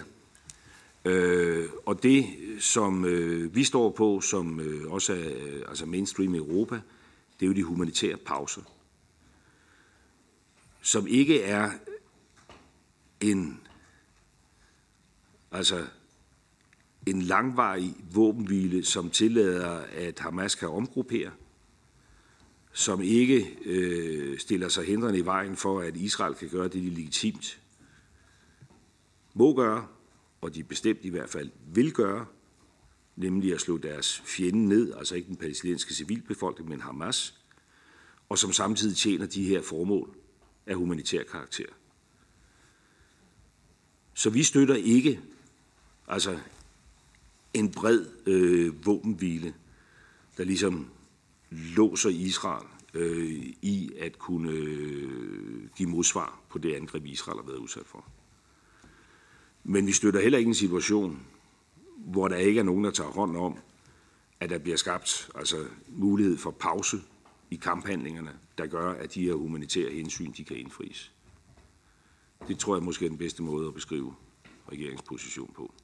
Øh, 1.04 1.68
og 1.86 2.02
det, 2.02 2.26
som 2.60 3.04
øh, 3.04 3.54
vi 3.54 3.64
står 3.64 3.90
på, 3.90 4.20
som 4.20 4.60
øh, 4.60 4.92
også 4.92 5.12
er 5.12 5.18
øh, 5.18 5.62
altså 5.68 5.86
mainstream 5.86 6.34
i 6.34 6.38
Europa, 6.38 6.80
det 7.40 7.46
er 7.46 7.46
jo 7.46 7.52
de 7.52 7.62
humanitære 7.62 8.16
pauser, 8.16 8.62
som 10.82 11.06
ikke 11.06 11.42
er 11.42 11.70
en, 13.20 13.60
altså 15.52 15.86
en 17.06 17.22
langvarig 17.22 17.94
våbenhvile, 18.14 18.84
som 18.84 19.10
tillader, 19.10 19.78
at 19.92 20.18
Hamas 20.18 20.54
kan 20.54 20.68
omgruppere, 20.68 21.30
som 22.76 23.02
ikke 23.02 23.58
øh, 23.64 24.38
stiller 24.38 24.68
sig 24.68 24.84
hindrende 24.84 25.18
i 25.18 25.24
vejen 25.24 25.56
for, 25.56 25.80
at 25.80 25.96
Israel 25.96 26.34
kan 26.34 26.48
gøre 26.48 26.64
det, 26.64 26.72
de 26.72 26.90
legitimt 26.90 27.60
må 29.34 29.54
gøre, 29.54 29.86
og 30.40 30.54
de 30.54 30.64
bestemt 30.64 30.98
i 31.02 31.08
hvert 31.08 31.28
fald 31.28 31.50
vil 31.66 31.92
gøre, 31.92 32.26
nemlig 33.16 33.54
at 33.54 33.60
slå 33.60 33.78
deres 33.78 34.22
fjende 34.24 34.68
ned, 34.68 34.94
altså 34.94 35.14
ikke 35.14 35.28
den 35.28 35.36
palæstinensiske 35.36 35.94
civilbefolkning, 35.94 36.68
men 36.68 36.80
Hamas, 36.80 37.34
og 38.28 38.38
som 38.38 38.52
samtidig 38.52 38.96
tjener 38.96 39.26
de 39.26 39.44
her 39.44 39.62
formål 39.62 40.16
af 40.66 40.74
humanitær 40.74 41.22
karakter. 41.22 41.66
Så 44.14 44.30
vi 44.30 44.42
støtter 44.42 44.74
ikke 44.74 45.20
altså 46.08 46.38
en 47.54 47.70
bred 47.70 48.06
øh, 48.26 48.86
våbenhvile, 48.86 49.54
der 50.36 50.44
ligesom 50.44 50.90
låser 51.50 52.10
Israel 52.10 52.66
øh, 52.94 53.46
i 53.62 53.90
at 53.98 54.18
kunne 54.18 54.50
øh, 54.50 55.68
give 55.76 55.88
modsvar 55.88 56.40
på 56.48 56.58
det 56.58 56.74
angreb, 56.74 57.06
Israel 57.06 57.38
har 57.38 57.46
været 57.46 57.58
udsat 57.58 57.86
for. 57.86 58.04
Men 59.64 59.86
vi 59.86 59.92
støtter 59.92 60.20
heller 60.20 60.38
ikke 60.38 60.48
en 60.48 60.54
situation, 60.54 61.26
hvor 61.96 62.28
der 62.28 62.36
ikke 62.36 62.60
er 62.60 62.64
nogen, 62.64 62.84
der 62.84 62.90
tager 62.90 63.10
hånd 63.10 63.36
om, 63.36 63.58
at 64.40 64.50
der 64.50 64.58
bliver 64.58 64.76
skabt 64.76 65.30
altså, 65.34 65.64
mulighed 65.88 66.36
for 66.36 66.50
pause 66.50 66.96
i 67.50 67.56
kamphandlingerne, 67.56 68.38
der 68.58 68.66
gør, 68.66 68.92
at 68.92 69.14
de 69.14 69.22
her 69.22 69.34
humanitære 69.34 69.92
hensyn 69.92 70.32
de 70.32 70.44
kan 70.44 70.56
indfries. 70.56 71.12
Det 72.48 72.58
tror 72.58 72.76
jeg 72.76 72.82
måske 72.82 73.04
er 73.04 73.08
den 73.08 73.18
bedste 73.18 73.42
måde 73.42 73.68
at 73.68 73.74
beskrive 73.74 74.14
regeringens 74.72 75.02
position 75.02 75.50
på. 75.56 75.74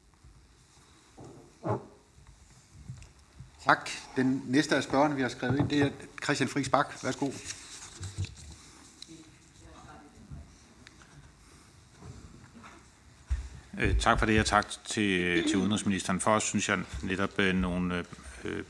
Tak. 3.64 3.90
Den 4.16 4.42
næste 4.46 4.76
af 4.76 4.82
spørgerne, 4.82 5.16
vi 5.16 5.22
har 5.22 5.28
skrevet 5.28 5.58
ind, 5.58 5.68
det 5.68 5.82
er 5.82 5.90
Christian 6.24 6.48
Friis 6.48 6.68
Bak. 6.68 7.04
Værsgo. 7.04 7.30
Øh, 13.78 13.98
tak 13.98 14.18
for 14.18 14.26
det, 14.26 14.40
og 14.40 14.46
tak 14.46 14.66
til, 14.84 15.42
til 15.48 15.56
udenrigsministeren. 15.56 16.20
For 16.20 16.30
os 16.30 16.42
synes 16.42 16.68
jeg 16.68 16.78
netop 17.02 17.38
øh, 17.38 17.54
nogle 17.54 17.94
øh, 17.94 18.04
øh, 18.44 18.64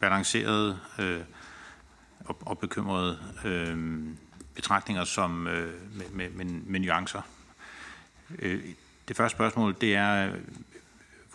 balancerede 0.00 0.78
øh, 0.98 1.20
og, 2.24 2.38
og 2.40 2.58
bekymrede 2.58 3.18
øh, 3.44 4.04
betragtninger 4.54 5.04
som, 5.04 5.46
øh, 5.46 5.74
med, 5.96 6.08
med, 6.10 6.30
med, 6.30 6.44
med 6.44 6.80
nuancer. 6.80 7.22
Øh, 8.38 8.64
det 9.08 9.16
første 9.16 9.36
spørgsmål, 9.36 9.76
det 9.80 9.94
er 9.94 10.32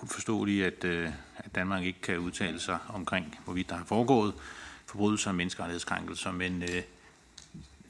uforståelige, 0.04 0.66
at, 0.66 0.84
øh, 0.84 1.10
at 1.38 1.56
Danmark 1.56 1.84
ikke 1.84 2.02
kan 2.02 2.18
udtale 2.18 2.60
sig 2.60 2.78
omkring, 2.90 3.40
hvorvidt 3.44 3.70
der 3.70 3.76
har 3.76 3.86
foregået 3.86 4.34
forbrydelser 4.86 5.30
og 5.30 5.36
menneskerettighedskrænkelser, 5.36 6.32
men 6.32 6.64
øh, 6.64 6.82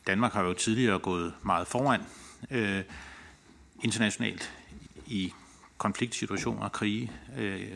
Danmark 0.07 0.33
har 0.33 0.43
jo 0.43 0.53
tidligere 0.53 0.99
gået 0.99 1.33
meget 1.41 1.67
foran 1.67 2.01
øh, 2.51 2.83
internationalt 3.83 4.53
i 5.07 5.33
konfliktsituationer 5.77 6.63
og 6.63 6.71
krige, 6.71 7.11
øh, 7.37 7.67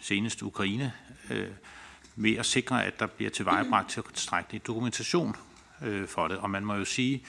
senest 0.00 0.42
Ukraine, 0.42 0.92
øh, 1.30 1.48
med 2.16 2.36
at 2.36 2.46
sikre, 2.46 2.84
at 2.84 3.00
der 3.00 3.06
bliver 3.06 3.30
tilvejebragt 3.30 3.98
tilstrækkelig 4.14 4.66
dokumentation 4.66 5.36
øh, 5.82 6.08
for 6.08 6.28
det. 6.28 6.38
Og 6.38 6.50
man 6.50 6.64
må 6.64 6.74
jo 6.74 6.84
sige, 6.84 7.24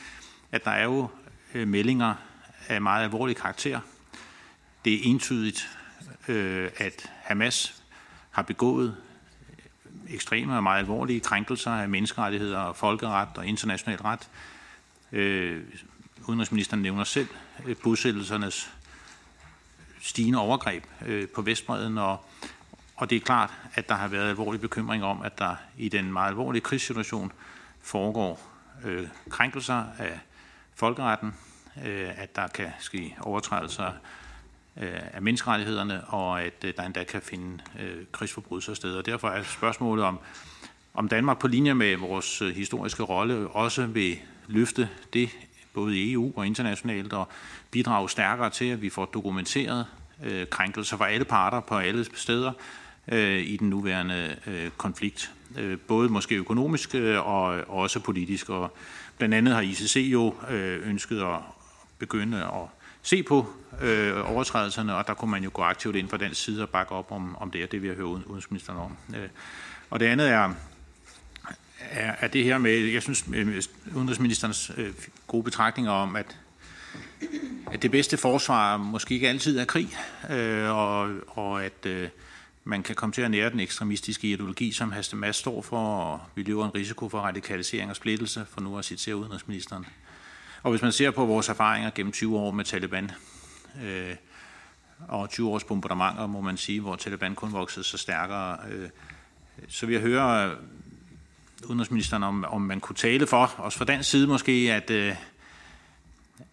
at 0.52 0.66
der 0.66 0.72
er 0.72 0.84
jo 0.84 1.08
øh, 1.54 1.68
meldinger 1.68 2.16
af 2.68 2.82
meget 2.82 3.04
alvorlig 3.04 3.36
karakter. 3.36 3.80
Det 4.86 4.94
er 4.94 5.00
entydigt, 5.04 5.70
øh, 6.28 6.70
at 6.78 7.12
Hamas 7.24 7.84
har 8.32 8.42
begået 8.42 8.98
ekstreme 10.10 10.56
og 10.56 10.64
meget 10.64 10.80
alvorlige 10.80 11.20
krænkelser 11.20 11.72
af 11.72 11.90
menneskerettigheder 11.90 12.60
og 12.60 12.76
folkeret 12.76 13.28
og 13.36 13.46
international 13.46 14.00
ret. 14.02 14.30
Øh, 15.12 15.64
udenrigsministeren 16.28 16.82
nævner 16.82 17.04
selv 17.04 17.28
øh, 17.66 17.76
bosættelsernes 17.84 18.74
stigende 20.02 20.40
overgreb 20.40 20.84
øh, 21.06 21.28
på 21.28 21.42
Vestbreden, 21.42 21.98
og, 21.98 22.26
og 22.96 23.10
det 23.10 23.16
er 23.16 23.20
klart, 23.20 23.54
at 23.74 23.90
der 23.90 23.96
har 23.96 24.08
været 24.08 24.30
alvorlig 24.30 24.62
bekymring 24.62 25.04
om, 25.04 25.22
at 25.22 25.40
der 25.40 25.56
i 25.78 25.90
den 25.90 26.14
meget 26.14 26.30
alvorlige 26.30 26.62
krigssituation 26.62 27.32
foregår 27.82 28.42
øh, 28.84 29.08
krænkelser 29.30 29.84
af 29.98 30.20
folkeretten, 30.76 31.34
øh, 31.86 32.22
at 32.22 32.36
der 32.36 32.48
kan 32.48 32.72
ske 32.80 33.18
overtrædelser 33.22 33.92
Øh, 34.82 35.00
af 35.14 35.22
menneskerettighederne, 35.22 36.04
og 36.06 36.42
at 36.42 36.64
øh, 36.66 36.74
der 36.78 36.84
endda 36.84 37.04
kan 37.04 37.22
finde 37.22 37.64
øh, 37.80 38.06
krigsforbrydelser 38.12 38.74
sted. 38.74 38.96
Og 38.96 39.06
derfor 39.06 39.30
er 39.30 39.44
spørgsmålet 39.44 40.06
om, 40.06 40.20
om 40.94 41.08
Danmark 41.08 41.40
på 41.40 41.48
linje 41.48 41.74
med 41.74 41.98
vores 41.98 42.42
øh, 42.42 42.56
historiske 42.56 43.04
rolle 43.04 43.48
også 43.48 43.86
vil 43.86 44.18
løfte 44.48 44.90
det 45.14 45.30
både 45.74 45.98
i 45.98 46.14
EU 46.14 46.34
og 46.36 46.48
internationalt, 46.48 47.14
og 47.14 47.28
bidrage 47.72 48.10
stærkere 48.10 48.50
til, 48.50 48.66
at 48.66 48.82
vi 48.82 48.90
får 48.90 49.06
dokumenteret 49.06 49.86
øh, 50.24 50.48
krænkelser 50.48 50.98
fra 50.98 51.10
alle 51.10 51.26
parter 51.26 51.60
på 51.60 51.78
alle 51.78 52.06
steder 52.14 52.52
øh, 53.08 53.40
i 53.40 53.58
den 53.58 53.70
nuværende 53.70 54.36
øh, 54.48 54.70
konflikt. 54.78 55.32
Øh, 55.58 55.78
både 55.80 56.10
måske 56.10 56.36
økonomisk 56.36 56.96
øh, 56.96 57.28
og, 57.28 57.46
og 57.46 57.70
også 57.70 58.00
politisk. 58.00 58.50
Og 58.50 58.78
blandt 59.18 59.36
andet 59.36 59.54
har 59.54 59.62
ICC 59.62 59.96
jo 60.12 60.36
øh, 60.50 60.90
ønsket 60.90 61.22
at 61.22 61.40
begynde 62.00 62.44
at 62.44 62.75
se 63.06 63.24
på 63.24 63.54
øh, 63.82 64.32
overtrædelserne, 64.32 64.96
og 64.96 65.08
der 65.08 65.14
kunne 65.14 65.32
man 65.32 65.44
jo 65.44 65.50
gå 65.54 65.62
aktivt 65.62 65.96
ind 65.96 66.10
fra 66.10 66.18
den 66.18 66.34
side 66.34 66.64
og 66.64 66.70
bakke 66.70 66.92
op 66.92 67.12
om, 67.12 67.36
om 67.36 67.52
det, 67.52 67.64
og 67.64 67.72
det 67.72 67.82
vil 67.82 67.88
jeg 67.88 67.96
høre 67.96 68.06
udenrigsministeren 68.06 68.80
om. 68.80 68.98
Øh, 69.16 69.30
og 69.90 70.00
det 70.00 70.06
andet 70.06 70.30
er, 70.30 70.54
er, 71.80 72.16
er 72.20 72.28
det 72.28 72.44
her 72.44 72.58
med, 72.58 72.72
jeg 72.72 73.02
synes, 73.02 73.26
øh, 73.34 73.64
udenrigsministerens 73.96 74.72
øh, 74.78 74.94
gode 75.28 75.44
betragtninger 75.44 75.92
om, 75.92 76.16
at, 76.16 76.38
at 77.72 77.82
det 77.82 77.92
bedste 77.92 78.18
forsvar 78.18 78.78
måske 78.78 79.14
ikke 79.14 79.30
altid 79.30 79.60
er 79.60 79.66
krig, 79.66 79.98
øh, 80.30 80.70
og, 80.70 81.10
og 81.28 81.66
at, 81.66 81.86
øh, 81.86 82.10
man 82.64 82.84
kan 82.84 82.96
komme 82.96 83.14
til 83.14 83.22
at 83.22 83.32
nære 83.32 83.50
den 83.50 83.60
ekstremistiske 83.60 84.28
ideologi, 84.28 84.72
som 84.72 84.92
Hamas 84.92 85.36
står 85.36 85.62
for, 85.62 85.98
og 85.98 86.20
vi 86.36 86.44
lever 86.44 86.66
en 86.66 86.76
risiko 86.76 87.10
for 87.10 87.20
radikalisering 87.20 87.90
og 87.90 87.96
splittelse, 87.96 88.46
for 88.50 88.62
nu 88.62 88.78
at 88.78 88.86
citere 88.86 89.16
udenrigsministeren. 89.16 89.86
Og 90.66 90.72
hvis 90.72 90.82
man 90.82 90.92
ser 90.92 91.12
på 91.12 91.26
vores 91.26 91.50
erfaringer 91.50 91.90
gennem 91.96 92.12
20 92.12 92.38
år 92.38 92.52
med 92.52 92.66
Taliban, 92.66 93.12
øh, 93.84 94.16
og 95.08 95.30
20 95.30 95.50
års 95.50 95.64
bombardementer, 95.64 96.28
må 96.28 96.42
man 96.42 96.58
sige, 96.58 96.82
hvor 96.82 96.96
Taliban 96.96 97.36
kun 97.36 97.54
voksede 97.54 97.86
så 97.86 97.98
stærkere, 97.98 98.58
øh, 98.72 98.90
så 99.68 99.86
vi 99.86 100.00
hører 100.00 100.48
høre 100.48 100.52
øh, 100.52 100.58
udenrigsministeren, 101.66 102.24
om, 102.24 102.46
om 102.48 102.62
man 102.62 102.80
kunne 102.80 102.96
tale 102.96 103.28
for, 103.28 103.56
også 103.58 103.78
fra 103.78 103.86
dansk 103.86 104.10
side 104.10 104.28
måske, 104.28 104.52
at, 104.52 104.90
øh, 104.90 105.16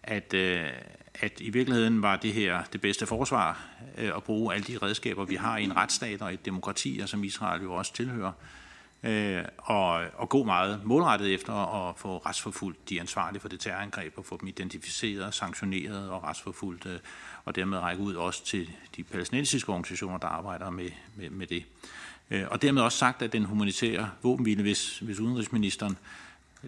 at, 0.03 0.33
øh, 0.33 0.67
at 1.13 1.33
i 1.39 1.49
virkeligheden 1.49 2.01
var 2.01 2.15
det 2.15 2.33
her 2.33 2.63
det 2.73 2.81
bedste 2.81 3.05
forsvar 3.05 3.65
øh, 3.97 4.11
at 4.15 4.23
bruge 4.23 4.53
alle 4.53 4.65
de 4.67 4.77
redskaber, 4.77 5.25
vi 5.25 5.35
har 5.35 5.57
i 5.57 5.63
en 5.63 5.75
retsstat 5.75 6.21
og 6.21 6.33
et 6.33 6.45
demokrati, 6.45 6.99
og 7.03 7.09
som 7.09 7.23
Israel 7.23 7.61
jo 7.61 7.73
også 7.73 7.93
tilhører, 7.93 8.31
øh, 8.31 8.62
Øh, 9.03 9.43
og, 9.57 10.05
og 10.15 10.29
gå 10.29 10.43
meget 10.43 10.81
målrettet 10.83 11.33
efter 11.33 11.53
at 11.89 11.95
få 11.97 12.17
retsforfulgt 12.17 12.89
de 12.89 12.99
ansvarlige 12.99 13.41
for 13.41 13.49
det 13.49 13.59
terrorangreb, 13.59 14.13
og 14.17 14.25
få 14.25 14.37
dem 14.41 14.47
identificeret, 14.47 15.33
sanktioneret 15.33 16.09
og 16.09 16.23
retsforfulgt, 16.23 16.85
øh, 16.85 16.99
og 17.45 17.55
dermed 17.55 17.77
række 17.77 18.03
ud 18.03 18.15
også 18.15 18.45
til 18.45 18.69
de 18.95 19.03
palæstinensiske 19.03 19.69
organisationer, 19.69 20.17
der 20.17 20.27
arbejder 20.27 20.69
med, 20.69 20.89
med, 21.15 21.29
med 21.29 21.47
det. 21.47 21.65
Øh, 22.31 22.43
og 22.51 22.61
dermed 22.61 22.81
også 22.81 22.97
sagt, 22.97 23.21
at 23.21 23.33
den 23.33 23.43
humanitære 23.43 24.09
våbenhvile, 24.21 24.61
hvis, 24.61 24.99
hvis 24.99 25.19
udenrigsministeren 25.19 25.97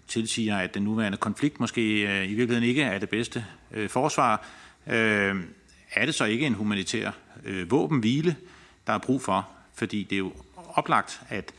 tilsiger, 0.08 0.58
at 0.58 0.74
den 0.74 0.82
nuværende 0.82 1.18
konflikt 1.18 1.60
måske 1.60 1.80
øh, 2.02 2.30
i 2.30 2.34
virkeligheden 2.34 2.68
ikke 2.68 2.82
er 2.82 2.98
det 2.98 3.08
bedste 3.08 3.44
øh, 3.70 3.88
forsvar, 3.88 4.46
øh, 4.86 5.44
er 5.92 6.06
det 6.06 6.14
så 6.14 6.24
ikke 6.24 6.46
en 6.46 6.54
humanitær 6.54 7.10
øh, 7.44 7.70
våbenhvile, 7.70 8.36
der 8.86 8.92
er 8.92 8.98
brug 8.98 9.22
for? 9.22 9.48
Fordi 9.74 10.02
det 10.02 10.16
er 10.16 10.18
jo 10.18 10.32
oplagt, 10.74 11.20
at 11.28 11.52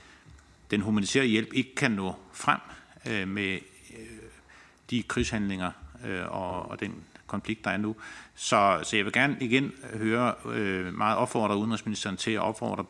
den 0.71 0.81
humanitære 0.81 1.25
hjælp 1.25 1.53
ikke 1.53 1.75
kan 1.75 1.91
nå 1.91 2.15
frem 2.33 2.59
øh, 3.05 3.27
med 3.27 3.53
øh, 3.97 4.05
de 4.89 5.03
krigshandlinger 5.03 5.71
øh, 6.05 6.25
og, 6.27 6.69
og 6.69 6.79
den 6.79 6.95
konflikt, 7.27 7.65
der 7.65 7.71
er 7.71 7.77
nu. 7.77 7.95
Så, 8.35 8.79
så 8.83 8.95
jeg 8.95 9.05
vil 9.05 9.13
gerne 9.13 9.37
igen 9.41 9.71
høre 9.93 10.33
øh, 10.45 10.93
meget 10.93 11.17
opfordre 11.17 11.57
udenrigsministeren 11.57 12.17
til 12.17 12.31
at 12.31 12.39
opfordre 12.39 12.85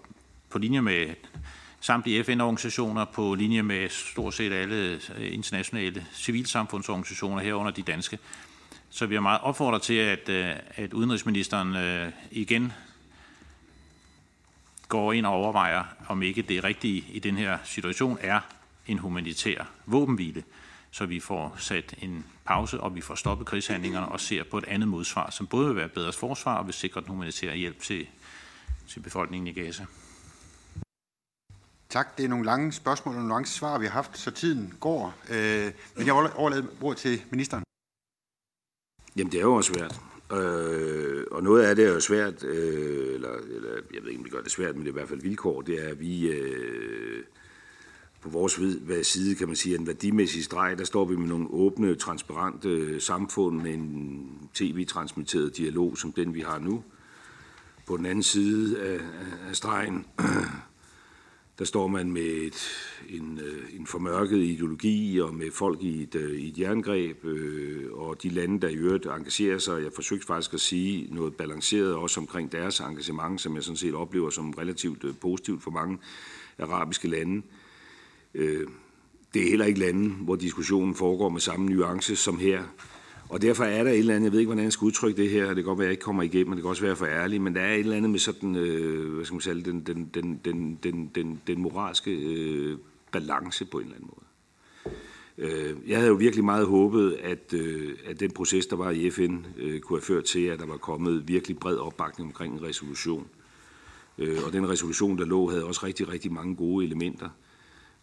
på 0.49 0.57
linje 0.57 0.81
med 0.81 1.07
samtlige 1.81 2.23
FN-organisationer, 2.23 3.05
på 3.05 3.35
linje 3.35 3.63
med 3.63 3.89
stort 3.89 4.33
set 4.33 4.53
alle 4.53 4.99
øh, 5.17 5.33
internationale 5.33 6.05
civilsamfundsorganisationer 6.13 7.41
herunder 7.41 7.71
de 7.71 7.81
danske. 7.81 8.19
Så 8.89 9.05
vi 9.05 9.15
er 9.15 9.19
meget 9.19 9.41
opfordret 9.41 9.81
til, 9.81 9.93
at, 9.93 10.29
øh, 10.29 10.53
at 10.75 10.93
udenrigsministeren 10.93 11.75
øh, 11.75 12.11
igen 12.31 12.73
går 14.87 15.13
ind 15.13 15.25
og 15.25 15.33
overvejer, 15.33 15.83
om 16.07 16.23
ikke 16.23 16.41
det 16.41 16.63
rigtige 16.63 17.05
i 17.09 17.19
den 17.19 17.37
her 17.37 17.57
situation 17.63 18.17
er 18.21 18.39
en 18.87 18.99
humanitær 18.99 19.69
våbenhvile, 19.85 20.43
så 20.91 21.05
vi 21.05 21.19
får 21.19 21.55
sat 21.57 21.95
en 21.97 22.25
pause, 22.45 22.79
og 22.79 22.95
vi 22.95 23.01
får 23.01 23.15
stoppet 23.15 23.47
krigshandlingerne 23.47 24.07
og 24.07 24.19
ser 24.19 24.43
på 24.51 24.57
et 24.57 24.63
andet 24.67 24.87
modsvar, 24.87 25.29
som 25.29 25.47
både 25.47 25.67
vil 25.67 25.75
være 25.75 25.89
bedre 25.89 26.13
forsvar 26.13 26.57
og 26.57 26.65
vil 26.65 26.73
sikre 26.73 27.01
den 27.01 27.09
humanitære 27.09 27.55
hjælp 27.55 27.81
til, 27.81 28.07
til 28.87 28.99
befolkningen 28.99 29.47
i 29.47 29.51
Gaza. 29.51 29.85
Tak. 31.89 32.17
Det 32.17 32.25
er 32.25 32.29
nogle 32.29 32.45
lange 32.45 32.71
spørgsmål 32.71 33.15
og 33.15 33.21
nogle 33.21 33.33
lange 33.33 33.47
svar, 33.47 33.77
vi 33.77 33.85
har 33.85 33.93
haft, 33.93 34.17
så 34.17 34.31
tiden 34.31 34.73
går. 34.79 35.13
Øh, 35.29 35.71
men 35.95 36.05
jeg 36.05 36.13
overlader 36.13 36.65
ordet 36.81 36.97
til 36.97 37.21
ministeren. 37.31 37.63
Jamen, 39.15 39.31
det 39.31 39.37
er 39.37 39.41
jo 39.41 39.53
også 39.53 39.73
svært. 39.73 40.01
Øh, 40.33 41.23
og 41.31 41.43
noget 41.43 41.63
af 41.63 41.75
det 41.75 41.85
er 41.85 41.93
jo 41.93 41.99
svært, 41.99 42.43
øh, 42.43 43.13
eller, 43.13 43.29
eller 43.49 43.69
jeg 43.93 44.01
ved 44.03 44.09
ikke, 44.09 44.19
om 44.19 44.23
det 44.23 44.33
gør 44.33 44.41
det 44.41 44.51
svært, 44.51 44.75
men 44.75 44.81
det 44.81 44.87
er 44.87 44.93
i 44.93 44.99
hvert 44.99 45.09
fald 45.09 45.21
vilkår, 45.21 45.61
det 45.61 45.85
er, 45.85 45.89
at 45.89 45.99
vi 45.99 46.27
øh, 46.27 47.23
på 48.21 48.29
vores 48.29 48.59
side, 49.07 49.35
kan 49.35 49.47
man 49.47 49.55
sige, 49.55 49.75
en 49.75 49.87
værdimæssig 49.87 50.43
streg, 50.43 50.77
der 50.77 50.83
står 50.83 51.05
vi 51.05 51.15
med 51.15 51.27
nogle 51.27 51.47
åbne, 51.49 51.95
transparente 51.95 52.69
øh, 52.69 53.01
samfund 53.01 53.61
med 53.61 53.73
en 53.73 54.49
tv-transmitteret 54.53 55.57
dialog, 55.57 55.97
som 55.97 56.11
den 56.11 56.33
vi 56.33 56.41
har 56.41 56.59
nu. 56.59 56.83
På 57.85 57.97
den 57.97 58.05
anden 58.05 58.23
side 58.23 58.81
af, 58.81 58.99
af 59.49 59.55
stregen, 59.55 60.05
der 61.59 61.65
står 61.65 61.87
man 61.87 62.11
med 62.11 62.21
et, 62.21 62.69
en, 63.09 63.39
øh, 63.43 63.79
en 63.79 63.87
formørket 63.87 64.37
ideologi 64.37 65.21
og 65.21 65.35
med 65.35 65.51
folk 65.51 65.81
i 65.81 66.03
et, 66.03 66.15
øh, 66.15 66.39
i 66.39 66.47
et 66.49 66.59
jerngreb, 66.59 67.25
øh, 67.25 67.91
og 67.91 68.23
de 68.23 68.29
lande, 68.29 68.61
der 68.61 68.67
i 68.67 68.75
øvrigt 68.75 69.05
engagerer 69.05 69.57
sig. 69.57 69.83
Jeg 69.83 69.91
forsøgte 69.95 70.25
faktisk 70.25 70.53
at 70.53 70.59
sige 70.59 71.07
noget 71.11 71.35
balanceret 71.35 71.95
også 71.95 72.19
omkring 72.19 72.51
deres 72.51 72.79
engagement, 72.79 73.41
som 73.41 73.55
jeg 73.55 73.63
sådan 73.63 73.77
set 73.77 73.95
oplever 73.95 74.29
som 74.29 74.51
relativt 74.51 75.03
øh, 75.03 75.13
positivt 75.21 75.63
for 75.63 75.71
mange 75.71 75.97
arabiske 76.59 77.07
lande. 77.07 77.41
Øh, 78.33 78.67
det 79.33 79.45
er 79.45 79.49
heller 79.49 79.65
ikke 79.65 79.79
lande, 79.79 80.09
hvor 80.09 80.35
diskussionen 80.35 80.95
foregår 80.95 81.29
med 81.29 81.41
samme 81.41 81.65
nuance 81.65 82.15
som 82.15 82.39
her. 82.39 82.63
Og 83.29 83.41
derfor 83.41 83.63
er 83.63 83.83
der 83.83 83.91
et 83.91 83.99
eller 83.99 84.15
andet, 84.15 84.25
jeg 84.25 84.31
ved 84.31 84.39
ikke, 84.39 84.47
hvordan 84.47 84.63
jeg 84.63 84.73
skal 84.73 84.85
udtrykke 84.85 85.21
det 85.21 85.29
her, 85.29 85.47
det 85.47 85.55
kan 85.55 85.63
godt 85.63 85.79
være, 85.79 85.85
at 85.85 85.89
jeg 85.89 85.91
ikke 85.91 86.03
kommer 86.03 86.23
igennem, 86.23 86.51
og 86.51 86.55
det 86.55 86.63
kan 86.63 86.69
også 86.69 86.81
være 86.81 86.95
for 86.95 87.05
ærlig, 87.05 87.41
men 87.41 87.55
der 87.55 87.61
er 87.61 87.73
et 87.73 87.79
eller 87.79 87.97
andet 87.97 88.11
med 88.11 88.19
sådan, 88.19 88.55
øh, 88.55 89.13
hvad 89.13 89.25
skal 89.25 89.33
man 89.33 89.41
sige, 89.41 89.61
den, 89.61 89.81
den, 89.81 90.09
den, 90.13 90.39
den, 90.45 90.79
den, 90.83 91.11
den, 91.15 91.41
den 91.47 91.61
moralske 91.61 92.11
øh, 92.11 92.77
balance 93.11 93.65
på 93.65 93.77
en 93.77 93.83
eller 93.83 93.95
anden 93.95 94.09
måde. 94.15 94.27
Øh, 95.37 95.75
jeg 95.87 95.97
havde 95.97 96.09
jo 96.09 96.15
virkelig 96.15 96.45
meget 96.45 96.65
håbet, 96.67 97.17
at, 97.23 97.53
øh, 97.53 97.95
at 98.05 98.19
den 98.19 98.31
proces, 98.31 98.67
der 98.67 98.75
var 98.75 98.91
i 98.91 99.09
FN, 99.09 99.37
øh, 99.57 99.79
kunne 99.79 99.99
have 99.99 100.05
ført 100.05 100.23
til, 100.23 100.45
at 100.45 100.59
der 100.59 100.65
var 100.65 100.77
kommet 100.77 101.27
virkelig 101.27 101.59
bred 101.59 101.77
opbakning 101.77 102.29
omkring 102.29 102.53
en 102.53 102.63
resolution. 102.63 103.27
Øh, 104.17 104.37
og 104.45 104.53
den 104.53 104.69
resolution, 104.69 105.17
der 105.17 105.25
lå, 105.25 105.49
havde 105.49 105.65
også 105.65 105.85
rigtig, 105.85 106.09
rigtig 106.09 106.33
mange 106.33 106.55
gode 106.55 106.85
elementer 106.85 107.29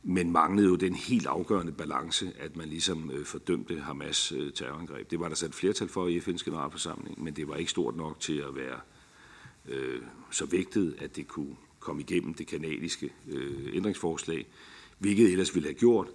men 0.06 0.32
manglede 0.32 0.68
jo 0.68 0.76
den 0.76 0.94
helt 0.94 1.26
afgørende 1.26 1.72
balance, 1.72 2.32
at 2.38 2.56
man 2.56 2.68
ligesom 2.68 3.10
øh, 3.10 3.24
fordømte 3.24 3.80
Hamas 3.80 4.32
øh, 4.32 4.52
terrorangreb. 4.52 5.10
Det 5.10 5.20
var 5.20 5.28
der 5.28 5.34
sat 5.34 5.54
flertal 5.54 5.88
for 5.88 6.08
i 6.08 6.18
FN's 6.18 6.44
generalforsamling, 6.44 7.22
men 7.22 7.36
det 7.36 7.48
var 7.48 7.56
ikke 7.56 7.70
stort 7.70 7.96
nok 7.96 8.20
til 8.20 8.38
at 8.38 8.56
være 8.56 8.80
øh, 9.68 10.02
så 10.30 10.46
vægtet, 10.46 10.96
at 10.98 11.16
det 11.16 11.28
kunne 11.28 11.56
komme 11.80 12.02
igennem 12.02 12.34
det 12.34 12.46
kanadiske 12.46 13.12
øh, 13.28 13.76
ændringsforslag, 13.76 14.46
hvilket 14.98 15.32
ellers 15.32 15.54
ville 15.54 15.68
have 15.68 15.78
gjort, 15.78 16.08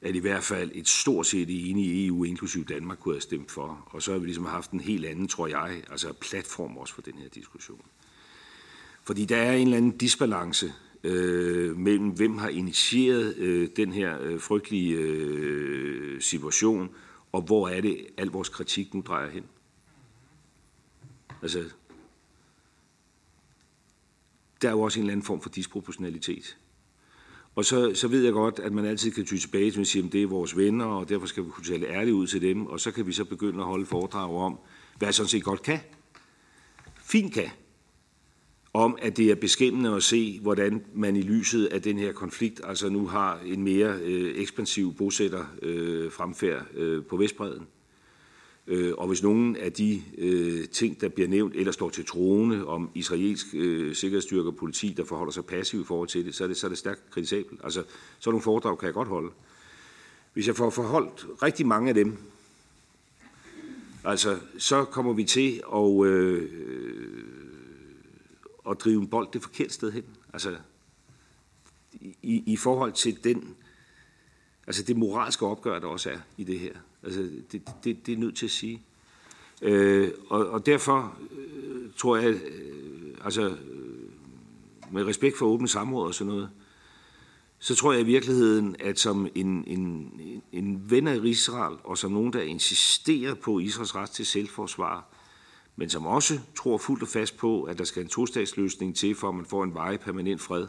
at 0.00 0.14
i 0.14 0.18
hvert 0.18 0.42
fald 0.42 0.70
et 0.74 0.88
stort 0.88 1.26
set 1.26 1.70
enige 1.70 2.06
EU, 2.06 2.24
inklusive 2.24 2.64
Danmark, 2.64 2.98
kunne 2.98 3.14
have 3.14 3.20
stemt 3.20 3.50
for. 3.50 3.88
Og 3.90 4.02
så 4.02 4.12
har 4.12 4.18
vi 4.18 4.26
ligesom 4.26 4.44
haft 4.44 4.70
en 4.70 4.80
helt 4.80 5.04
anden, 5.04 5.28
tror 5.28 5.46
jeg, 5.46 5.82
altså 5.90 6.12
platform 6.12 6.76
også 6.76 6.94
for 6.94 7.02
den 7.02 7.14
her 7.14 7.28
diskussion. 7.28 7.84
Fordi 9.04 9.24
der 9.24 9.36
er 9.36 9.52
en 9.52 9.66
eller 9.66 9.76
anden 9.76 9.98
disbalance 9.98 10.72
øh, 11.04 11.76
mellem 11.76 12.08
hvem 12.08 12.38
har 12.38 12.48
initieret 12.48 13.36
øh, 13.36 13.68
den 13.76 13.92
her 13.92 14.18
øh, 14.20 14.40
frygtelige 14.40 14.94
øh, 14.96 16.20
situation, 16.20 16.90
og 17.32 17.42
hvor 17.42 17.68
er 17.68 17.80
det, 17.80 18.06
al 18.16 18.26
vores 18.26 18.48
kritik 18.48 18.94
nu 18.94 19.00
drejer 19.06 19.30
hen. 19.30 19.44
Altså, 21.42 21.64
der 24.62 24.68
er 24.68 24.72
jo 24.72 24.80
også 24.80 24.98
en 24.98 25.04
eller 25.04 25.12
anden 25.12 25.26
form 25.26 25.40
for 25.40 25.50
disproportionalitet. 25.50 26.56
Og 27.54 27.64
så, 27.64 27.94
så 27.94 28.08
ved 28.08 28.24
jeg 28.24 28.32
godt, 28.32 28.58
at 28.58 28.72
man 28.72 28.84
altid 28.84 29.10
kan 29.10 29.24
ty 29.24 29.36
tilbage 29.36 29.70
til 29.70 29.80
at 29.80 29.86
sige, 29.86 30.04
at 30.04 30.12
det 30.12 30.22
er 30.22 30.26
vores 30.26 30.56
venner, 30.56 30.84
og 30.84 31.08
derfor 31.08 31.26
skal 31.26 31.44
vi 31.44 31.50
kunne 31.50 31.64
tale 31.64 31.86
ærligt 31.86 32.14
ud 32.14 32.26
til 32.26 32.42
dem, 32.42 32.66
og 32.66 32.80
så 32.80 32.90
kan 32.90 33.06
vi 33.06 33.12
så 33.12 33.24
begynde 33.24 33.58
at 33.58 33.64
holde 33.64 33.86
foredrag 33.86 34.36
om, 34.36 34.58
hvad 34.98 35.08
jeg 35.08 35.14
sådan 35.14 35.28
set 35.28 35.44
godt 35.44 35.62
kan. 35.62 35.80
Fint 37.02 37.32
kan 37.32 37.50
om, 38.74 38.98
at 39.02 39.16
det 39.16 39.30
er 39.30 39.34
beskæmmende 39.34 39.94
at 39.94 40.02
se, 40.02 40.40
hvordan 40.42 40.84
man 40.94 41.16
i 41.16 41.22
lyset 41.22 41.66
af 41.66 41.82
den 41.82 41.98
her 41.98 42.12
konflikt 42.12 42.60
altså 42.64 42.88
nu 42.88 43.06
har 43.06 43.40
en 43.46 43.62
mere 43.62 43.98
øh, 44.02 44.34
ekspansiv 44.36 44.94
bosætter 44.94 45.44
øh, 45.62 46.12
fremfærd 46.12 46.66
øh, 46.74 47.04
på 47.04 47.16
Vestbreden. 47.16 47.66
Øh, 48.66 48.92
og 48.98 49.08
hvis 49.08 49.22
nogen 49.22 49.56
af 49.56 49.72
de 49.72 50.02
øh, 50.18 50.68
ting, 50.68 51.00
der 51.00 51.08
bliver 51.08 51.28
nævnt, 51.28 51.56
eller 51.56 51.72
står 51.72 51.90
til 51.90 52.06
troende 52.06 52.66
om 52.66 52.90
israelsk 52.94 53.46
øh, 53.54 53.94
sikkerhedsstyrke 53.94 54.48
og 54.48 54.56
politi, 54.56 54.94
der 54.96 55.04
forholder 55.04 55.32
sig 55.32 55.44
passiv 55.44 55.80
i 55.80 55.84
forhold 55.84 56.08
til 56.08 56.26
det, 56.26 56.34
så 56.34 56.44
er 56.44 56.48
det, 56.48 56.56
så 56.56 56.66
er 56.66 56.68
det 56.68 56.78
stærkt 56.78 57.10
kritisabelt. 57.10 57.60
Altså, 57.64 57.84
sådan 58.18 58.32
nogle 58.32 58.42
foredrag 58.42 58.78
kan 58.78 58.86
jeg 58.86 58.94
godt 58.94 59.08
holde. 59.08 59.30
Hvis 60.32 60.46
jeg 60.46 60.56
får 60.56 60.70
forholdt 60.70 61.26
rigtig 61.42 61.66
mange 61.66 61.88
af 61.88 61.94
dem, 61.94 62.16
altså, 64.04 64.36
så 64.58 64.84
kommer 64.84 65.12
vi 65.12 65.24
til 65.24 65.62
at... 65.74 66.06
Øh, 66.06 66.50
at 68.70 68.80
drive 68.80 69.00
en 69.00 69.08
bold 69.08 69.28
det 69.32 69.42
forkerte 69.42 69.74
sted 69.74 69.92
hen. 69.92 70.04
Altså, 70.32 70.56
i, 72.22 72.42
i 72.46 72.56
forhold 72.56 72.92
til 72.92 73.24
den, 73.24 73.54
altså 74.66 74.82
det 74.82 74.96
moralske 74.96 75.46
opgør, 75.46 75.78
der 75.78 75.86
også 75.86 76.10
er 76.10 76.18
i 76.36 76.44
det 76.44 76.58
her. 76.58 76.72
Altså, 77.02 77.30
det, 77.52 77.62
det, 77.84 78.06
det 78.06 78.14
er 78.14 78.18
nødt 78.18 78.36
til 78.36 78.46
at 78.46 78.50
sige. 78.50 78.82
Øh, 79.62 80.10
og, 80.28 80.48
og 80.48 80.66
derfor 80.66 81.18
øh, 81.30 81.90
tror 81.96 82.16
jeg, 82.16 82.34
øh, 82.34 83.14
altså 83.24 83.48
øh, 83.48 83.58
med 84.90 85.04
respekt 85.06 85.38
for 85.38 85.46
åbent 85.46 85.70
samråd 85.70 86.06
og 86.06 86.14
sådan 86.14 86.32
noget, 86.32 86.50
så 87.58 87.74
tror 87.74 87.92
jeg 87.92 88.00
i 88.00 88.04
virkeligheden, 88.04 88.76
at 88.80 88.98
som 88.98 89.28
en, 89.34 89.64
en, 89.66 90.12
en 90.52 90.90
ven 90.90 91.08
af 91.08 91.24
Israel, 91.24 91.76
og 91.84 91.98
som 91.98 92.12
nogen, 92.12 92.32
der 92.32 92.42
insisterer 92.42 93.34
på 93.34 93.58
Israels 93.58 93.94
ret 93.94 94.10
til 94.10 94.26
selvforsvar, 94.26 95.13
men 95.76 95.88
som 95.88 96.06
også 96.06 96.40
tror 96.56 96.78
fuldt 96.78 97.02
og 97.02 97.08
fast 97.08 97.36
på, 97.36 97.62
at 97.62 97.78
der 97.78 97.84
skal 97.84 98.02
en 98.02 98.08
tostatsløsning 98.08 98.96
til, 98.96 99.14
for 99.14 99.28
at 99.28 99.34
man 99.34 99.46
får 99.46 99.64
en 99.64 99.74
veje 99.74 99.98
permanent 99.98 100.40
fred. 100.40 100.66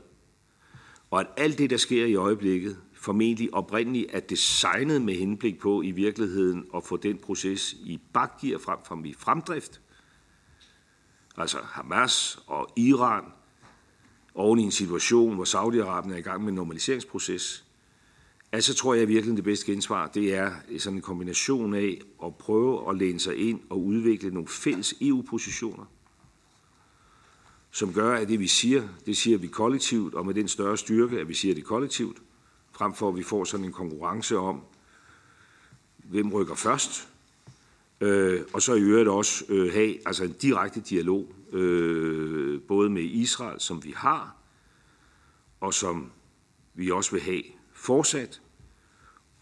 Og 1.12 1.20
at 1.20 1.28
alt 1.38 1.58
det, 1.58 1.70
der 1.70 1.78
sker 1.78 2.06
i 2.06 2.16
øjeblikket, 2.16 2.78
formentlig 2.94 3.54
oprindeligt 3.54 4.08
er 4.10 4.20
designet 4.20 5.02
med 5.02 5.16
henblik 5.16 5.60
på 5.60 5.82
i 5.82 5.92
virkeligheden 5.92 6.66
at 6.76 6.84
få 6.84 6.98
den 6.98 7.18
proces 7.18 7.74
i 7.74 8.02
bakgear 8.14 8.58
frem 8.58 8.80
for 8.86 9.02
i 9.06 9.14
fremdrift. 9.14 9.82
Altså 11.38 11.58
Hamas 11.64 12.40
og 12.48 12.70
Iran 12.76 13.24
oven 14.36 14.60
i 14.60 14.64
en 14.64 14.72
situation, 14.72 15.36
hvor 15.36 15.46
Saudi-Arabien 15.46 16.14
er 16.14 16.18
i 16.18 16.22
gang 16.22 16.42
med 16.42 16.50
en 16.50 16.56
normaliseringsproces, 16.56 17.65
altså 18.56 18.74
tror 18.74 18.94
jeg 18.94 19.08
virkelig, 19.08 19.36
det 19.36 19.44
bedste 19.44 19.72
gensvar, 19.72 20.08
det 20.08 20.36
er 20.36 20.52
sådan 20.78 20.98
en 20.98 21.02
kombination 21.02 21.74
af 21.74 22.02
at 22.26 22.36
prøve 22.36 22.90
at 22.90 22.98
læne 22.98 23.20
sig 23.20 23.36
ind 23.36 23.60
og 23.70 23.86
udvikle 23.86 24.30
nogle 24.30 24.48
fælles 24.48 24.94
EU-positioner, 25.02 25.86
som 27.72 27.94
gør, 27.94 28.16
at 28.16 28.28
det 28.28 28.40
vi 28.40 28.48
siger, 28.48 28.88
det 29.06 29.18
siger 29.18 29.38
vi 29.38 29.48
kollektivt, 29.48 30.14
og 30.14 30.26
med 30.26 30.34
den 30.34 30.48
større 30.48 30.78
styrke, 30.78 31.20
at 31.20 31.28
vi 31.28 31.34
siger 31.34 31.56
det 31.56 31.64
kollektivt, 31.64 32.18
frem 32.72 32.94
for 32.94 33.10
at 33.10 33.16
vi 33.16 33.24
får 33.24 33.44
sådan 33.44 33.66
en 33.66 33.72
konkurrence 33.72 34.38
om, 34.38 34.62
hvem 35.98 36.34
rykker 36.34 36.56
først, 36.56 37.08
øh, 38.02 38.42
og 38.54 38.62
så 38.62 38.74
i 38.74 38.82
øvrigt 38.82 39.10
også 39.10 39.46
øh, 39.50 39.74
have 39.74 40.08
altså 40.08 40.24
en 40.24 40.34
direkte 40.42 40.80
dialog, 40.80 41.34
øh, 41.52 42.62
både 42.62 42.90
med 42.90 43.04
Israel, 43.04 43.60
som 43.60 43.84
vi 43.84 43.94
har, 43.98 44.36
og 45.60 45.74
som 45.74 46.12
vi 46.74 46.92
også 46.92 47.12
vil 47.12 47.22
have 47.22 47.44
fortsat, 47.74 48.42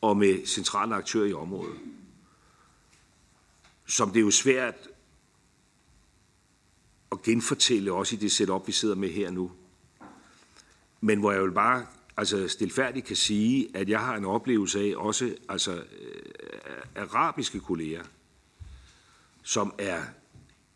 og 0.04 0.18
med 0.18 0.46
centrale 0.46 0.96
aktører 0.96 1.26
i 1.26 1.34
området. 1.34 1.78
Som 3.86 4.10
det 4.10 4.20
er 4.20 4.24
jo 4.24 4.32
svært 4.32 4.76
at 7.12 7.22
genfortælle 7.22 7.94
også 7.94 8.16
i 8.16 8.20
det 8.20 8.32
setup, 8.32 8.68
vi 8.68 8.72
sidder 8.72 8.96
med 8.96 9.10
her 9.10 9.32
nu. 9.32 9.52
Men 11.02 11.20
hvor 11.20 11.32
jeg 11.32 11.40
jo 11.40 11.52
bare 11.52 11.86
altså 12.18 12.48
stilfærdigt 12.48 13.06
kan 13.06 13.16
sige, 13.16 13.78
at 13.78 13.90
jeg 13.90 14.00
har 14.00 14.16
en 14.16 14.26
oplevelse 14.26 14.80
af 14.80 14.94
også 14.98 15.36
altså, 15.50 15.74
øh, 15.74 16.24
arabiske 16.96 17.60
kolleger, 17.60 18.04
som 19.44 19.74
er 19.78 20.04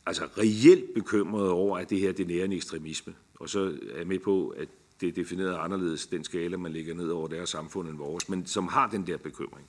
altså 0.06 0.26
reelt 0.38 0.94
bekymrede 0.94 1.52
over, 1.52 1.78
at 1.78 1.90
det 1.90 2.00
her 2.00 2.12
det 2.12 2.28
nærende 2.28 2.56
ekstremisme. 2.56 3.16
Og 3.36 3.50
så 3.50 3.78
er 3.94 3.98
jeg 3.98 4.08
med 4.08 4.20
på, 4.20 4.48
at 4.48 4.68
det 5.02 5.10
er 5.10 5.14
defineret 5.14 5.58
anderledes, 5.60 6.08
den 6.08 6.24
skala, 6.24 6.58
man 6.58 6.72
lægger 6.72 6.94
ned 6.94 7.10
over 7.10 7.28
deres 7.28 7.50
samfund 7.50 7.90
end 7.90 7.98
vores, 7.98 8.30
men 8.30 8.46
som 8.46 8.68
har 8.68 8.90
den 8.90 9.08
der 9.08 9.18
bekymring. 9.18 9.68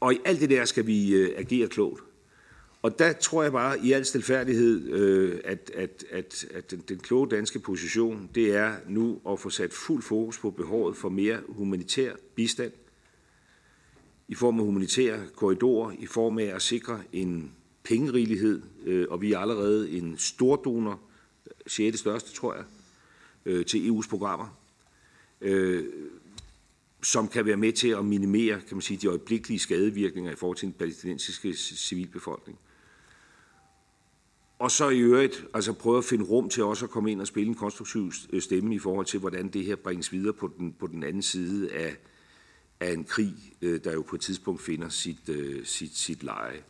Og 0.00 0.14
i 0.14 0.18
alt 0.24 0.40
det 0.40 0.50
der 0.50 0.64
skal 0.64 0.86
vi 0.86 1.14
øh, 1.14 1.30
agere 1.36 1.68
klogt. 1.68 2.02
Og 2.82 2.98
der 2.98 3.12
tror 3.12 3.42
jeg 3.42 3.52
bare 3.52 3.78
i 3.80 3.92
al 3.92 4.06
stilfærdighed, 4.06 4.88
øh, 4.88 5.40
at, 5.44 5.70
at, 5.74 6.04
at, 6.10 6.46
at 6.54 6.70
den, 6.70 6.82
den 6.88 6.98
kloge 6.98 7.28
danske 7.28 7.58
position, 7.58 8.30
det 8.34 8.56
er 8.56 8.76
nu 8.88 9.20
at 9.28 9.40
få 9.40 9.50
sat 9.50 9.72
fuld 9.72 10.02
fokus 10.02 10.38
på 10.38 10.50
behovet 10.50 10.96
for 10.96 11.08
mere 11.08 11.40
humanitær 11.48 12.12
bistand, 12.34 12.72
i 14.28 14.34
form 14.34 14.58
af 14.58 14.64
humanitære 14.64 15.20
korridorer, 15.36 15.92
i 15.98 16.06
form 16.06 16.38
af 16.38 16.44
at 16.44 16.62
sikre 16.62 17.00
en 17.12 17.52
pengerigelighed, 17.82 18.62
øh, 18.84 19.06
og 19.10 19.20
vi 19.20 19.32
er 19.32 19.38
allerede 19.38 19.90
en 19.90 20.18
stor 20.18 20.56
donor, 20.56 21.00
6. 21.66 21.94
Øh, 21.94 21.98
største, 21.98 22.34
tror 22.34 22.54
jeg, 22.54 22.64
øh, 23.48 23.66
til 23.66 23.90
EU's 23.90 24.08
programmer, 24.08 24.58
øh, 25.40 25.84
som 27.02 27.28
kan 27.28 27.46
være 27.46 27.56
med 27.56 27.72
til 27.72 27.88
at 27.88 28.04
minimere 28.04 28.60
kan 28.60 28.76
man 28.76 28.82
sige, 28.82 28.96
de 28.96 29.06
øjeblikkelige 29.06 29.58
skadevirkninger 29.58 30.32
i 30.32 30.36
forhold 30.36 30.56
til 30.56 30.66
den 30.66 30.74
palæstinensiske 30.78 31.54
civilbefolkning. 31.54 32.58
Og 34.58 34.70
så 34.70 34.88
i 34.88 34.98
øvrigt 34.98 35.44
altså 35.54 35.72
prøve 35.72 35.98
at 35.98 36.04
finde 36.04 36.24
rum 36.24 36.48
til 36.48 36.64
også 36.64 36.84
at 36.84 36.90
komme 36.90 37.12
ind 37.12 37.20
og 37.20 37.26
spille 37.26 37.48
en 37.48 37.54
konstruktiv 37.54 38.12
øh, 38.32 38.42
stemme 38.42 38.74
i 38.74 38.78
forhold 38.78 39.06
til, 39.06 39.20
hvordan 39.20 39.48
det 39.48 39.64
her 39.64 39.76
bringes 39.76 40.12
videre 40.12 40.32
på 40.32 40.50
den, 40.58 40.72
på 40.72 40.86
den 40.86 41.02
anden 41.02 41.22
side 41.22 41.72
af, 41.72 41.96
af 42.80 42.92
en 42.92 43.04
krig, 43.04 43.34
øh, 43.62 43.84
der 43.84 43.92
jo 43.92 44.02
på 44.02 44.16
et 44.16 44.22
tidspunkt 44.22 44.62
finder 44.62 44.88
sit, 44.88 45.28
øh, 45.28 45.66
sit, 45.66 45.96
sit 45.96 46.22
leje. 46.22 46.62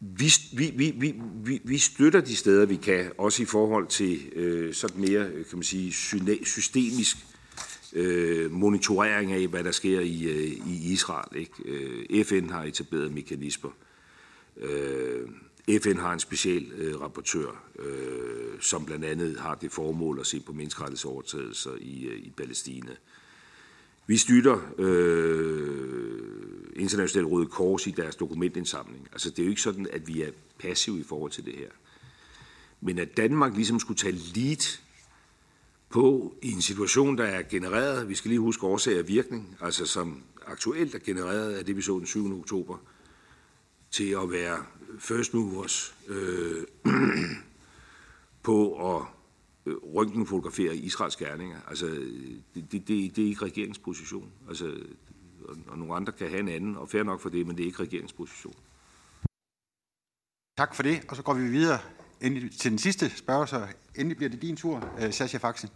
Vi, 0.00 0.32
vi, 0.52 0.70
vi, 0.96 1.14
vi, 1.44 1.60
vi 1.64 1.78
støtter 1.78 2.20
de 2.20 2.36
steder, 2.36 2.66
vi 2.66 2.76
kan, 2.76 3.12
også 3.18 3.42
i 3.42 3.46
forhold 3.46 3.86
til 3.86 4.32
øh, 4.32 4.74
sådan 4.74 5.00
mere 5.00 5.26
øh, 5.26 5.44
kan 5.46 5.58
man 5.58 5.62
sige, 5.62 5.92
systemisk 6.44 7.16
øh, 7.92 8.50
monitorering 8.50 9.32
af, 9.32 9.46
hvad 9.46 9.64
der 9.64 9.70
sker 9.70 10.00
i, 10.00 10.22
øh, 10.22 10.68
i 10.68 10.92
Israel. 10.92 11.36
Ikke? 11.36 11.52
Øh, 11.64 12.24
FN 12.24 12.50
har 12.50 12.64
etableret 12.64 13.12
mekanismer. 13.12 13.70
Øh, 14.56 15.28
FN 15.80 15.96
har 15.96 16.12
en 16.12 16.20
speciel 16.20 16.72
øh, 16.76 17.00
rapportør, 17.00 17.64
øh, 17.78 18.60
som 18.60 18.84
blandt 18.84 19.04
andet 19.04 19.36
har 19.40 19.54
det 19.54 19.72
formål 19.72 20.20
at 20.20 20.26
se 20.26 20.40
på 20.40 20.52
menneskerettighedsovertrædelser 20.52 21.70
i, 21.80 22.04
øh, 22.04 22.18
i 22.18 22.32
Palæstina. 22.36 22.92
Vi 24.06 24.16
støtter 24.16 24.58
øh, 24.78 26.20
Internationale 26.76 27.28
Røde 27.28 27.46
Kors 27.46 27.86
i 27.86 27.90
deres 27.90 28.16
dokumentindsamling. 28.16 29.08
Altså 29.12 29.30
det 29.30 29.38
er 29.38 29.44
jo 29.44 29.50
ikke 29.50 29.62
sådan, 29.62 29.86
at 29.92 30.08
vi 30.08 30.22
er 30.22 30.30
passive 30.58 31.00
i 31.00 31.02
forhold 31.02 31.30
til 31.30 31.44
det 31.44 31.54
her. 31.54 31.70
Men 32.80 32.98
at 32.98 33.16
Danmark 33.16 33.54
ligesom 33.54 33.80
skulle 33.80 33.98
tage 33.98 34.20
lead 34.34 34.78
på 35.88 36.34
i 36.42 36.52
en 36.52 36.62
situation, 36.62 37.18
der 37.18 37.24
er 37.24 37.42
genereret, 37.42 38.08
vi 38.08 38.14
skal 38.14 38.28
lige 38.28 38.40
huske 38.40 38.66
årsag 38.66 38.98
og 38.98 39.08
virkning, 39.08 39.56
altså 39.60 39.86
som 39.86 40.22
aktuelt 40.46 40.94
er 40.94 40.98
genereret 40.98 41.52
af 41.52 41.64
det, 41.64 41.76
vi 41.76 41.82
så 41.82 41.98
den 41.98 42.06
7. 42.06 42.38
oktober, 42.40 42.76
til 43.90 44.16
at 44.22 44.30
være 44.30 44.64
first 44.98 45.34
movers 45.34 45.94
øh, 46.08 46.64
på 48.42 48.72
at 48.96 49.02
øh, 49.66 49.74
røntgenfotografere 49.76 50.76
Israels 50.76 51.16
gerninger. 51.16 51.58
Altså, 51.68 51.86
det, 52.54 52.72
det, 52.72 52.88
det, 52.88 53.16
det 53.16 53.24
er 53.24 53.28
ikke 53.28 53.44
regeringsposition. 53.44 54.32
Altså, 54.48 54.76
og, 55.48 55.56
og 55.68 55.78
nogle 55.78 55.94
andre 55.94 56.12
kan 56.12 56.28
have 56.28 56.40
en 56.40 56.48
anden, 56.48 56.76
og 56.76 56.88
fair 56.88 57.02
nok 57.02 57.20
for 57.20 57.28
det, 57.28 57.46
men 57.46 57.56
det 57.56 57.62
er 57.62 57.66
ikke 57.66 57.82
regeringsposition. 57.82 58.54
Tak 60.58 60.74
for 60.74 60.82
det, 60.82 61.04
og 61.08 61.16
så 61.16 61.22
går 61.22 61.34
vi 61.34 61.48
videre 61.48 61.78
til 62.58 62.70
den 62.70 62.78
sidste 62.78 63.10
spørger, 63.16 63.46
så 63.46 63.66
endelig 63.94 64.16
bliver 64.16 64.30
det 64.30 64.42
din 64.42 64.56
tur, 64.56 64.88
Sascha 65.10 65.38
Faxen. 65.38 65.70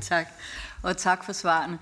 Tak, 0.00 0.26
og 0.82 0.96
tak 0.96 1.24
for 1.24 1.32
svarene. 1.32 1.78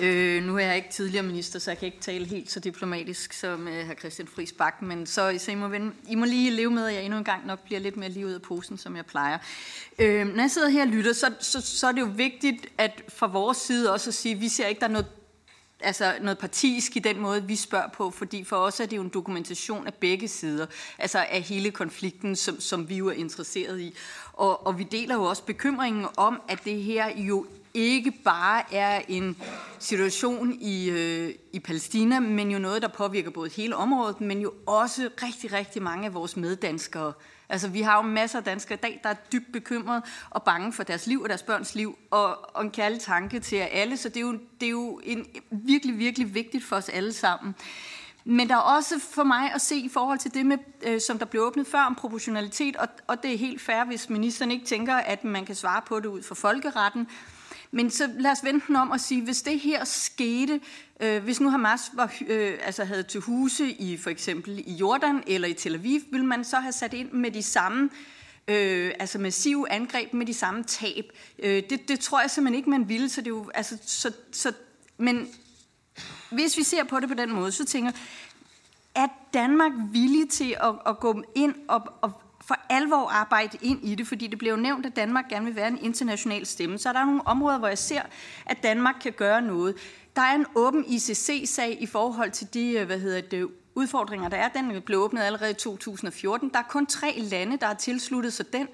Øh, 0.00 0.42
nu 0.42 0.56
er 0.56 0.60
jeg 0.60 0.76
ikke 0.76 0.90
tidligere 0.90 1.26
minister, 1.26 1.58
så 1.58 1.70
jeg 1.70 1.78
kan 1.78 1.86
ikke 1.86 2.00
tale 2.00 2.26
helt 2.26 2.50
så 2.50 2.60
diplomatisk 2.60 3.32
som 3.32 3.68
øh, 3.68 3.86
hr. 3.86 3.94
Christian 3.94 4.28
Friis 4.28 4.52
Bak, 4.52 4.82
men 4.82 5.06
så, 5.06 5.34
så 5.38 5.50
I, 5.50 5.54
må 5.54 5.68
vende, 5.68 5.92
I 6.08 6.14
må 6.14 6.24
lige 6.24 6.50
leve 6.50 6.70
med, 6.70 6.86
at 6.86 6.94
jeg 6.94 7.02
endnu 7.02 7.18
en 7.18 7.24
gang 7.24 7.46
nok 7.46 7.64
bliver 7.64 7.80
lidt 7.80 7.96
mere 7.96 8.08
lige 8.08 8.26
ud 8.26 8.32
af 8.32 8.42
posen, 8.42 8.78
som 8.78 8.96
jeg 8.96 9.06
plejer. 9.06 9.38
Øh, 9.98 10.26
når 10.26 10.42
jeg 10.42 10.50
sidder 10.50 10.68
her 10.68 10.82
og 10.82 10.88
lytter, 10.88 11.12
så, 11.12 11.34
så, 11.40 11.60
så 11.60 11.86
er 11.86 11.92
det 11.92 12.00
jo 12.00 12.10
vigtigt 12.16 12.66
at 12.78 13.02
fra 13.08 13.26
vores 13.26 13.58
side 13.58 13.92
også 13.92 14.10
at 14.10 14.14
sige, 14.14 14.34
at 14.34 14.40
vi 14.40 14.48
ser 14.48 14.66
ikke, 14.66 14.80
der 14.80 14.86
er 14.86 14.90
noget 14.90 15.06
altså 15.84 16.14
noget 16.20 16.38
partisk 16.38 16.96
i 16.96 16.98
den 16.98 17.20
måde, 17.20 17.44
vi 17.46 17.56
spørger 17.56 17.88
på, 17.88 18.10
fordi 18.10 18.44
for 18.44 18.56
os 18.56 18.80
er 18.80 18.86
det 18.86 18.96
jo 18.96 19.02
en 19.02 19.08
dokumentation 19.08 19.86
af 19.86 19.94
begge 19.94 20.28
sider, 20.28 20.66
altså 20.98 21.18
af 21.30 21.42
hele 21.42 21.70
konflikten, 21.70 22.36
som, 22.36 22.60
som 22.60 22.88
vi 22.88 22.96
jo 22.96 23.08
er 23.08 23.12
interesseret 23.12 23.80
i. 23.80 23.94
Og, 24.32 24.66
og 24.66 24.78
vi 24.78 24.84
deler 24.84 25.14
jo 25.14 25.22
også 25.22 25.44
bekymringen 25.44 26.06
om, 26.16 26.40
at 26.48 26.64
det 26.64 26.82
her 26.82 27.18
jo 27.18 27.46
ikke 27.74 28.10
bare 28.24 28.74
er 28.74 29.02
en 29.08 29.36
situation 29.78 30.52
i, 30.60 30.90
øh, 30.90 31.34
i 31.52 31.60
Palæstina, 31.60 32.20
men 32.20 32.50
jo 32.50 32.58
noget, 32.58 32.82
der 32.82 32.88
påvirker 32.88 33.30
både 33.30 33.50
hele 33.50 33.76
området, 33.76 34.20
men 34.20 34.40
jo 34.40 34.52
også 34.66 35.10
rigtig, 35.22 35.52
rigtig 35.52 35.82
mange 35.82 36.06
af 36.06 36.14
vores 36.14 36.36
meddanskere. 36.36 37.12
Altså, 37.48 37.68
vi 37.68 37.82
har 37.82 37.96
jo 37.96 38.02
masser 38.02 38.38
af 38.38 38.44
danskere 38.44 38.78
i 38.78 38.80
dag, 38.80 39.00
der 39.02 39.08
er 39.08 39.14
dybt 39.14 39.52
bekymrede 39.52 40.02
og 40.30 40.42
bange 40.42 40.72
for 40.72 40.82
deres 40.82 41.06
liv 41.06 41.22
og 41.22 41.28
deres 41.28 41.42
børns 41.42 41.74
liv, 41.74 41.98
og, 42.10 42.56
og 42.56 42.62
en 42.64 42.70
kærlig 42.70 43.00
tanke 43.00 43.40
til 43.40 43.58
jer 43.58 43.66
alle, 43.66 43.96
så 43.96 44.08
det 44.08 44.16
er 44.16 44.20
jo, 44.20 44.32
det 44.32 44.66
er 44.66 44.70
jo 44.70 45.00
en, 45.04 45.26
virkelig, 45.50 45.98
virkelig 45.98 46.34
vigtigt 46.34 46.64
for 46.64 46.76
os 46.76 46.88
alle 46.88 47.12
sammen. 47.12 47.54
Men 48.24 48.48
der 48.48 48.54
er 48.54 48.60
også 48.60 48.94
for 48.98 49.24
mig 49.24 49.52
at 49.54 49.60
se 49.60 49.76
i 49.76 49.88
forhold 49.88 50.18
til 50.18 50.34
det, 50.34 50.46
med, 50.46 50.58
øh, 50.82 51.00
som 51.00 51.18
der 51.18 51.26
blev 51.26 51.42
åbnet 51.42 51.66
før 51.66 51.80
om 51.80 51.94
proportionalitet, 51.94 52.76
og, 52.76 52.88
og 53.06 53.22
det 53.22 53.34
er 53.34 53.38
helt 53.38 53.60
fair, 53.60 53.84
hvis 53.84 54.10
ministeren 54.10 54.50
ikke 54.50 54.66
tænker, 54.66 54.94
at 54.94 55.24
man 55.24 55.46
kan 55.46 55.54
svare 55.54 55.82
på 55.86 56.00
det 56.00 56.06
ud 56.06 56.22
fra 56.22 56.34
folkeretten. 56.34 57.08
Men 57.74 57.90
så 57.90 58.10
lad 58.18 58.30
os 58.30 58.44
vente 58.44 58.66
den 58.66 58.76
om 58.76 58.90
og 58.90 59.00
sige, 59.00 59.22
hvis 59.22 59.42
det 59.42 59.60
her 59.60 59.84
skete, 59.84 60.60
øh, 61.00 61.22
hvis 61.24 61.40
nu 61.40 61.50
Hamas 61.50 61.80
var, 61.92 62.12
øh, 62.26 62.58
altså 62.62 62.84
havde 62.84 63.02
til 63.02 63.20
huse 63.20 63.70
i 63.70 63.96
for 63.96 64.10
eksempel 64.10 64.58
i 64.66 64.72
Jordan 64.72 65.22
eller 65.26 65.48
i 65.48 65.52
Tel 65.52 65.74
Aviv, 65.74 66.00
ville 66.10 66.26
man 66.26 66.44
så 66.44 66.56
have 66.56 66.72
sat 66.72 66.94
ind 66.94 67.12
med 67.12 67.30
de 67.30 67.42
samme 67.42 67.90
øh, 68.48 68.92
altså 68.98 69.18
massive 69.18 69.72
angreb 69.72 70.12
med 70.12 70.26
de 70.26 70.34
samme 70.34 70.64
tab. 70.64 71.04
Øh, 71.38 71.62
det, 71.70 71.88
det 71.88 72.00
tror 72.00 72.20
jeg 72.20 72.30
simpelthen 72.30 72.56
ikke, 72.56 72.70
man 72.70 72.88
ville. 72.88 73.08
Så 73.08 73.20
det 73.20 73.26
er 73.26 73.30
jo, 73.30 73.50
altså, 73.54 73.78
så, 73.86 74.12
så, 74.32 74.52
men 74.98 75.28
hvis 76.30 76.58
vi 76.58 76.62
ser 76.62 76.84
på 76.84 77.00
det 77.00 77.08
på 77.08 77.14
den 77.14 77.32
måde, 77.32 77.52
så 77.52 77.64
tænker 77.64 77.90
jeg, 77.90 78.00
er 79.02 79.08
Danmark 79.34 79.72
villig 79.92 80.30
til 80.30 80.56
at, 80.62 80.74
at 80.86 81.00
gå 81.00 81.22
ind 81.34 81.54
og, 81.68 81.82
og 82.02 82.12
for 82.46 82.56
alvor 82.68 83.10
arbejde 83.10 83.58
ind 83.62 83.88
i 83.88 83.94
det, 83.94 84.06
fordi 84.06 84.26
det 84.26 84.38
blev 84.38 84.56
nævnt, 84.56 84.86
at 84.86 84.96
Danmark 84.96 85.28
gerne 85.28 85.44
vil 85.44 85.56
være 85.56 85.68
en 85.68 85.78
international 85.82 86.46
stemme. 86.46 86.78
Så 86.78 86.88
er 86.88 86.92
der 86.92 87.04
nogle 87.04 87.26
områder, 87.26 87.58
hvor 87.58 87.68
jeg 87.68 87.78
ser, 87.78 88.02
at 88.46 88.62
Danmark 88.62 88.94
kan 89.02 89.12
gøre 89.12 89.42
noget. 89.42 89.76
Der 90.16 90.22
er 90.22 90.34
en 90.34 90.46
åben 90.54 90.84
ICC-sag 90.88 91.76
i 91.80 91.86
forhold 91.86 92.30
til 92.30 92.54
de 92.54 92.70
øh, 92.70 92.86
hvad 92.86 92.98
hedder 92.98 93.20
det, 93.20 93.48
udfordringer, 93.74 94.28
der 94.28 94.36
er. 94.36 94.48
Den 94.48 94.82
blev 94.82 94.98
åbnet 94.98 95.22
allerede 95.22 95.50
i 95.50 95.54
2014. 95.54 96.48
Der 96.48 96.58
er 96.58 96.62
kun 96.62 96.86
tre 96.86 97.14
lande, 97.18 97.56
der 97.56 97.66
har 97.66 97.74
tilsluttet 97.74 98.32
sig 98.32 98.52
den. 98.52 98.68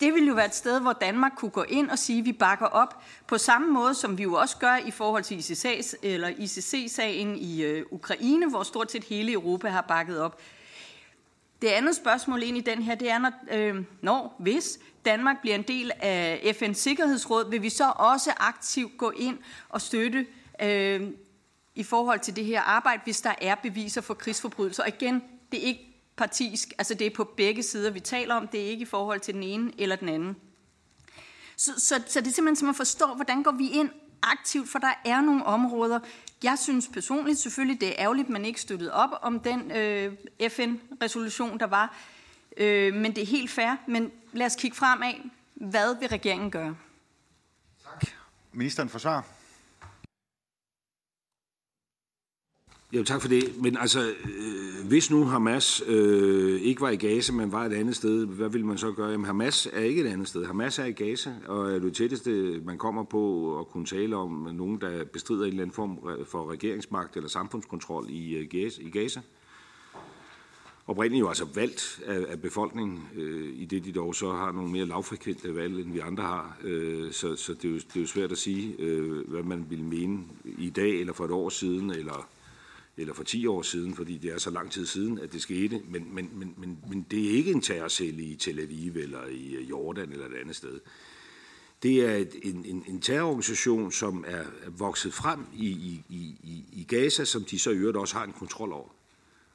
Det 0.00 0.14
ville 0.14 0.28
jo 0.28 0.34
være 0.34 0.46
et 0.46 0.54
sted, 0.54 0.80
hvor 0.80 0.92
Danmark 0.92 1.32
kunne 1.36 1.50
gå 1.50 1.62
ind 1.62 1.90
og 1.90 1.98
sige, 1.98 2.18
at 2.18 2.24
vi 2.24 2.32
bakker 2.32 2.66
op 2.66 3.02
på 3.26 3.38
samme 3.38 3.72
måde, 3.72 3.94
som 3.94 4.18
vi 4.18 4.22
jo 4.22 4.34
også 4.34 4.56
gør 4.56 4.76
i 4.76 4.90
forhold 4.90 5.22
til 5.22 5.38
ICC, 5.38 5.94
eller 6.02 6.28
ICC-sagen 6.38 7.36
i 7.36 7.62
øh, 7.62 7.86
Ukraine, 7.90 8.50
hvor 8.50 8.62
stort 8.62 8.92
set 8.92 9.04
hele 9.04 9.32
Europa 9.32 9.68
har 9.68 9.80
bakket 9.80 10.20
op. 10.20 10.40
Det 11.62 11.68
andet 11.68 11.96
spørgsmål 11.96 12.42
ind 12.42 12.56
i 12.56 12.60
den 12.60 12.82
her, 12.82 12.94
det 12.94 13.10
er, 13.10 13.18
når, 13.18 13.32
øh, 13.50 13.84
når 14.02 14.36
hvis 14.38 14.78
Danmark 15.04 15.40
bliver 15.40 15.54
en 15.54 15.62
del 15.62 15.92
af 16.00 16.56
FN's 16.62 16.72
Sikkerhedsråd, 16.72 17.50
vil 17.50 17.62
vi 17.62 17.70
så 17.70 17.92
også 17.96 18.32
aktivt 18.36 18.98
gå 18.98 19.10
ind 19.10 19.38
og 19.68 19.80
støtte 19.80 20.26
øh, 20.62 21.10
i 21.74 21.82
forhold 21.82 22.20
til 22.20 22.36
det 22.36 22.44
her 22.44 22.60
arbejde, 22.60 23.00
hvis 23.04 23.20
der 23.20 23.34
er 23.40 23.54
beviser 23.54 24.00
for 24.00 24.14
krigsforbrydelser. 24.14 24.82
Og 24.82 24.88
igen, 24.88 25.22
det 25.52 25.62
er 25.62 25.66
ikke 25.66 25.90
partisk, 26.16 26.72
altså 26.78 26.94
det 26.94 27.06
er 27.06 27.10
på 27.10 27.24
begge 27.24 27.62
sider, 27.62 27.90
vi 27.90 28.00
taler 28.00 28.34
om, 28.34 28.48
det 28.48 28.60
er 28.60 28.66
ikke 28.66 28.82
i 28.82 28.86
forhold 28.86 29.20
til 29.20 29.34
den 29.34 29.42
ene 29.42 29.72
eller 29.78 29.96
den 29.96 30.08
anden. 30.08 30.36
Så, 31.56 31.72
så, 31.78 32.02
så 32.06 32.20
det 32.20 32.26
er 32.26 32.32
simpelthen 32.32 32.56
som 32.56 32.68
at 32.68 32.76
forstå, 32.76 33.14
hvordan 33.14 33.42
går 33.42 33.52
vi 33.52 33.68
ind 33.68 33.90
aktivt, 34.22 34.68
for 34.68 34.78
der 34.78 34.92
er 35.04 35.20
nogle 35.20 35.44
områder. 35.44 36.00
Jeg 36.44 36.58
synes 36.58 36.88
personligt 36.92 37.38
selvfølgelig, 37.38 37.80
det 37.80 37.88
er 37.88 37.94
ærgerligt, 37.98 38.26
at 38.26 38.30
man 38.32 38.44
ikke 38.44 38.60
støttede 38.60 38.92
op 38.92 39.10
om 39.22 39.40
den 39.40 39.70
øh, 39.70 40.12
FN-resolution, 40.48 41.60
der 41.60 41.66
var. 41.66 41.96
Øh, 42.56 42.94
men 42.94 43.14
det 43.14 43.22
er 43.22 43.26
helt 43.26 43.50
fair. 43.50 43.76
Men 43.88 44.12
lad 44.32 44.46
os 44.46 44.56
kigge 44.56 44.76
fremad. 44.76 45.14
Hvad 45.54 46.00
vil 46.00 46.08
regeringen 46.08 46.50
gøre? 46.50 46.76
Tak. 47.84 48.10
Ministeren 48.52 48.88
for 48.88 48.98
svar. 48.98 49.24
Ja, 52.92 53.02
tak 53.02 53.20
for 53.20 53.28
det. 53.28 53.62
Men 53.62 53.76
altså, 53.76 54.00
øh, 54.24 54.86
hvis 54.88 55.10
nu 55.10 55.24
Hamas 55.24 55.82
øh, 55.86 56.60
ikke 56.60 56.80
var 56.80 56.90
i 56.90 56.96
Gaza, 56.96 57.32
men 57.32 57.52
var 57.52 57.64
et 57.64 57.72
andet 57.72 57.96
sted, 57.96 58.26
hvad 58.26 58.48
ville 58.48 58.66
man 58.66 58.78
så 58.78 58.92
gøre? 58.92 59.10
Jamen, 59.10 59.26
Hamas 59.26 59.68
er 59.72 59.80
ikke 59.80 60.02
et 60.02 60.06
andet 60.06 60.28
sted. 60.28 60.44
Hamas 60.44 60.78
er 60.78 60.84
i 60.84 60.92
Gaza, 60.92 61.34
og 61.46 61.72
er 61.72 61.78
det 61.78 61.94
tætteste, 61.94 62.60
man 62.64 62.78
kommer 62.78 63.04
på 63.04 63.58
at 63.58 63.68
kunne 63.68 63.86
tale 63.86 64.16
om 64.16 64.48
nogen, 64.52 64.80
der 64.80 65.04
bestrider 65.04 65.44
en 65.44 65.48
eller 65.48 65.62
anden 65.62 65.74
form 65.74 65.98
for 66.26 66.52
regeringsmagt 66.52 67.16
eller 67.16 67.28
samfundskontrol 67.28 68.06
i, 68.08 68.40
uh, 68.40 68.48
Gaza, 68.48 68.82
i 68.82 68.90
Gaza. 68.90 69.20
Oprindeligt 70.86 71.20
jo 71.20 71.28
altså 71.28 71.46
valgt 71.54 72.00
af, 72.06 72.26
af 72.28 72.40
befolkningen, 72.40 73.08
øh, 73.16 73.52
i 73.54 73.64
det 73.64 73.84
de 73.84 73.92
dog 73.92 74.14
så 74.14 74.32
har 74.32 74.52
nogle 74.52 74.70
mere 74.70 74.86
lavfrekvente 74.86 75.54
valg, 75.54 75.80
end 75.80 75.92
vi 75.92 75.98
andre 75.98 76.22
har. 76.22 76.58
Øh, 76.64 77.12
så 77.12 77.36
så 77.36 77.54
det, 77.54 77.64
er 77.64 77.68
jo, 77.68 77.74
det 77.74 77.96
er 77.96 78.00
jo 78.00 78.06
svært 78.06 78.32
at 78.32 78.38
sige, 78.38 78.74
øh, 78.78 79.28
hvad 79.28 79.42
man 79.42 79.66
ville 79.68 79.84
mene 79.84 80.18
i 80.58 80.70
dag, 80.70 81.00
eller 81.00 81.12
for 81.12 81.24
et 81.24 81.30
år 81.30 81.48
siden, 81.48 81.90
eller 81.90 82.28
eller 82.96 83.14
for 83.14 83.22
10 83.22 83.46
år 83.46 83.62
siden, 83.62 83.94
fordi 83.94 84.18
det 84.18 84.32
er 84.32 84.38
så 84.38 84.50
lang 84.50 84.70
tid 84.70 84.86
siden, 84.86 85.18
at 85.18 85.32
det 85.32 85.42
skete. 85.42 85.82
Men, 85.88 86.14
men, 86.14 86.30
men, 86.32 86.54
men, 86.56 86.78
men 86.88 87.06
det 87.10 87.26
er 87.26 87.30
ikke 87.30 87.50
en 87.50 87.60
terrorcelle 87.60 88.22
i 88.22 88.36
Tel 88.36 88.60
Aviv 88.60 88.96
eller 88.96 89.26
i 89.26 89.54
øh, 89.54 89.70
Jordan 89.70 90.12
eller 90.12 90.26
et 90.26 90.34
andet 90.34 90.56
sted. 90.56 90.80
Det 91.82 92.04
er 92.04 92.16
et, 92.16 92.36
en, 92.42 92.64
en, 92.64 92.84
en 92.88 93.00
terrororganisation, 93.00 93.92
som 93.92 94.24
er 94.28 94.44
vokset 94.68 95.14
frem 95.14 95.46
i, 95.54 95.68
i, 95.68 96.04
i, 96.42 96.64
i 96.72 96.84
Gaza, 96.88 97.24
som 97.24 97.44
de 97.44 97.58
så 97.58 97.70
i 97.70 97.76
øvrigt 97.76 97.96
også 97.96 98.16
har 98.16 98.24
en 98.24 98.32
kontrol 98.32 98.72
over. 98.72 98.88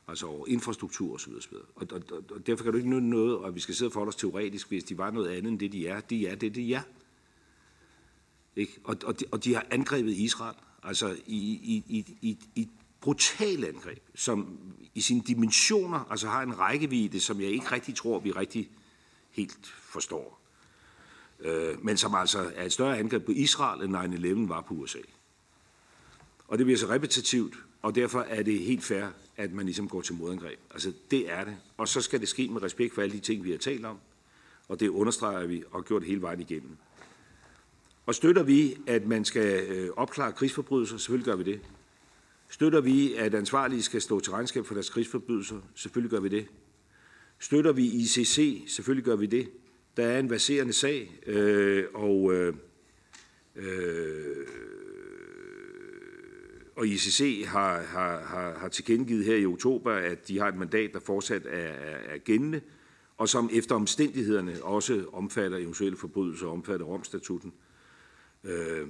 Altså 0.08 0.26
over 0.26 0.48
infrastruktur 0.48 1.16
osv. 1.16 1.34
Og, 1.34 1.48
og, 1.76 2.02
og, 2.12 2.24
og 2.32 2.48
derfor 2.48 2.64
kan 2.64 2.74
du 2.74 2.78
ikke 2.78 2.90
nytte 2.90 3.08
noget, 3.08 3.38
og 3.38 3.56
vi 3.56 3.60
skal 3.60 3.76
sidde 3.76 3.92
for 3.92 4.06
os 4.06 4.16
teoretisk, 4.16 4.68
hvis 4.68 4.84
de 4.84 4.98
var 4.98 5.12
noget 5.12 5.30
andet 5.30 5.52
end 5.52 5.60
det, 5.60 5.72
de 5.72 5.88
er. 5.88 6.00
De 6.00 6.28
er 6.28 6.36
det, 6.36 6.56
de 6.56 6.74
er. 6.74 6.82
Ikke? 8.56 8.80
Og, 8.84 8.98
og, 9.04 9.20
de, 9.20 9.26
og 9.32 9.44
de 9.44 9.54
har 9.54 9.66
angrebet 9.72 10.12
Israel. 10.12 10.56
Altså 10.84 11.18
i, 11.28 11.38
i, 11.64 11.84
i, 11.88 12.16
i, 12.22 12.38
i 12.56 12.70
brutale 13.06 13.68
angreb, 13.68 14.04
som 14.16 14.58
i 14.96 15.02
sine 15.02 15.22
dimensioner 15.28 16.00
altså 16.10 16.28
har 16.28 16.42
en 16.42 16.60
rækkevidde, 16.60 17.20
som 17.20 17.42
jeg 17.42 17.50
ikke 17.50 17.72
rigtig 17.72 17.96
tror, 17.96 18.20
vi 18.20 18.32
rigtig 18.32 18.70
helt 19.32 19.66
forstår. 19.66 20.40
Øh, 21.40 21.86
men 21.86 21.98
som 21.98 22.16
altså 22.16 22.52
er 22.56 22.66
et 22.66 22.74
større 22.74 22.98
angreb 22.98 23.26
på 23.26 23.32
Israel, 23.32 23.82
end 23.82 24.46
9-11 24.46 24.50
var 24.50 24.62
på 24.62 24.74
USA. 24.74 25.00
Og 26.48 26.58
det 26.58 26.66
bliver 26.66 26.78
så 26.78 26.90
repetitivt, 26.90 27.56
og 27.82 27.96
derfor 27.96 28.22
er 28.22 28.44
det 28.44 28.60
helt 28.60 28.84
fair, 28.84 29.06
at 29.38 29.54
man 29.54 29.66
ligesom 29.66 29.90
går 29.90 30.02
til 30.02 30.16
modangreb. 30.16 30.60
Altså, 30.72 30.94
det 31.12 31.32
er 31.32 31.44
det. 31.44 31.58
Og 31.78 31.88
så 31.88 32.02
skal 32.02 32.20
det 32.20 32.28
ske 32.28 32.48
med 32.48 32.64
respekt 32.64 32.94
for 32.94 33.02
alle 33.02 33.16
de 33.16 33.20
ting, 33.20 33.44
vi 33.44 33.52
har 33.52 33.58
talt 33.58 33.86
om. 33.86 33.98
Og 34.68 34.80
det 34.80 34.90
understreger 34.90 35.46
vi 35.46 35.64
og 35.72 35.86
gjort 35.86 36.04
hele 36.04 36.22
vejen 36.22 36.40
igennem. 36.40 36.78
Og 38.06 38.16
støtter 38.16 38.44
vi, 38.44 38.78
at 38.88 39.08
man 39.08 39.26
skal 39.26 39.66
øh, 39.70 39.90
opklare 39.96 40.32
krigsforbrydelser, 40.32 40.98
selvfølgelig 40.98 41.26
gør 41.26 41.36
vi 41.36 41.44
det. 41.44 41.62
Støtter 42.50 42.82
vi, 42.82 43.14
at 43.14 43.36
ansvarlige 43.36 43.84
skal 43.84 44.02
stå 44.02 44.20
til 44.20 44.34
regnskab 44.34 44.66
for 44.66 44.74
deres 44.74 44.90
krigsforbrydelser? 44.90 45.62
Selvfølgelig 45.76 46.12
gør 46.12 46.20
vi 46.20 46.30
det. 46.30 46.48
Støtter 47.40 47.72
vi 47.72 47.86
ICC? 47.86 48.64
Selvfølgelig 48.68 49.06
gør 49.06 49.16
vi 49.16 49.26
det. 49.26 49.50
Der 49.98 50.06
er 50.06 50.20
en 50.20 50.28
baserende 50.28 50.74
sag, 50.74 51.20
øh, 51.26 51.86
og, 51.94 52.34
øh, 52.34 52.54
øh, 53.56 54.48
og 56.76 56.88
ICC 56.88 57.46
har, 57.48 57.82
har, 57.82 58.22
har, 58.22 58.58
har 58.58 58.68
tilkendegivet 58.68 59.26
her 59.26 59.36
i 59.36 59.46
oktober, 59.46 59.92
at 59.92 60.28
de 60.28 60.40
har 60.40 60.48
et 60.48 60.56
mandat, 60.56 60.94
der 60.94 61.00
fortsat 61.00 61.46
er, 61.46 61.50
er, 61.50 61.98
er 62.14 62.18
gældende, 62.18 62.62
og 63.18 63.30
som 63.30 63.50
efter 63.54 63.76
omstændighederne 63.76 64.64
også 64.64 65.06
omfatter 65.14 65.58
eventuelle 65.58 65.98
forbrydelser 65.98 66.48
og 66.48 66.54
omfatter 66.54 66.86
Romstatutten. 66.86 67.54
Øh, 68.44 68.88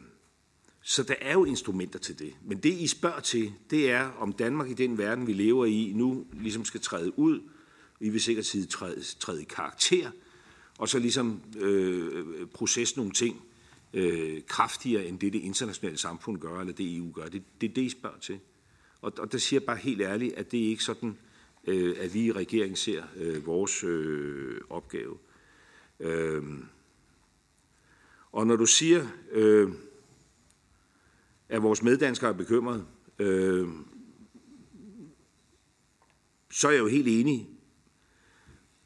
så 0.88 1.04
der 1.04 1.16
er 1.22 1.34
jo 1.34 1.46
instrumenter 1.46 2.00
til 2.00 2.20
det. 2.20 2.36
Men 2.44 2.58
det, 2.58 2.74
I 2.74 2.88
spørger 2.88 3.20
til, 3.20 3.54
det 3.70 3.92
er, 3.92 4.10
om 4.10 4.34
Danmark 4.34 4.70
i 4.70 4.74
den 4.74 4.98
verden, 4.98 5.28
vi 5.28 5.34
lever 5.34 5.66
i, 5.66 5.92
nu 5.96 6.26
ligesom 6.34 6.66
skal 6.66 6.82
træde 6.82 7.20
ud. 7.20 7.42
Vi 8.00 8.10
vil 8.10 8.22
sikkert 8.22 8.46
sige 8.46 8.66
træde, 8.66 9.04
træde 9.20 9.42
i 9.42 9.46
karakter, 9.46 10.12
og 10.78 10.90
så 10.90 11.00
ligesom 11.00 11.42
øh, 11.60 12.48
proces 12.54 12.98
nogle 12.98 13.12
ting 13.12 13.42
øh, 13.94 14.42
kraftigere 14.48 15.06
end 15.06 15.20
det, 15.20 15.34
det 15.34 15.42
internationale 15.42 15.98
samfund 15.98 16.38
gør, 16.38 16.60
eller 16.60 16.74
det 16.74 16.98
EU 16.98 17.12
gør. 17.12 17.26
Det, 17.26 17.44
det 17.62 17.70
er 17.70 17.74
det, 17.74 17.82
I 17.82 17.90
spørger 17.90 18.20
til. 18.20 18.40
Og, 19.02 19.14
og 19.18 19.32
der 19.32 19.38
siger 19.38 19.60
jeg 19.60 19.66
bare 19.66 19.78
helt 19.78 20.02
ærligt, 20.02 20.34
at 20.34 20.52
det 20.52 20.66
er 20.66 20.70
ikke 20.70 20.84
sådan, 20.84 21.18
øh, 21.68 21.96
at 22.00 22.14
vi 22.14 22.26
i 22.26 22.32
regeringen 22.32 22.76
ser 22.76 23.04
øh, 23.16 23.46
vores 23.46 23.84
øh, 23.84 24.62
opgave. 24.70 25.18
Øh, 26.00 26.44
og 28.32 28.48
når 28.48 28.56
du 28.56 28.66
siger... 28.66 29.08
Øh, 29.32 29.70
at 31.50 31.64
vores 31.64 31.84
meddanskere 31.84 32.30
er 32.30 32.34
bekymrede, 32.34 32.86
øh, 33.20 33.68
så 36.52 36.68
er 36.68 36.72
jeg 36.72 36.80
jo 36.80 36.88
helt 36.88 37.08
enig. 37.08 37.50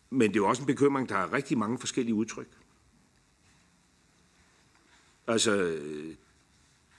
Men 0.10 0.30
det 0.30 0.36
er 0.36 0.44
jo 0.44 0.50
også 0.50 0.62
en 0.62 0.68
bekymring, 0.68 1.10
der 1.10 1.16
har 1.16 1.34
rigtig 1.34 1.58
mange 1.58 1.78
forskellige 1.78 2.16
udtryk. 2.16 2.48
Altså, 5.28 5.80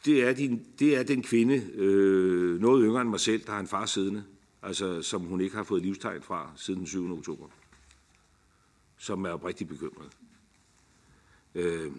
det 0.04 0.24
er, 0.28 0.32
din, 0.32 0.66
det 0.78 0.96
er 0.96 1.02
den 1.02 1.22
kvinde, 1.22 1.70
øh, 1.74 2.60
noget 2.60 2.84
yngre 2.86 3.00
end 3.00 3.10
mig 3.10 3.20
selv, 3.20 3.42
der 3.46 3.52
har 3.52 3.60
en 3.60 3.66
far 3.66 3.86
siddende, 3.86 4.24
altså, 4.62 5.02
som 5.02 5.22
hun 5.22 5.40
ikke 5.40 5.56
har 5.56 5.64
fået 5.64 5.82
livstegn 5.82 6.22
fra 6.22 6.52
siden 6.56 6.80
den 6.80 6.86
7. 6.86 7.18
oktober, 7.18 7.48
som 8.98 9.24
er 9.24 9.30
oprigtigt 9.30 9.70
bekymret. 9.70 10.08
Øh, 11.54 11.92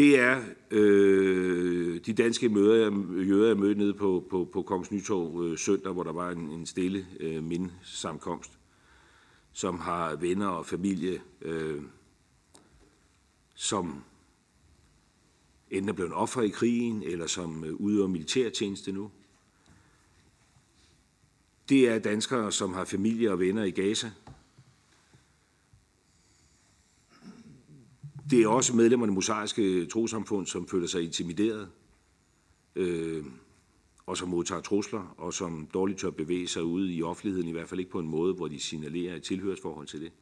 det 0.00 0.18
er 0.18 0.42
øh, 0.70 2.00
de 2.06 2.12
danske 2.12 2.48
møder, 2.48 2.90
jøder, 3.22 3.46
jeg 3.46 3.56
mødte 3.56 3.80
nede 3.80 3.94
på, 3.94 4.26
på, 4.30 4.48
på 4.52 4.62
Kongens 4.62 4.90
Nytorv 4.90 5.44
øh, 5.44 5.58
søndag, 5.58 5.92
hvor 5.92 6.02
der 6.02 6.12
var 6.12 6.30
en, 6.30 6.38
en 6.38 6.66
stille 6.66 7.06
øh, 7.20 7.44
mindesamkomst, 7.44 8.58
som 9.52 9.78
har 9.78 10.16
venner 10.16 10.46
og 10.46 10.66
familie, 10.66 11.20
øh, 11.42 11.82
som 13.54 14.04
enten 15.70 15.88
er 15.88 15.92
blevet 15.92 16.12
offer 16.12 16.42
i 16.42 16.48
krigen, 16.48 17.02
eller 17.02 17.26
som 17.26 17.64
øh, 17.64 17.74
udøver 17.74 18.08
militærtjeneste 18.08 18.92
nu. 18.92 19.10
Det 21.68 21.88
er 21.88 21.98
danskere, 21.98 22.52
som 22.52 22.72
har 22.72 22.84
familie 22.84 23.32
og 23.32 23.38
venner 23.38 23.64
i 23.64 23.70
Gaza, 23.70 24.10
Det 28.30 28.42
er 28.42 28.48
også 28.48 28.76
medlemmerne 28.76 29.10
af 29.10 29.12
det 29.12 29.14
mosaiske 29.14 29.86
trosamfund, 29.86 30.46
som 30.46 30.68
føler 30.68 30.86
sig 30.86 31.02
intimideret, 31.02 31.68
øh, 32.76 33.24
og 34.06 34.16
som 34.16 34.28
modtager 34.28 34.60
trusler, 34.60 35.14
og 35.18 35.34
som 35.34 35.68
dårligt 35.74 35.98
tør 35.98 36.10
bevæge 36.10 36.48
sig 36.48 36.64
ude 36.64 36.92
i 36.92 37.02
offentligheden, 37.02 37.48
i 37.48 37.52
hvert 37.52 37.68
fald 37.68 37.80
ikke 37.80 37.92
på 37.92 37.98
en 37.98 38.08
måde, 38.08 38.34
hvor 38.34 38.48
de 38.48 38.60
signalerer 38.60 39.16
et 39.16 39.22
tilhørsforhold 39.22 39.86
til 39.86 40.00
det. 40.00 40.12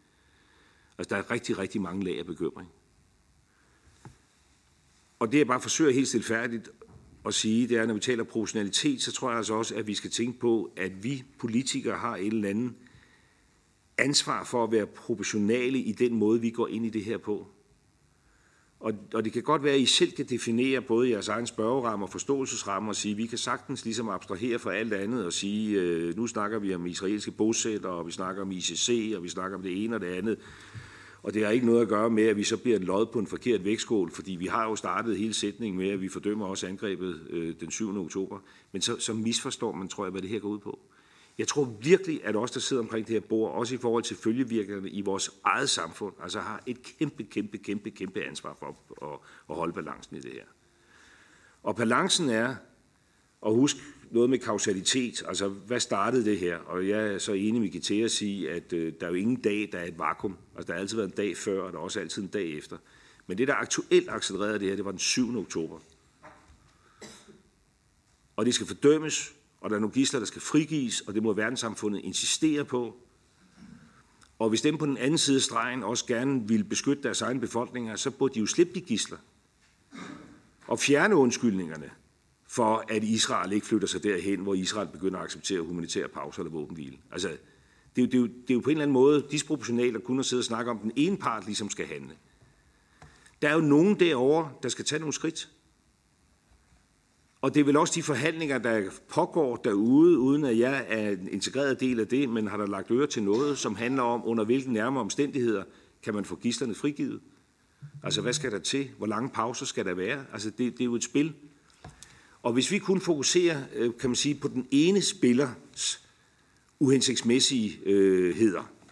Altså, 0.99 1.15
der 1.15 1.23
er 1.23 1.31
rigtig, 1.31 1.59
rigtig 1.59 1.81
mange 1.81 2.05
lag 2.05 2.19
af 2.19 2.27
bekymring. 2.27 2.71
Og 5.19 5.33
det, 5.33 5.39
jeg 5.39 5.47
bare 5.47 5.61
forsøger 5.61 5.93
helt 5.93 6.09
stilfærdigt 6.09 6.71
at 7.27 7.35
sige, 7.35 7.69
det 7.69 7.77
er, 7.77 7.87
når 7.87 7.95
vi 7.95 8.01
taler 8.01 8.25
proportionalitet, 8.25 9.03
så 9.03 9.13
tror 9.13 9.29
jeg 9.29 9.37
altså 9.37 9.55
også, 9.55 9.75
at 9.75 9.87
vi 9.87 9.95
skal 9.95 10.11
tænke 10.11 10.39
på, 10.39 10.73
at 10.77 11.05
vi 11.05 11.25
politikere 11.39 11.99
har 11.99 12.17
en 12.17 12.33
eller 12.33 12.49
anden 12.49 12.77
ansvar 13.99 14.45
for 14.45 14.65
at 14.65 14.73
være 14.73 14.87
proportionale 14.87 15.79
i 15.79 15.93
den 15.93 16.15
måde, 16.15 16.41
vi 16.41 16.51
går 16.51 16.69
ind 16.69 16.87
i 16.87 16.91
det 16.91 17.05
her 17.05 17.19
på. 17.19 17.47
Og, 18.81 18.93
og 19.15 19.25
det 19.25 19.33
kan 19.33 19.43
godt 19.43 19.65
være, 19.65 19.75
at 19.75 19.81
I 19.81 19.87
selv 19.87 20.13
kan 20.13 20.27
definere 20.27 20.81
både 20.81 21.11
jeres 21.11 21.29
egen 21.29 21.47
spørgeramme 21.47 22.05
og 22.05 22.11
forståelsesramme 22.11 22.91
og 22.91 22.97
sige, 22.97 23.13
at 23.13 23.19
vi 23.19 23.27
kan 23.27 23.39
sagtens 23.39 23.85
ligesom 23.85 24.09
abstrahere 24.09 24.59
fra 24.59 24.75
alt 24.75 24.93
andet 24.93 25.27
og 25.27 25.33
sige, 25.33 25.81
øh, 25.81 26.17
nu 26.17 26.27
snakker 26.27 26.59
vi 26.59 26.75
om 26.75 26.87
israelske 26.87 27.31
bosætter, 27.31 27.89
og 27.89 28.07
vi 28.07 28.13
snakker 28.13 28.43
om 28.43 28.53
ICC, 28.53 29.13
og 29.17 29.23
vi 29.23 29.29
snakker 29.29 29.57
om 29.57 29.63
det 29.63 29.85
ene 29.85 29.97
og 29.97 30.01
det 30.01 30.07
andet. 30.07 30.39
Og 31.23 31.35
det 31.35 31.45
har 31.45 31.51
ikke 31.51 31.67
noget 31.67 31.83
at 31.83 31.89
gøre 31.89 32.11
med, 32.11 32.25
at 32.25 32.37
vi 32.37 32.45
så 32.45 32.57
bliver 32.57 32.79
lod 32.79 33.07
på 33.07 33.19
en 33.19 33.27
forkert 33.27 33.65
vægtskål, 33.65 34.11
fordi 34.11 34.33
vi 34.33 34.47
har 34.47 34.65
jo 34.65 34.77
startet 34.77 35.17
hele 35.17 35.35
sætningen 35.35 35.79
med, 35.79 35.89
at 35.89 36.01
vi 36.01 36.09
fordømmer 36.09 36.47
også 36.47 36.67
angrebet 36.67 37.21
øh, 37.31 37.55
den 37.61 37.71
7. 37.71 38.01
oktober. 38.01 38.39
Men 38.73 38.83
så, 38.83 39.01
så 39.01 39.15
misforstår 39.15 39.73
man, 39.73 39.89
tror 39.89 40.05
jeg, 40.05 40.11
hvad 40.11 40.23
det 40.23 40.31
her 40.31 40.39
går 40.39 40.49
ud 40.49 40.59
på. 40.59 40.79
Jeg 41.39 41.49
tror 41.49 41.65
virkelig, 41.65 42.25
at 42.25 42.37
os, 42.37 42.51
der 42.51 42.61
sidder 42.61 42.83
omkring 42.83 43.07
det 43.07 43.13
her 43.13 43.21
bord, 43.29 43.53
også 43.55 43.75
i 43.75 43.79
forhold 43.79 44.03
til 44.03 44.17
følgevirkningerne 44.17 44.91
i 44.91 45.01
vores 45.01 45.31
eget 45.45 45.71
samfund, 45.71 46.15
altså 46.23 46.41
har 46.41 46.63
et 46.67 46.83
kæmpe, 46.99 47.25
kæmpe, 47.25 47.59
kæmpe, 47.59 47.91
kæmpe 47.91 48.25
ansvar 48.25 48.57
for 48.59 48.67
at, 49.13 49.19
at 49.51 49.57
holde 49.57 49.73
balancen 49.73 50.17
i 50.17 50.21
det 50.21 50.33
her. 50.33 50.45
Og 51.63 51.77
balancen 51.77 52.31
er, 52.31 52.57
og 53.41 53.55
husk 53.55 53.77
noget 54.11 54.31
med 54.31 54.39
kausalitet, 54.39 55.23
altså 55.29 55.49
hvad 55.49 55.81
startede 55.81 56.25
det 56.25 56.39
her? 56.39 56.57
Og 56.57 56.89
jeg 56.89 57.15
er 57.15 57.19
så 57.19 57.33
enig 57.33 57.61
med 57.61 57.69
Gitea 57.69 58.05
at 58.05 58.11
sige, 58.11 58.51
at 58.51 58.73
øh, 58.73 58.93
der 59.01 59.07
er 59.07 59.11
jo 59.11 59.17
ingen 59.17 59.37
dag, 59.37 59.69
der 59.73 59.79
er 59.79 59.85
et 59.85 59.99
vakuum. 59.99 60.37
Altså 60.57 60.67
der 60.67 60.73
har 60.73 60.81
altid 60.81 60.97
været 60.97 61.09
en 61.09 61.17
dag 61.17 61.37
før, 61.37 61.63
og 61.63 61.73
der 61.73 61.79
er 61.79 61.83
også 61.83 62.01
altid 62.01 62.23
en 62.23 62.29
dag 62.29 62.51
efter. 62.51 62.77
Men 63.27 63.39
det, 63.39 63.49
der 63.49 63.55
aktuelt 63.55 64.09
accelererede 64.11 64.59
det 64.59 64.69
her, 64.69 64.77
det 64.77 64.85
var 64.85 64.91
den 64.91 64.99
7. 64.99 65.39
oktober. 65.39 65.79
Og 68.37 68.47
det 68.47 68.55
skal 68.55 68.67
fordømmes, 68.67 69.35
og 69.61 69.71
der 69.71 69.77
er 69.77 69.81
nogle 69.81 69.95
gisler, 69.95 70.21
der 70.21 70.27
skal 70.27 70.43
frigives, 70.43 71.01
og 71.01 71.15
det 71.15 71.23
må 71.23 71.33
verdenssamfundet 71.33 72.01
insistere 72.05 72.65
på. 72.65 72.97
Og 74.39 74.49
hvis 74.49 74.61
dem 74.61 74.79
på 74.79 74.87
den 74.87 74.97
anden 74.97 75.19
side 75.19 75.37
af 75.37 75.43
stregen 75.43 75.83
også 75.83 76.07
gerne 76.07 76.49
vil 76.49 76.65
beskytte 76.65 77.03
deres 77.03 77.23
egne 77.23 77.41
befolkninger, 77.41 77.97
så 77.97 78.11
burde 78.11 78.35
de 78.35 78.41
jo 78.41 78.47
slippe 78.47 78.75
de 78.75 78.81
gisler. 78.81 79.19
Og 80.67 80.79
fjerne 80.79 81.17
undskyldningerne 81.17 81.91
for, 82.47 82.85
at 82.89 83.05
Israel 83.05 83.53
ikke 83.53 83.67
flytter 83.67 83.89
sig 83.89 84.03
derhen, 84.03 84.41
hvor 84.41 84.55
Israel 84.55 84.89
begynder 84.93 85.19
at 85.19 85.25
acceptere 85.25 85.61
humanitære 85.61 86.09
pauser 86.09 86.43
eller 86.43 86.53
våbenhvile. 86.53 86.99
Altså, 87.13 87.29
det 87.97 88.03
er, 88.03 88.07
jo, 88.07 88.07
det, 88.07 88.15
er 88.15 88.19
jo, 88.19 88.27
det 88.27 88.51
er 88.51 88.55
jo 88.55 88.61
på 88.61 88.71
en 88.71 88.77
eller 88.77 88.83
anden 88.83 88.93
måde 88.93 89.27
disproportionalt 89.31 89.97
at 89.97 90.05
kunne 90.05 90.25
sidde 90.25 90.41
og 90.41 90.45
snakke 90.45 90.71
om, 90.71 90.77
at 90.77 90.83
den 90.83 90.93
ene 90.97 91.17
part 91.17 91.47
ligesom 91.47 91.71
skal 91.71 91.87
handle. 91.87 92.17
Der 93.43 93.49
er 93.49 93.55
jo 93.55 93.61
nogen 93.61 94.01
derovre, 94.01 94.53
der 94.63 94.69
skal 94.69 94.85
tage 94.85 94.99
nogle 94.99 95.13
skridt. 95.13 95.49
Og 97.41 97.55
det 97.55 97.61
er 97.61 97.65
vel 97.65 97.77
også 97.77 97.93
de 97.97 98.03
forhandlinger, 98.03 98.59
der 98.59 98.91
pågår 99.09 99.57
derude, 99.57 100.19
uden 100.19 100.45
at 100.45 100.59
jeg 100.59 100.87
er 100.89 101.11
en 101.11 101.29
integreret 101.33 101.81
del 101.81 102.01
af 102.01 102.07
det, 102.09 102.29
men 102.29 102.47
har 102.47 102.57
der 102.57 102.67
lagt 102.67 102.91
øre 102.91 103.07
til 103.07 103.23
noget, 103.23 103.59
som 103.59 103.75
handler 103.75 104.03
om, 104.03 104.27
under 104.27 104.45
hvilke 104.45 104.73
nærmere 104.73 105.01
omstændigheder 105.01 105.65
kan 106.03 106.15
man 106.15 106.25
få 106.25 106.37
gisterne 106.37 106.75
frigivet. 106.75 107.21
Altså, 108.03 108.21
hvad 108.21 108.33
skal 108.33 108.53
der 108.53 108.59
til? 108.59 108.91
Hvor 108.99 109.07
lange 109.07 109.31
pauser 109.31 109.67
skal 109.67 109.85
der 109.85 109.95
være? 109.95 110.25
Altså, 110.33 110.51
det, 110.51 110.73
det 110.73 110.81
er 110.81 110.85
jo 110.85 110.95
et 110.95 111.05
spil. 111.05 111.33
Og 112.43 112.53
hvis 112.53 112.71
vi 112.71 112.79
kun 112.79 113.01
fokuserer, 113.01 113.63
øh, 113.75 113.93
kan 114.01 114.11
man 114.11 114.17
sige, 114.17 114.35
på 114.35 114.49
den 114.49 114.67
ene 114.71 115.03
spillers 115.03 116.09
uhensigtsmæssige 116.81 117.81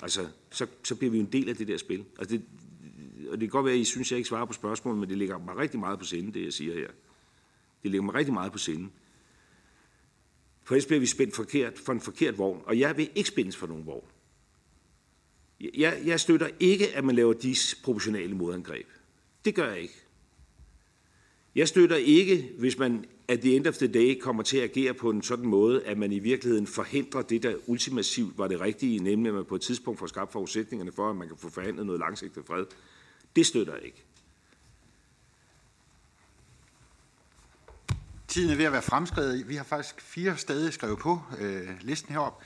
altså, 0.02 0.26
så, 0.50 0.66
så 0.84 0.94
bliver 0.94 1.10
vi 1.10 1.18
en 1.18 1.28
del 1.32 1.48
af 1.48 1.56
det 1.56 1.68
der 1.68 1.76
spil. 1.76 2.04
Altså, 2.18 2.36
det, 2.36 2.44
og 3.30 3.32
det 3.32 3.40
kan 3.40 3.48
godt 3.48 3.64
være, 3.64 3.74
at 3.74 3.80
I 3.80 3.84
synes, 3.84 4.08
at 4.08 4.10
jeg 4.10 4.18
ikke 4.18 4.28
svarer 4.28 4.44
på 4.44 4.52
spørgsmålet, 4.52 5.00
men 5.00 5.08
det 5.08 5.18
ligger 5.18 5.38
mig 5.38 5.56
rigtig 5.56 5.80
meget 5.80 5.98
på 5.98 6.04
sinde, 6.04 6.32
det 6.32 6.44
jeg 6.44 6.52
siger 6.52 6.74
her. 6.74 6.88
Det 7.86 7.90
ligger 7.90 8.04
mig 8.04 8.14
rigtig 8.14 8.34
meget 8.34 8.52
på 8.52 8.58
sinde. 8.58 8.88
For 10.64 10.74
ellers 10.74 10.86
bliver 10.86 11.00
vi 11.00 11.06
spændt 11.06 11.36
forkert, 11.36 11.78
for 11.78 11.92
en 11.92 12.00
forkert 12.00 12.38
vogn, 12.38 12.62
og 12.64 12.78
jeg 12.78 12.96
vil 12.96 13.10
ikke 13.14 13.28
spændes 13.28 13.56
for 13.56 13.66
nogen 13.66 13.86
vogn. 13.86 14.06
Jeg, 15.60 16.02
jeg 16.04 16.20
støtter 16.20 16.48
ikke, 16.60 16.96
at 16.96 17.04
man 17.04 17.14
laver 17.14 17.32
disproportionale 17.32 18.34
modangreb. 18.34 18.86
Det 19.44 19.54
gør 19.54 19.68
jeg 19.68 19.80
ikke. 19.80 19.94
Jeg 21.54 21.68
støtter 21.68 21.96
ikke, 21.96 22.50
hvis 22.58 22.78
man 22.78 23.04
at 23.28 23.40
the 23.40 23.56
end 23.56 23.66
of 23.66 23.76
the 23.76 23.86
day 23.86 24.20
kommer 24.20 24.42
til 24.42 24.56
at 24.56 24.62
agere 24.62 24.94
på 24.94 25.10
en 25.10 25.22
sådan 25.22 25.46
måde, 25.46 25.84
at 25.84 25.98
man 25.98 26.12
i 26.12 26.18
virkeligheden 26.18 26.66
forhindrer 26.66 27.22
det, 27.22 27.42
der 27.42 27.56
ultimativt 27.66 28.38
var 28.38 28.48
det 28.48 28.60
rigtige, 28.60 28.98
nemlig 28.98 29.28
at 29.28 29.34
man 29.34 29.44
på 29.44 29.54
et 29.54 29.60
tidspunkt 29.60 29.98
får 29.98 30.06
skabt 30.06 30.32
forudsætningerne 30.32 30.92
for, 30.92 31.10
at 31.10 31.16
man 31.16 31.28
kan 31.28 31.36
få 31.36 31.50
forhandlet 31.50 31.86
noget 31.86 32.00
langsigtet 32.00 32.46
fred. 32.46 32.64
Det 33.36 33.46
støtter 33.46 33.74
jeg 33.74 33.84
ikke. 33.84 34.05
Tiden 38.36 38.50
er 38.50 38.56
ved 38.56 38.64
at 38.64 38.72
være 38.72 38.82
fremskrevet. 38.82 39.48
Vi 39.48 39.56
har 39.56 39.64
faktisk 39.64 40.00
fire 40.00 40.36
steder 40.36 40.70
skrevet 40.70 40.98
på 40.98 41.20
øh, 41.38 41.68
listen 41.80 42.12
herop. 42.12 42.42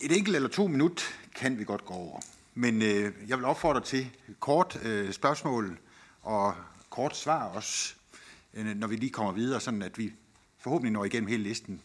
Et 0.00 0.16
enkelt 0.16 0.36
eller 0.36 0.48
to 0.48 0.66
minut 0.66 1.14
kan 1.34 1.58
vi 1.58 1.64
godt 1.64 1.84
gå 1.84 1.94
over. 1.94 2.20
Men 2.54 2.82
øh, 2.82 3.12
jeg 3.28 3.36
vil 3.38 3.44
opfordre 3.44 3.80
til 3.80 4.10
kort 4.40 4.80
øh, 4.82 5.12
spørgsmål 5.12 5.78
og 6.22 6.54
kort 6.90 7.16
svar 7.16 7.44
også, 7.44 7.94
øh, 8.54 8.66
når 8.66 8.86
vi 8.86 8.96
lige 8.96 9.10
kommer 9.10 9.32
videre, 9.32 9.60
sådan 9.60 9.82
at 9.82 9.98
vi 9.98 10.12
forhåbentlig 10.58 10.92
når 10.92 11.04
igennem 11.04 11.28
hele 11.28 11.42
listen. 11.42 11.80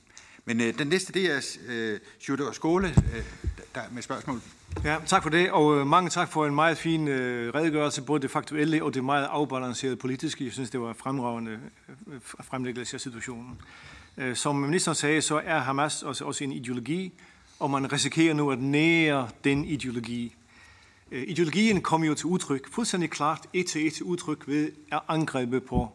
Men 0.46 0.62
øh, 0.62 0.80
den 0.80 0.88
næste, 0.88 1.14
det 1.14 1.32
er 1.32 1.58
øh, 1.68 2.00
Sjødør 2.20 2.52
Skåle 2.52 2.88
øh, 2.88 3.24
der, 3.76 3.82
med 3.92 4.02
spørgsmål. 4.02 4.42
Ja, 4.84 4.98
tak 5.06 5.24
for 5.24 5.30
det, 5.30 5.52
og 5.52 5.80
øh, 5.80 5.88
mange 5.88 6.10
tak 6.10 6.32
for 6.32 6.46
en 6.46 6.56
meget 6.56 6.78
fin 6.78 7.08
øh, 7.08 7.56
redegørelse, 7.56 8.02
både 8.02 8.22
det 8.22 8.32
faktuelle 8.32 8.84
og 8.84 8.94
det 8.94 9.04
meget 9.04 9.28
afbalancerede 9.32 9.96
politiske. 9.96 10.46
Jeg 10.46 10.54
synes, 10.54 10.70
det 10.70 10.82
var 10.82 10.94
fremragende 10.94 11.60
øh, 12.08 12.20
fremlæggelse 12.22 12.98
af 12.98 13.02
situationen. 13.02 13.62
Øh, 14.18 14.36
som 14.36 14.56
ministeren 14.56 14.96
sagde, 14.96 15.22
så 15.22 15.42
er 15.46 15.60
Hamas 15.60 16.04
også, 16.04 16.26
også 16.26 16.44
en 16.44 16.52
ideologi, 16.52 17.14
og 17.60 17.72
man 17.72 17.94
risikerer 17.94 18.34
nu 18.34 18.52
at 18.52 18.60
nære 18.60 19.30
den 19.44 19.66
ideologi. 19.66 20.36
Øh, 21.12 21.24
ideologien 21.28 21.82
kom 21.82 22.04
jo 22.04 22.14
til 22.14 22.26
udtryk, 22.26 22.74
fuldstændig 22.74 23.10
klart, 23.10 23.48
et 23.54 23.66
til 23.66 23.88
et 23.88 24.02
udtryk 24.02 24.48
ved 24.48 24.72
angrebet 25.08 25.64
på, 25.64 25.92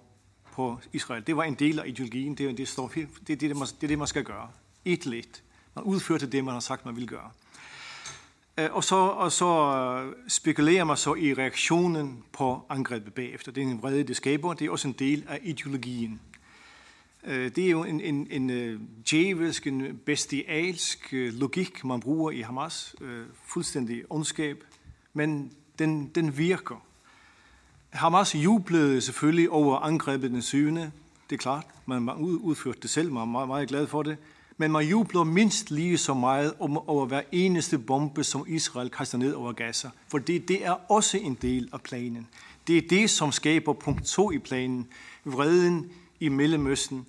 på 0.57 0.79
Israel. 0.93 1.27
Det 1.27 1.37
var 1.37 1.45
en 1.45 1.55
del 1.55 1.79
af 1.79 1.89
ideologien, 1.89 2.35
det, 2.35 2.59
det, 2.59 2.69
står, 2.69 2.89
det, 2.89 3.09
det, 3.29 3.29
det, 3.29 3.41
det, 3.41 3.83
er 3.83 3.89
det 3.89 3.99
man 3.99 4.07
skal 4.07 4.25
gøre. 4.25 4.49
Et 4.85 5.01
til 5.01 5.15
et. 5.15 5.43
Man 5.75 5.85
udførte 5.85 6.27
det, 6.27 6.45
man 6.45 6.53
har 6.53 6.61
sagt, 6.61 6.85
man 6.85 6.97
vil 6.97 7.09
gøre. 7.09 7.31
Øh, 8.59 8.69
og 8.73 8.85
så, 8.85 8.97
og 8.97 9.33
så 9.33 9.47
øh, 9.47 10.15
spekulerer 10.29 10.85
man 10.85 10.97
så 10.97 11.15
i 11.15 11.35
reaktionen 11.35 12.25
på 12.33 12.63
angrebet 12.69 13.15
bagefter. 13.15 13.53
Det 13.53 13.63
er 13.63 13.67
en 13.67 13.83
vrede, 13.83 14.05
det 14.05 14.17
skaber. 14.17 14.55
Det 14.55 14.67
er 14.67 14.71
også 14.71 14.89
en 14.89 14.95
del 14.99 15.25
af 15.29 15.41
ideologien. 15.43 16.21
Øh, 17.25 17.51
det 17.57 17.67
er 17.67 17.71
jo 17.71 17.85
en, 17.85 18.01
en, 18.01 18.29
en 18.31 18.79
djævelsk, 19.11 19.67
en 19.67 20.01
bestialsk 20.07 21.09
logik, 21.13 21.85
man 21.85 22.01
bruger 22.01 22.31
i 22.31 22.41
Hamas. 22.41 22.97
Fuldstændig 23.45 24.05
ondskab. 24.11 24.65
Men 25.13 25.53
den, 25.79 26.09
den 26.09 26.39
virker. 26.39 26.86
Hamas 27.97 28.35
jublede 28.35 29.01
selvfølgelig 29.01 29.51
over 29.51 29.77
angrebet 29.77 30.31
den 30.31 30.43
7. 30.43 30.67
Det 30.67 30.91
er 31.31 31.37
klart, 31.37 31.67
man 31.87 32.11
udførte 32.19 32.79
det 32.83 32.91
selv, 32.91 33.13
man 33.13 33.23
er 33.23 33.27
meget, 33.27 33.49
meget 33.49 33.69
glad 33.69 33.87
for 33.87 34.03
det 34.03 34.17
men 34.59 34.73
man 34.73 34.87
jubler 34.89 35.25
mindst 35.25 35.71
lige 35.71 35.99
så 35.99 36.15
meget 36.15 36.55
over 36.59 37.07
hver 37.07 37.23
eneste 37.33 37.79
bombe, 37.79 38.25
som 38.25 38.45
Israel 38.49 38.91
kaster 38.91 39.19
ned 39.19 39.33
over 39.33 39.53
Gaza. 39.53 39.89
For 40.09 40.19
det, 40.19 40.49
det 40.49 40.65
er 40.65 40.93
også 40.93 41.19
en 41.19 41.35
del 41.43 41.69
af 41.73 41.81
planen. 41.81 42.29
Det 42.67 42.79
er 42.79 42.83
det, 42.91 43.11
som 43.11 43.33
skaber 43.33 43.73
punkt 43.73 44.05
2 44.05 44.33
i 44.33 44.39
planen. 44.39 44.87
Vreden 45.25 45.91
i 46.21 46.29
Mellemøsten, 46.29 47.07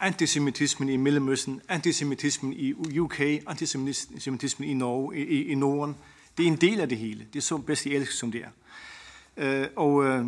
antisemitismen 0.00 0.88
i 0.88 0.96
Mellemøsten, 0.96 1.60
antisemitismen 1.68 2.52
i 2.52 2.98
UK, 2.98 3.20
antisemitismen 3.20 4.68
i, 4.68 4.74
Norge, 4.74 5.16
i, 5.16 5.46
i 5.46 5.54
Norden. 5.54 5.96
Det 6.38 6.42
er 6.42 6.48
en 6.48 6.56
del 6.56 6.80
af 6.80 6.88
det 6.88 6.98
hele. 6.98 7.26
Det 7.32 7.38
er 7.38 7.42
så 7.42 7.56
bestialsk, 7.56 8.12
som 8.12 8.32
det 8.32 8.40
er. 8.40 8.48
Øh, 9.36 9.66
og 9.76 9.94
uh, 9.94 10.26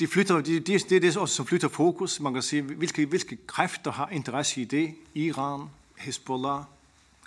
de 0.00 0.06
flytter, 0.06 0.40
de, 0.40 0.60
de, 0.60 0.78
det 0.78 0.92
er 0.92 1.00
det 1.00 1.16
også, 1.16 1.34
som 1.34 1.46
flytter 1.46 1.68
fokus. 1.68 2.20
Man 2.20 2.32
kan 2.32 2.42
sige, 2.42 2.62
hvilke, 2.62 3.06
hvilke 3.06 3.38
kræfter 3.46 3.92
har 3.92 4.08
interesse 4.08 4.60
i 4.60 4.64
det? 4.64 4.94
Iran, 5.14 5.68
Hezbollah, 5.98 6.62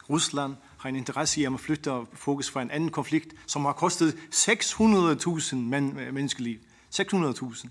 Rusland 0.09 0.55
har 0.77 0.89
en 0.89 0.95
interesse 0.95 1.41
i, 1.41 1.43
at 1.43 1.51
man 1.51 1.59
flytter 1.59 2.05
fokus 2.13 2.49
fra 2.49 2.61
en 2.61 2.71
anden 2.71 2.89
konflikt, 2.89 3.33
som 3.45 3.65
har 3.65 3.73
kostet 3.73 4.17
600.000 4.35 5.55
men, 5.55 5.99
øh, 5.99 6.13
menneskeliv. 6.13 6.57
600.000. 6.95 7.67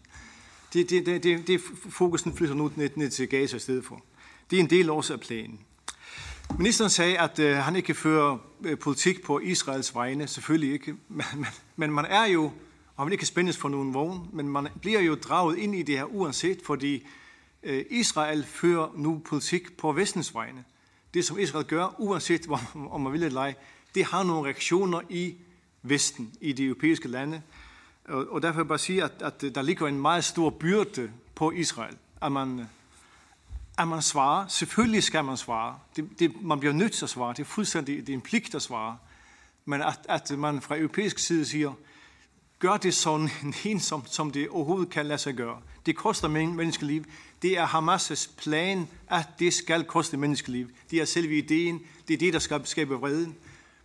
Det, 0.73 0.91
det, 0.91 1.07
det, 1.07 1.23
det, 1.23 1.47
det 1.47 1.61
fokusen 1.91 2.37
flytter 2.37 2.55
nu 2.55 2.73
ned, 2.77 2.91
ned 2.95 3.11
til 3.11 3.29
Gaza 3.29 3.57
i 3.57 3.61
stedet 3.61 3.85
for. 3.85 4.03
Det 4.51 4.57
er 4.57 4.61
en 4.61 4.71
del 4.71 4.91
også 4.91 5.13
af 5.13 5.21
planen. 5.21 5.61
Ministeren 6.59 6.91
sagde, 6.91 7.19
at 7.19 7.39
øh, 7.39 7.57
han 7.57 7.77
ikke 7.77 7.95
fører 7.95 8.39
øh, 8.63 8.79
politik 8.79 9.23
på 9.23 9.39
Israels 9.39 9.95
vegne. 9.95 10.27
Selvfølgelig 10.27 10.73
ikke. 10.73 10.95
Men, 11.09 11.27
men, 11.35 11.47
men 11.77 11.91
man 11.91 12.05
er 12.05 12.25
jo 12.27 12.53
og 12.97 13.07
man 13.07 13.13
ikke 13.13 13.27
spændes 13.27 13.57
for 13.57 13.69
nogen 13.69 13.95
vogn, 13.95 14.31
men 14.33 14.49
man 14.49 14.69
bliver 14.81 15.01
jo 15.01 15.15
draget 15.15 15.59
ind 15.59 15.75
i 15.75 15.83
det 15.83 15.99
her 15.99 16.05
uanset, 16.05 16.61
fordi 16.65 17.07
øh, 17.63 17.85
Israel 17.91 18.45
fører 18.45 18.93
nu 18.97 19.23
politik 19.25 19.77
på 19.77 19.93
vestens 19.93 20.35
vegne. 20.35 20.65
Det, 21.15 21.25
som 21.25 21.39
Israel 21.39 21.65
gør, 21.65 21.95
uanset 21.99 22.49
om 22.91 23.01
man 23.01 23.13
vil 23.13 23.23
eller 23.23 23.41
ej, 23.41 23.55
det 23.95 24.05
har 24.05 24.23
nogle 24.23 24.45
reaktioner 24.45 25.01
i 25.09 25.35
Vesten, 25.83 26.33
i 26.41 26.53
de 26.53 26.65
europæiske 26.65 27.09
lande. 27.09 27.43
Og, 28.05 28.27
og 28.31 28.43
derfor 28.43 28.57
vil 28.57 28.63
jeg 28.65 28.69
bare 28.69 28.79
sige, 28.79 29.05
at, 29.05 29.13
at 29.21 29.55
der 29.55 29.63
ligger 29.63 29.87
en 29.87 30.01
meget 30.01 30.25
stor 30.25 30.51
byrde 30.51 31.11
på 31.35 31.51
Israel, 31.51 31.97
at 32.23 32.33
man, 32.33 32.69
at 33.79 33.89
man 33.89 34.03
svarer. 34.03 34.47
Selvfølgelig 34.49 35.03
skal 35.03 35.25
man 35.25 35.37
svare. 35.37 35.79
Det, 35.97 36.09
det, 36.19 36.43
man 36.43 36.61
bliver 36.61 36.73
nødt 36.73 36.93
til 36.93 37.05
at 37.05 37.11
svare. 37.11 37.33
Det 37.33 37.39
er 37.39 37.45
fuldstændig 37.45 37.97
det 37.97 38.09
er 38.09 38.15
en 38.15 38.21
pligt 38.21 38.55
at 38.55 38.63
svare. 38.63 38.99
Men 39.65 39.83
at, 39.83 39.99
at 40.09 40.39
man 40.39 40.61
fra 40.61 40.79
europæisk 40.79 41.19
side 41.19 41.45
siger, 41.45 41.73
gør 42.59 42.77
det 42.77 42.95
så 42.95 43.29
ensomt, 43.65 44.15
som 44.15 44.31
det 44.31 44.49
overhovedet 44.49 44.91
kan 44.91 45.07
lade 45.07 45.19
sig 45.19 45.35
gøre. 45.35 45.61
Det 45.87 45.97
koster 45.97 46.29
menneskeliv. 46.29 47.05
Det 47.43 47.59
er 47.59 47.67
Hamas' 47.67 48.31
plan, 48.37 48.89
at 49.09 49.27
det 49.39 49.55
skal 49.55 49.85
koste 49.85 50.17
menneskeliv. 50.17 50.71
Det 50.91 51.01
er 51.01 51.05
selve 51.05 51.39
ideen. 51.39 51.81
Det 52.09 52.15
er 52.15 52.19
det, 52.19 52.33
der 52.33 52.39
skal 52.39 52.67
skabe 52.67 52.95
vreden. 52.95 53.37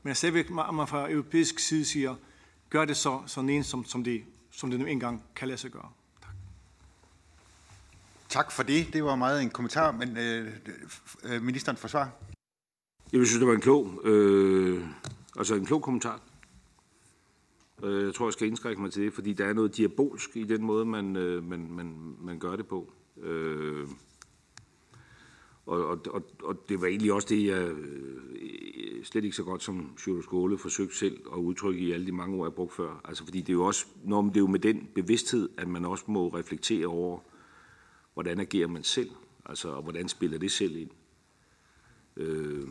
Men 0.03 0.15
stadigvæk, 0.15 0.49
man 0.49 0.87
fra 0.87 1.11
europæisk 1.11 1.59
side 1.59 1.85
siger, 1.85 2.15
gør 2.69 2.85
det 2.85 2.97
så, 2.97 3.21
så 3.27 3.39
ensomt, 3.39 3.89
som 3.89 4.03
det, 4.03 4.23
som 4.51 4.71
det 4.71 4.79
nu 4.79 4.85
engang 4.85 5.23
kan 5.35 5.47
lade 5.47 5.57
sig 5.57 5.71
gøre. 5.71 5.89
Tak. 8.31 8.51
For 8.51 8.63
det. 8.63 8.93
Det 8.93 9.03
var 9.03 9.15
meget 9.15 9.41
en 9.41 9.49
kommentar, 9.49 9.91
men 9.91 10.17
øh, 10.17 10.47
øh, 11.25 11.35
øh 11.35 11.41
ministeren 11.41 11.77
forsvar. 11.77 12.11
Jeg 13.13 13.25
synes, 13.25 13.39
det 13.39 13.47
var 13.47 13.53
en 13.53 13.61
klog, 13.61 14.01
øh, 14.03 14.85
altså 15.37 15.55
en 15.55 15.65
klog 15.65 15.81
kommentar. 15.81 16.21
Øh, 17.83 18.05
jeg 18.05 18.13
tror, 18.13 18.25
jeg 18.25 18.33
skal 18.33 18.47
indskrække 18.47 18.81
mig 18.81 18.91
til 18.91 19.03
det, 19.03 19.13
fordi 19.13 19.33
der 19.33 19.45
er 19.45 19.53
noget 19.53 19.77
diabolsk 19.77 20.37
i 20.37 20.43
den 20.43 20.63
måde, 20.63 20.85
man, 20.85 21.15
øh, 21.15 21.43
man, 21.43 21.67
man, 21.71 22.15
man 22.21 22.39
gør 22.39 22.55
det 22.55 22.67
på. 22.67 22.93
Øh, 23.21 23.87
og, 25.65 25.85
og, 25.85 25.99
og, 26.09 26.23
og 26.43 26.69
det 26.69 26.81
var 26.81 26.87
egentlig 26.87 27.13
også 27.13 27.27
det, 27.29 27.45
jeg 27.45 27.69
øh, 27.69 29.03
slet 29.03 29.23
ikke 29.23 29.35
så 29.35 29.43
godt 29.43 29.63
som 29.63 29.97
Sjøle 29.97 30.23
Skåle 30.23 30.57
forsøgte 30.57 30.97
selv 30.97 31.19
at 31.33 31.37
udtrykke 31.37 31.79
i 31.79 31.91
alle 31.91 32.05
de 32.05 32.11
mange 32.11 32.37
ord, 32.37 32.47
jeg 32.47 32.53
brugte 32.53 32.75
før. 32.75 33.01
Altså 33.05 33.23
fordi 33.23 33.41
det 33.41 33.49
er 33.49 33.53
jo 33.53 33.65
også, 33.65 33.85
når 34.03 34.21
det 34.21 34.35
er 34.35 34.39
jo 34.39 34.47
med 34.47 34.59
den 34.59 34.87
bevidsthed, 34.95 35.49
at 35.57 35.67
man 35.67 35.85
også 35.85 36.03
må 36.07 36.27
reflektere 36.27 36.87
over, 36.87 37.19
hvordan 38.13 38.39
agerer 38.39 38.67
man 38.67 38.83
selv, 38.83 39.11
altså 39.45 39.69
og 39.69 39.83
hvordan 39.83 40.09
spiller 40.09 40.37
det 40.37 40.51
selv 40.51 40.75
ind. 40.75 40.89
Øh, 42.17 42.67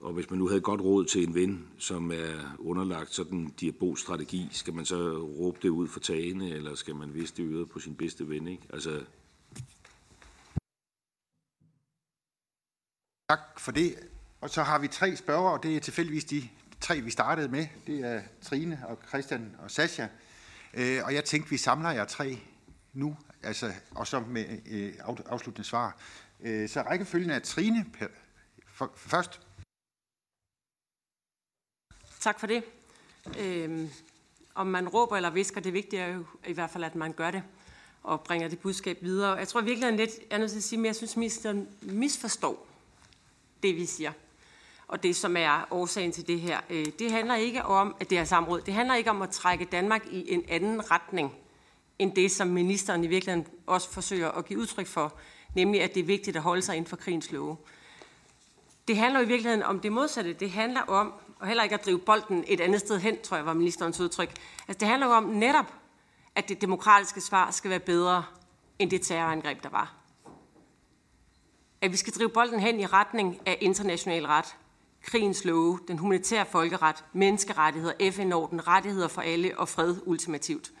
og 0.00 0.12
hvis 0.12 0.30
man 0.30 0.38
nu 0.38 0.48
havde 0.48 0.60
godt 0.60 0.80
råd 0.80 1.04
til 1.04 1.28
en 1.28 1.34
ven, 1.34 1.68
som 1.78 2.12
er 2.12 2.56
underlagt 2.58 3.14
sådan 3.14 3.38
en 3.38 3.54
diabolsk 3.60 4.02
strategi, 4.02 4.48
skal 4.50 4.74
man 4.74 4.84
så 4.84 5.18
råbe 5.18 5.58
det 5.62 5.68
ud 5.68 5.88
for 5.88 6.00
tagene, 6.00 6.50
eller 6.50 6.74
skal 6.74 6.96
man 6.96 7.14
vise 7.14 7.34
det 7.36 7.52
øret 7.52 7.68
på 7.68 7.78
sin 7.78 7.94
bedste 7.94 8.28
ven? 8.28 8.48
Ikke? 8.48 8.62
Altså, 8.72 9.04
Tak 13.28 13.60
for 13.60 13.72
det. 13.72 13.94
Og 14.40 14.50
så 14.50 14.62
har 14.62 14.78
vi 14.78 14.88
tre 14.88 15.16
spørgere, 15.16 15.52
og 15.52 15.62
det 15.62 15.76
er 15.76 15.80
tilfældigvis 15.80 16.24
de 16.24 16.48
tre, 16.80 17.00
vi 17.00 17.10
startede 17.10 17.48
med. 17.48 17.66
Det 17.86 18.00
er 18.00 18.22
Trine 18.42 18.82
og 18.88 18.98
Christian 19.08 19.56
og 19.58 19.70
Sascha. 19.70 20.08
Øh, 20.74 21.00
og 21.04 21.14
jeg 21.14 21.24
tænkte, 21.24 21.50
vi 21.50 21.56
samler 21.56 21.90
jer 21.90 22.04
tre 22.04 22.38
nu, 22.98 23.16
altså, 23.42 23.72
og 23.90 24.06
så 24.06 24.20
med 24.20 24.58
øh, 24.70 24.94
afsluttende 25.26 25.68
svar. 25.68 25.96
Øh, 26.40 26.68
så 26.68 26.82
rækkefølgen 26.82 27.30
er 27.30 27.38
Trine 27.38 27.86
først. 28.96 29.40
Tak 32.20 32.40
for 32.40 32.46
det. 32.46 32.64
Øh, 33.38 33.88
om 34.54 34.66
man 34.66 34.88
råber 34.88 35.16
eller 35.16 35.30
visker, 35.30 35.60
det 35.60 35.72
vigtige 35.72 36.02
er 36.02 36.14
jo 36.14 36.24
i 36.46 36.52
hvert 36.52 36.70
fald, 36.70 36.84
at 36.84 36.94
man 36.94 37.12
gør 37.12 37.30
det 37.30 37.42
og 38.02 38.20
bringer 38.20 38.48
det 38.48 38.58
budskab 38.58 38.98
videre. 39.02 39.32
Jeg 39.34 39.48
tror 39.48 39.60
virkelig, 39.60 39.92
lidt, 39.92 40.10
jeg 40.30 40.36
er 40.36 40.38
nødt 40.38 40.50
til 40.50 40.58
at 40.58 40.64
sige, 40.64 40.78
men 40.78 40.86
jeg 40.86 40.96
synes, 40.96 41.16
ministeren 41.16 41.68
misforstår 41.82 42.66
det, 43.62 43.76
vi 43.76 43.86
siger. 43.86 44.12
Og 44.88 45.02
det, 45.02 45.16
som 45.16 45.36
er 45.36 45.68
årsagen 45.70 46.12
til 46.12 46.26
det 46.26 46.40
her. 46.40 46.60
Øh, 46.70 46.86
det 46.98 47.12
handler 47.12 47.34
ikke 47.34 47.64
om, 47.64 47.96
at 48.00 48.10
det 48.10 48.18
er 48.18 48.24
samråd. 48.24 48.60
Det 48.60 48.74
handler 48.74 48.94
ikke 48.94 49.10
om 49.10 49.22
at 49.22 49.30
trække 49.30 49.64
Danmark 49.64 50.06
i 50.06 50.32
en 50.32 50.44
anden 50.48 50.90
retning, 50.90 51.34
end 51.98 52.12
det, 52.12 52.30
som 52.30 52.48
ministeren 52.48 53.04
i 53.04 53.06
virkeligheden 53.06 53.46
også 53.66 53.90
forsøger 53.90 54.30
at 54.30 54.46
give 54.46 54.58
udtryk 54.58 54.86
for, 54.86 55.14
nemlig 55.54 55.82
at 55.82 55.94
det 55.94 56.00
er 56.00 56.04
vigtigt 56.04 56.36
at 56.36 56.42
holde 56.42 56.62
sig 56.62 56.76
inden 56.76 56.88
for 56.88 56.96
krigens 56.96 57.32
love. 57.32 57.56
Det 58.88 58.96
handler 58.96 59.20
i 59.20 59.26
virkeligheden 59.26 59.62
om 59.62 59.80
det 59.80 59.92
modsatte. 59.92 60.32
Det 60.32 60.50
handler 60.50 60.80
om, 60.80 61.12
og 61.38 61.46
heller 61.46 61.62
ikke 61.62 61.74
at 61.74 61.84
drive 61.84 61.98
bolden 61.98 62.44
et 62.46 62.60
andet 62.60 62.80
sted 62.80 62.98
hen, 62.98 63.22
tror 63.22 63.36
jeg 63.36 63.46
var 63.46 63.54
ministerens 63.54 64.00
udtryk. 64.00 64.34
Altså, 64.68 64.80
det 64.80 64.88
handler 64.88 65.06
om 65.06 65.24
netop, 65.24 65.74
at 66.34 66.48
det 66.48 66.60
demokratiske 66.60 67.20
svar 67.20 67.50
skal 67.50 67.70
være 67.70 67.80
bedre 67.80 68.24
end 68.78 68.90
det 68.90 69.02
terrorangreb, 69.02 69.62
der 69.62 69.68
var. 69.68 69.94
At 71.80 71.92
vi 71.92 71.96
skal 71.96 72.12
drive 72.12 72.28
bolden 72.28 72.60
hen 72.60 72.80
i 72.80 72.86
retning 72.86 73.40
af 73.46 73.58
international 73.60 74.26
ret, 74.26 74.56
krigens 75.02 75.44
love, 75.44 75.78
den 75.88 75.98
humanitære 75.98 76.46
folkeret, 76.46 77.04
menneskerettigheder, 77.12 78.10
FN-orden, 78.12 78.68
rettigheder 78.68 79.08
for 79.08 79.22
alle 79.22 79.58
og 79.58 79.68
fred 79.68 79.96
ultimativt. 80.06 80.72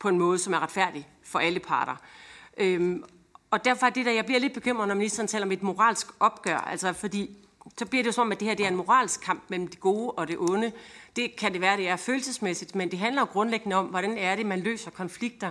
På 0.00 0.08
en 0.08 0.18
måde, 0.18 0.38
som 0.38 0.52
er 0.52 0.60
retfærdig 0.60 1.08
for 1.22 1.38
alle 1.38 1.60
parter. 1.60 1.96
Øhm, 2.56 3.04
og 3.50 3.64
derfor 3.64 3.86
er 3.86 3.90
det 3.90 4.06
der, 4.06 4.12
jeg 4.12 4.24
bliver 4.24 4.40
lidt 4.40 4.54
bekymret, 4.54 4.88
når 4.88 4.94
ministeren 4.94 5.28
taler 5.28 5.46
om 5.46 5.52
et 5.52 5.62
moralsk 5.62 6.06
opgør. 6.20 6.58
Altså 6.58 6.92
fordi 6.92 7.36
så 7.78 7.86
bliver 7.86 8.02
det 8.02 8.06
jo 8.06 8.12
som 8.12 8.26
om, 8.26 8.32
at 8.32 8.40
det 8.40 8.48
her 8.48 8.54
det 8.54 8.64
er 8.64 8.70
en 8.70 8.76
moralsk 8.76 9.20
kamp 9.20 9.42
mellem 9.48 9.68
det 9.68 9.80
gode 9.80 10.10
og 10.10 10.28
det 10.28 10.38
onde. 10.38 10.72
Det 11.16 11.36
kan 11.36 11.52
det 11.52 11.60
være, 11.60 11.76
det 11.76 11.88
er 11.88 11.96
følelsesmæssigt, 11.96 12.74
men 12.74 12.90
det 12.90 12.98
handler 12.98 13.22
jo 13.22 13.26
grundlæggende 13.26 13.76
om, 13.76 13.86
hvordan 13.86 14.18
er 14.18 14.36
det, 14.36 14.46
man 14.46 14.60
løser 14.60 14.90
konflikter. 14.90 15.50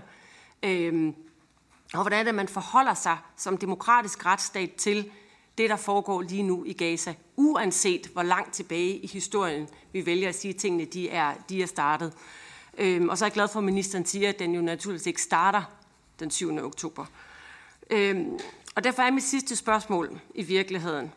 Øhm, 0.64 1.16
og 1.94 2.02
hvordan 2.02 2.20
er 2.20 2.24
det, 2.24 2.36
man 2.36 2.48
forholder 2.48 2.94
sig 2.94 3.18
som 3.38 3.58
demokratisk 3.58 4.26
retsstat 4.26 4.74
til 4.74 5.12
det, 5.58 5.70
der 5.70 5.76
foregår 5.76 6.22
lige 6.22 6.44
nu 6.44 6.64
i 6.66 6.74
Gaza, 6.74 7.14
uanset 7.36 8.08
hvor 8.08 8.24
langt 8.24 8.54
tilbage 8.54 8.98
i 8.98 9.08
historien 9.08 9.68
vi 9.94 10.06
vælger 10.06 10.30
at 10.30 10.36
sige, 10.36 10.54
at 10.54 10.60
tingene 10.60 10.86
de 10.86 11.10
er, 11.10 11.34
de 11.50 11.62
er 11.62 11.68
startet. 11.68 12.14
Øhm, 12.78 13.10
og 13.10 13.18
så 13.18 13.26
er 13.26 13.28
jeg 13.28 13.34
glad 13.34 13.48
for, 13.48 13.60
at 13.60 13.64
ministeren 13.64 14.06
siger, 14.06 14.30
at 14.30 14.40
den 14.40 14.56
jo 14.56 14.62
naturligvis 14.62 15.08
ikke 15.08 15.22
starter 15.22 15.64
den 16.20 16.32
7. 16.32 16.58
oktober. 16.58 17.06
Øhm, 17.90 18.40
og 18.76 18.84
derfor 18.84 19.02
er 19.02 19.12
mit 19.12 19.24
sidste 19.24 19.56
spørgsmål 19.56 20.20
i 20.36 20.44
virkeligheden, 20.44 21.14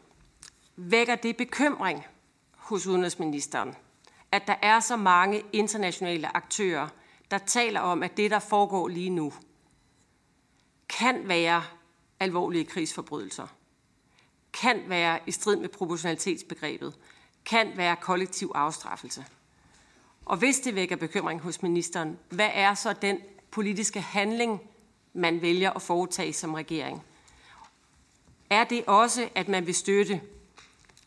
vækker 0.77 1.15
det 1.15 1.37
bekymring 1.37 2.07
hos 2.57 2.87
udenrigsministeren, 2.87 3.75
at 4.33 4.47
der 4.47 4.55
er 4.63 4.81
så 4.81 4.97
mange 4.97 5.43
internationale 5.53 6.37
aktører, 6.37 6.89
der 7.31 7.39
taler 7.39 7.81
om, 7.81 8.03
at 8.03 8.17
det, 8.17 8.31
der 8.31 8.39
foregår 8.39 8.89
lige 8.89 9.11
nu, 9.11 9.33
kan 10.89 11.29
være 11.29 11.63
alvorlige 12.21 12.65
krigsforbrydelser, 12.65 13.47
kan 14.53 14.83
være 14.87 15.19
i 15.27 15.31
strid 15.31 15.57
med 15.57 15.69
proportionalitetsbegrebet, 15.69 16.95
kan 17.45 17.73
være 17.77 17.97
kollektiv 17.97 18.53
afstraffelse. 18.55 19.25
Og 20.25 20.37
hvis 20.37 20.61
det 20.61 20.75
vækker 20.75 20.97
bekymring 20.97 21.41
hos 21.41 21.63
ministeren, 21.63 22.19
hvad 22.31 22.51
er 22.53 22.75
så 22.75 22.93
den 22.93 23.19
politiske 23.51 24.01
handling, 24.01 24.61
man 25.13 25.43
vælger 25.43 25.71
at 25.71 25.83
foretage 25.83 26.33
som 26.33 26.55
regering? 26.55 27.03
Er 28.51 28.65
det 28.65 28.85
også, 28.87 29.29
at 29.35 29.49
man 29.49 29.67
vil 29.67 29.75
støtte 29.75 30.21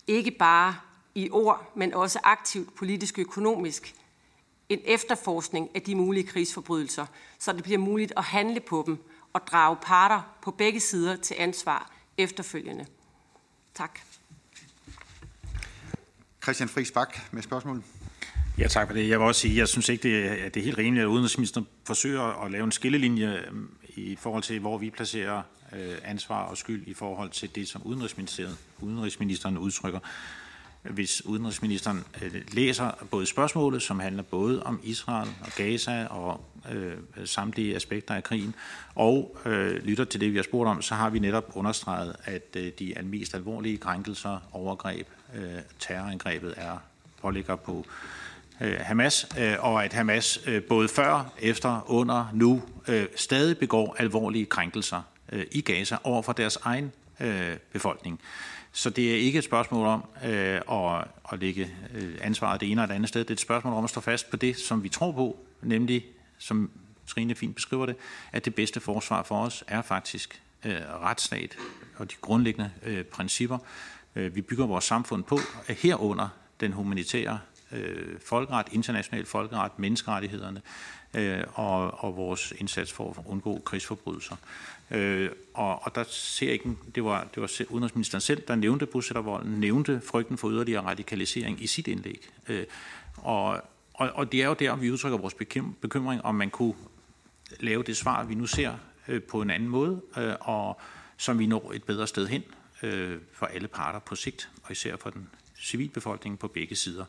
ikke 0.07 0.32
bare 0.32 0.76
i 1.16 1.30
ord, 1.32 1.72
men 1.76 1.93
også 1.93 2.20
aktivt 2.24 2.76
politisk 2.76 3.20
økonomisk, 3.20 3.95
en 4.70 4.80
efterforskning 4.86 5.70
af 5.76 5.82
de 5.82 5.95
mulige 5.95 6.28
krigsforbrydelser, 6.28 7.05
så 7.39 7.53
det 7.53 7.63
bliver 7.63 7.80
muligt 7.80 8.13
at 8.18 8.24
handle 8.24 8.59
på 8.59 8.84
dem 8.86 8.97
og 9.34 9.47
drage 9.47 9.78
parter 9.82 10.22
på 10.41 10.51
begge 10.51 10.80
sider 10.80 11.16
til 11.16 11.36
ansvar 11.39 11.91
efterfølgende. 12.18 12.86
Tak. 13.74 13.99
Christian 16.43 16.70
Friis 16.70 16.91
Bak 16.91 17.34
med 17.34 17.41
spørgsmål. 17.41 17.84
Ja, 18.60 18.68
tak 18.68 18.88
for 18.88 18.93
det. 18.93 19.10
Jeg 19.10 19.20
vil 19.20 19.28
også 19.28 19.41
sige, 19.41 19.58
jeg 19.58 19.68
synes 19.68 19.89
ikke, 19.89 20.03
det 20.03 20.26
er, 20.26 20.49
det 20.49 20.60
er 20.60 20.64
helt 20.64 20.78
rimeligt, 20.78 21.03
at 21.03 21.08
udenrigsministeren 21.08 21.68
forsøger 21.86 22.43
at 22.45 22.51
lave 22.51 22.64
en 22.64 22.72
skillelinje 22.72 23.39
mm, 23.51 23.70
i 23.95 24.18
forhold 24.20 24.43
til, 24.43 24.60
hvor 24.60 24.78
vi 24.78 24.89
placerer 24.89 25.41
øh, 25.74 25.95
ansvar 26.03 26.43
og 26.43 26.58
skyld 26.58 26.88
i 26.88 26.93
forhold 26.93 27.30
til 27.30 27.56
det, 27.56 27.68
som 27.68 27.82
udenrigsministeren, 27.86 28.58
udenrigsministeren 28.82 29.58
udtrykker. 29.58 29.99
Hvis 30.84 31.26
udenrigsministeren 31.26 32.03
øh, 32.24 32.41
læser 32.51 32.91
både 33.12 33.26
spørgsmålet, 33.26 33.82
som 33.82 33.99
handler 33.99 34.24
både 34.24 34.64
om 34.64 34.80
Israel 34.84 35.30
og 35.41 35.51
Gaza 35.56 36.06
og 36.06 36.45
øh, 36.72 36.93
samtlige 37.26 37.76
aspekter 37.76 38.16
af 38.16 38.24
krigen, 38.24 38.56
og 38.95 39.38
øh, 39.45 39.84
lytter 39.84 40.06
til 40.06 40.22
det, 40.22 40.32
vi 40.32 40.36
har 40.38 40.43
spurgt 40.43 40.70
om, 40.70 40.82
så 40.82 40.95
har 40.95 41.10
vi 41.10 41.20
netop 41.20 41.51
understreget, 41.53 42.16
at 42.24 42.56
øh, 42.58 42.72
de 42.80 42.95
mest 43.03 43.36
alvorlige 43.36 43.78
krænkelser, 43.78 44.39
overgreb, 44.51 45.08
øh, 45.36 45.60
terrorangrebet 45.80 46.53
er 46.58 46.78
påligger 47.22 47.56
på 47.56 47.86
øh, 47.88 48.24
Øh, 48.62 48.78
Hamas, 48.80 49.28
øh, 49.39 49.56
og 49.60 49.86
at 49.86 49.93
Hamas 49.93 50.39
øh, 50.45 50.64
både 50.64 50.88
før, 50.88 51.34
efter, 51.39 51.91
under, 51.91 52.30
nu 52.34 52.64
stadig 53.16 53.58
begår 53.58 53.95
alvorlige 53.99 54.45
krænkelser 54.45 55.01
i 55.51 55.62
Gaza 55.62 55.97
over 56.03 56.22
for 56.22 56.34
deres 56.34 56.58
egen 56.64 56.91
befolkning. 57.72 58.20
Så 58.72 58.89
det 58.89 59.12
er 59.12 59.16
ikke 59.16 59.38
et 59.38 59.43
spørgsmål 59.43 59.88
om 59.88 60.03
øh, 60.26 60.62
at, 60.72 61.08
at 61.32 61.39
lægge 61.39 61.72
ansvaret 62.22 62.62
det 62.62 62.72
ene 62.72 62.82
eller 62.82 62.86
det 62.86 62.93
andet 62.93 63.10
sted. 63.10 63.22
Det 63.22 63.30
er 63.30 63.34
et 63.34 63.39
spørgsmål 63.39 63.74
om 63.74 63.84
at 63.84 63.89
stå 63.89 64.01
fast 64.01 64.30
på 64.30 64.38
det, 64.38 64.58
som 64.58 64.84
vi 64.84 64.89
tror 64.89 65.12
på, 65.12 65.39
nemlig, 65.62 66.06
som 66.38 66.72
Trine 67.08 67.36
fint 67.36 67.56
beskriver 67.56 67.86
det, 67.86 67.95
at 68.32 68.45
det 68.45 68.56
bedste 68.56 68.80
forsvar 68.80 69.24
for 69.24 69.38
os 69.45 69.64
er 69.68 69.82
faktisk 69.82 70.41
øh, 70.66 70.76
retsstat 71.01 71.58
og 71.97 72.12
de 72.12 72.16
grundlæggende 72.22 72.72
øh, 72.84 73.03
principper. 73.03 73.58
Øh, 74.16 74.36
vi 74.36 74.41
bygger 74.41 74.66
vores 74.66 74.86
samfund 74.86 75.24
på, 75.24 75.39
herunder 75.68 76.28
den 76.60 76.72
humanitære 76.72 77.39
øh, 77.76 78.19
folkeret, 78.26 78.67
international 78.71 79.26
folkeret, 79.26 79.71
menneskerettighederne 79.80 80.61
øh, 81.13 81.43
og, 81.53 82.03
og 82.03 82.17
vores 82.17 82.53
indsats 82.57 82.93
for 82.93 83.09
at 83.09 83.26
undgå 83.26 83.61
krigsforbrydelser. 83.65 84.36
Øh, 84.91 85.30
og, 85.53 85.86
og 85.86 85.95
der 85.95 86.03
ser 86.09 86.45
jeg 86.45 86.53
ikke, 86.53 86.69
det 86.95 87.03
var, 87.03 87.28
det 87.36 87.41
var 87.41 87.51
udenrigsministeren 87.69 88.21
selv, 88.21 88.43
der 88.47 88.55
nævnte 88.55 88.86
bosættervolden, 88.86 89.51
nævnte 89.59 90.01
frygten 90.05 90.38
for 90.38 90.49
yderligere 90.49 90.84
radikalisering 90.86 91.63
i 91.63 91.67
sit 91.67 91.88
indlæg. 91.88 92.30
Øh, 92.47 92.65
og 93.17 93.61
og, 93.97 94.11
og 94.13 94.32
det 94.32 94.41
er 94.41 94.47
jo 94.47 94.53
der, 94.53 94.76
vi 94.76 94.91
udtrykker 94.91 95.17
vores 95.17 95.36
bekymring, 95.82 96.21
om 96.26 96.36
man 96.36 96.49
kunne 96.49 96.73
lave 97.59 97.84
det 97.84 97.97
svar, 97.97 98.23
vi 98.23 98.36
nu 98.36 98.45
ser 98.45 98.73
øh, 99.07 99.23
på 99.23 99.41
en 99.41 99.49
anden 99.49 99.69
måde, 99.69 100.01
øh, 100.17 100.34
og 100.39 100.80
som 101.17 101.39
vi 101.39 101.45
når 101.45 101.71
et 101.76 101.84
bedre 101.84 102.07
sted 102.07 102.28
hen 102.28 102.43
øh, 102.84 103.19
for 103.34 103.45
alle 103.45 103.67
parter 103.67 103.99
på 103.99 104.15
sigt, 104.15 104.49
og 104.63 104.71
især 104.71 104.95
for 104.97 105.09
den 105.09 105.30
civilbefolkning 105.59 106.39
på 106.39 106.47
begge 106.47 106.76
sider. 106.76 107.05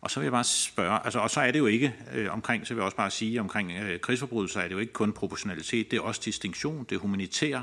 Og 0.00 0.10
så 0.10 0.20
vil 0.20 0.24
jeg 0.24 0.32
bare 0.32 0.44
spørge, 0.44 1.04
altså, 1.04 1.18
og 1.18 1.30
så 1.30 1.40
er 1.40 1.50
det 1.50 1.58
jo 1.58 1.66
ikke 1.66 1.94
øh, 2.14 2.32
omkring, 2.32 2.66
så 2.66 2.74
vil 2.74 2.80
jeg 2.80 2.84
også 2.84 2.96
bare 2.96 3.10
sige, 3.10 3.40
omkring 3.40 3.72
øh, 3.72 4.00
krigsforbrydelser 4.00 4.60
er 4.60 4.68
det 4.68 4.74
jo 4.74 4.78
ikke 4.78 4.92
kun 4.92 5.12
proportionalitet, 5.12 5.90
det 5.90 5.96
er 5.96 6.00
også 6.00 6.20
distinktion, 6.24 6.86
det 6.88 6.96
er 6.96 7.00
humanitær, 7.00 7.62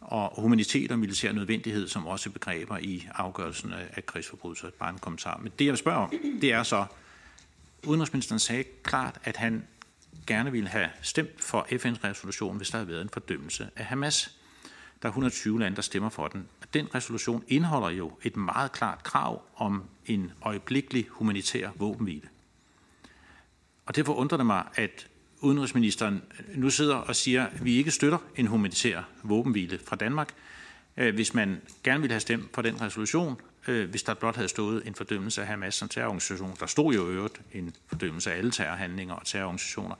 og 0.00 0.40
humanitet 0.42 0.92
og 0.92 0.98
militær 0.98 1.32
nødvendighed, 1.32 1.88
som 1.88 2.06
også 2.06 2.30
begreber 2.30 2.78
i 2.78 3.08
afgørelsen 3.14 3.72
af, 3.72 3.86
af 3.96 4.06
krigsforbrydelser. 4.06 4.70
Bare 4.78 4.90
en 4.90 4.98
kommentar. 4.98 5.40
Men 5.42 5.52
det, 5.58 5.64
jeg 5.64 5.72
vil 5.72 5.78
spørge 5.78 5.98
om, 5.98 6.12
det 6.40 6.52
er 6.52 6.62
så, 6.62 6.86
udenrigsministeren 7.86 8.38
sagde 8.38 8.64
klart, 8.82 9.18
at 9.24 9.36
han 9.36 9.66
gerne 10.26 10.52
ville 10.52 10.68
have 10.68 10.88
stemt 11.02 11.42
for 11.44 11.66
FN's 11.70 12.08
resolution, 12.08 12.56
hvis 12.56 12.70
der 12.70 12.78
havde 12.78 12.88
været 12.88 13.02
en 13.02 13.10
fordømmelse 13.12 13.68
af 13.76 13.84
Hamas. 13.84 14.36
Der 15.02 15.08
er 15.08 15.12
120 15.12 15.60
lande, 15.60 15.76
der 15.76 15.82
stemmer 15.82 16.08
for 16.08 16.28
den. 16.28 16.48
Den 16.74 16.94
resolution 16.94 17.44
indeholder 17.48 17.90
jo 17.90 18.12
et 18.22 18.36
meget 18.36 18.72
klart 18.72 19.02
krav 19.02 19.42
om 19.56 19.82
en 20.06 20.32
øjeblikkelig 20.42 21.06
humanitær 21.10 21.70
våbenhvile. 21.74 22.28
Og 23.86 23.96
derfor 23.96 24.14
undrer 24.14 24.36
det 24.36 24.46
mig, 24.46 24.64
at 24.74 25.08
udenrigsministeren 25.40 26.22
nu 26.54 26.70
sidder 26.70 26.96
og 26.96 27.16
siger, 27.16 27.46
at 27.46 27.64
vi 27.64 27.76
ikke 27.76 27.90
støtter 27.90 28.18
en 28.36 28.46
humanitær 28.46 29.02
våbenhvile 29.22 29.78
fra 29.86 29.96
Danmark, 29.96 30.34
øh, 30.96 31.14
hvis 31.14 31.34
man 31.34 31.60
gerne 31.84 32.00
ville 32.00 32.12
have 32.12 32.20
stemt 32.20 32.54
for 32.54 32.62
den 32.62 32.80
resolution, 32.80 33.40
øh, 33.68 33.90
hvis 33.90 34.02
der 34.02 34.14
blot 34.14 34.34
havde 34.34 34.48
stået 34.48 34.86
en 34.86 34.94
fordømmelse 34.94 35.40
af 35.40 35.46
Hamas 35.46 35.74
som 35.74 35.88
terrororganisation. 35.88 36.56
Der 36.60 36.66
stod 36.66 36.94
jo 36.94 37.08
øvrigt 37.08 37.40
en 37.52 37.74
fordømmelse 37.86 38.32
af 38.32 38.38
alle 38.38 38.50
terrorhandlinger 38.50 39.14
og 39.14 39.26
terrororganisationer. 39.26 39.94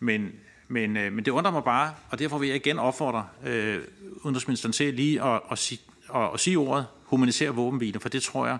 Men, 0.00 0.32
men, 0.74 0.96
øh, 0.96 1.12
men 1.12 1.24
det 1.24 1.30
undrer 1.30 1.52
mig 1.52 1.64
bare, 1.64 1.94
og 2.10 2.18
derfor 2.18 2.38
vil 2.38 2.48
jeg 2.48 2.56
igen 2.56 2.78
opfordre 2.78 3.28
øh, 3.44 3.80
udenrigsministeren 4.22 4.72
til 4.72 4.94
lige 4.94 5.22
at, 5.22 5.40
at, 5.50 5.58
sige, 5.58 5.80
at, 6.14 6.30
at 6.34 6.40
sige 6.40 6.58
ordet 6.58 6.86
humanisere 7.04 7.50
våbenhvile, 7.50 8.00
for 8.00 8.08
det 8.08 8.22
tror 8.22 8.46
jeg 8.46 8.58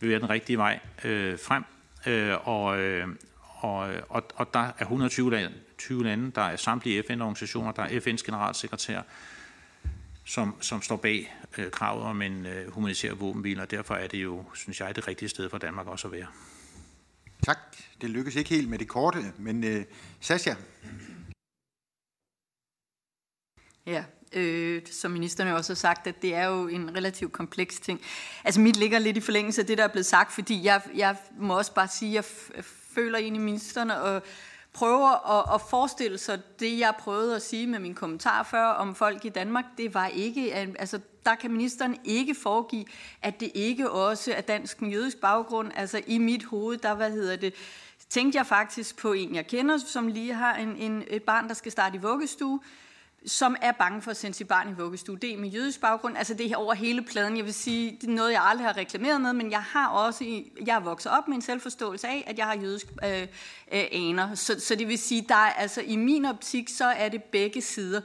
vil 0.00 0.10
være 0.10 0.20
den 0.20 0.30
rigtige 0.30 0.58
vej 0.58 0.80
øh, 1.04 1.38
frem. 1.38 1.64
Øh, 2.06 2.48
og, 2.48 2.78
øh, 2.78 3.08
og, 3.40 3.92
øh, 3.92 4.02
og, 4.08 4.22
og 4.34 4.54
der 4.54 4.60
er 4.60 4.82
120 4.82 5.30
lande, 5.30 5.52
20 5.78 6.04
lande, 6.04 6.30
der 6.34 6.42
er 6.42 6.56
samtlige 6.56 7.02
FN-organisationer, 7.02 7.72
der 7.72 7.82
er 7.82 7.88
FN's 7.88 8.26
generalsekretær, 8.26 9.02
som, 10.24 10.54
som 10.60 10.82
står 10.82 10.96
bag 10.96 11.34
øh, 11.58 11.70
kravet 11.70 12.02
om 12.02 12.22
en 12.22 12.46
øh, 12.46 12.72
humanitær 12.72 13.14
våbenhvile, 13.14 13.62
og 13.62 13.70
derfor 13.70 13.94
er 13.94 14.06
det 14.06 14.22
jo, 14.22 14.44
synes 14.54 14.80
jeg, 14.80 14.96
det 14.96 15.08
rigtige 15.08 15.28
sted 15.28 15.50
for 15.50 15.58
Danmark 15.58 15.86
også 15.86 16.08
at 16.08 16.12
være. 16.12 16.26
Tak. 17.42 17.58
Det 18.00 18.10
lykkes 18.10 18.36
ikke 18.36 18.50
helt 18.50 18.68
med 18.68 18.78
det 18.78 18.88
korte, 18.88 19.18
men 19.38 19.64
øh, 19.64 19.84
Sascha? 20.20 20.54
Ja, 23.86 24.04
øh, 24.32 24.82
som 24.90 25.10
ministeren 25.10 25.52
også 25.52 25.72
har 25.72 25.76
sagt, 25.76 26.06
at 26.06 26.22
det 26.22 26.34
er 26.34 26.44
jo 26.44 26.68
en 26.68 26.96
relativt 26.96 27.32
kompleks 27.32 27.80
ting. 27.80 28.00
Altså 28.44 28.60
mit 28.60 28.76
ligger 28.76 28.98
lidt 28.98 29.16
i 29.16 29.20
forlængelse 29.20 29.60
af 29.60 29.66
det, 29.66 29.78
der 29.78 29.84
er 29.84 29.88
blevet 29.88 30.06
sagt, 30.06 30.32
fordi 30.32 30.64
jeg, 30.64 30.80
jeg 30.94 31.16
må 31.38 31.58
også 31.58 31.74
bare 31.74 31.88
sige, 31.88 32.18
at 32.18 32.24
jeg 32.56 32.64
føler 32.94 33.18
ind 33.18 33.36
i 33.36 33.38
ministeren 33.38 33.90
og 33.90 34.22
prøver 34.72 35.38
at, 35.38 35.54
at 35.54 35.60
forestille 35.70 36.18
sig 36.18 36.40
det, 36.60 36.78
jeg 36.78 36.94
prøvede 36.98 37.36
at 37.36 37.42
sige 37.42 37.66
med 37.66 37.78
min 37.78 37.94
kommentar 37.94 38.42
før 38.42 38.66
om 38.66 38.94
folk 38.94 39.24
i 39.24 39.28
Danmark, 39.28 39.64
det 39.78 39.94
var 39.94 40.06
ikke, 40.06 40.54
altså 40.54 41.00
der 41.26 41.34
kan 41.34 41.52
ministeren 41.52 41.96
ikke 42.04 42.34
foregive, 42.34 42.84
at 43.22 43.40
det 43.40 43.50
ikke 43.54 43.90
også 43.90 44.32
er 44.32 44.40
dansk 44.40 44.82
med 44.82 44.90
jødisk 44.90 45.20
baggrund. 45.20 45.72
Altså 45.74 46.00
i 46.06 46.18
mit 46.18 46.44
hoved, 46.44 46.76
der, 46.76 46.94
hvad 46.94 47.10
hedder 47.10 47.36
det, 47.36 47.54
tænkte 48.08 48.38
jeg 48.38 48.46
faktisk 48.46 48.96
på 48.96 49.12
en, 49.12 49.34
jeg 49.34 49.46
kender, 49.46 49.78
som 49.78 50.08
lige 50.08 50.34
har 50.34 50.54
en, 50.54 50.76
en, 50.76 51.04
et 51.06 51.22
barn, 51.22 51.48
der 51.48 51.54
skal 51.54 51.72
starte 51.72 51.96
i 51.96 52.00
vuggestue, 52.00 52.60
som 53.26 53.56
er 53.62 53.72
bange 53.72 54.02
for 54.02 54.10
at 54.10 54.16
sende 54.16 54.36
sit 54.36 54.48
barn 54.48 54.68
i 54.68 54.72
vuggestue. 54.72 55.16
Det 55.16 55.32
er 55.32 55.36
med 55.36 55.48
jødisk 55.48 55.80
baggrund, 55.80 56.16
altså 56.18 56.34
det 56.34 56.52
er 56.52 56.56
over 56.56 56.74
hele 56.74 57.02
pladen. 57.02 57.36
Jeg 57.36 57.44
vil 57.44 57.54
sige, 57.54 57.98
det 58.00 58.08
er 58.08 58.12
noget, 58.12 58.32
jeg 58.32 58.42
aldrig 58.42 58.66
har 58.66 58.76
reklameret 58.76 59.20
med, 59.20 59.32
men 59.32 59.50
jeg 59.50 59.62
har 59.62 59.88
også, 59.88 60.42
jeg 60.66 60.76
er 60.76 60.80
vokset 60.80 61.12
op 61.12 61.28
med 61.28 61.36
en 61.36 61.42
selvforståelse 61.42 62.08
af, 62.08 62.24
at 62.26 62.38
jeg 62.38 62.46
har 62.46 62.54
jødisk 62.54 62.86
øh, 63.04 63.22
øh, 63.72 63.84
aner. 63.92 64.34
Så, 64.34 64.60
så 64.60 64.74
det 64.74 64.88
vil 64.88 64.98
sige, 64.98 65.24
der 65.28 65.34
er, 65.34 65.50
altså 65.50 65.80
i 65.80 65.96
min 65.96 66.24
optik, 66.24 66.68
så 66.68 66.84
er 66.84 67.08
det 67.08 67.22
begge 67.22 67.62
sider 67.62 68.00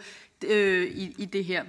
øh, 0.46 0.92
i, 0.92 1.16
i 1.18 1.26
det 1.26 1.46
her. 1.46 1.64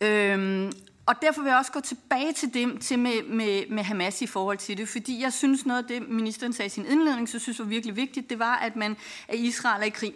Øhm, 0.00 0.72
og 1.06 1.14
derfor 1.22 1.42
vil 1.42 1.48
jeg 1.48 1.58
også 1.58 1.72
gå 1.72 1.80
tilbage 1.80 2.32
til 2.32 2.54
det 2.54 2.80
til 2.80 2.98
med, 2.98 3.22
med, 3.22 3.66
med 3.68 3.82
Hamas 3.82 4.22
i 4.22 4.26
forhold 4.26 4.58
til 4.58 4.78
det, 4.78 4.88
fordi 4.88 5.22
jeg 5.22 5.32
synes 5.32 5.66
noget 5.66 5.82
af 5.82 5.88
det, 5.88 6.08
ministeren 6.08 6.52
sagde 6.52 6.66
i 6.66 6.70
sin 6.70 6.86
indledning, 6.86 7.28
så 7.28 7.38
synes 7.38 7.58
var 7.58 7.64
virkelig 7.64 7.96
vigtigt, 7.96 8.30
det 8.30 8.38
var, 8.38 8.56
at 8.56 8.76
man 8.76 8.96
at 9.28 9.38
Israel 9.38 9.82
er 9.82 9.86
i 9.86 9.88
krig 9.88 10.14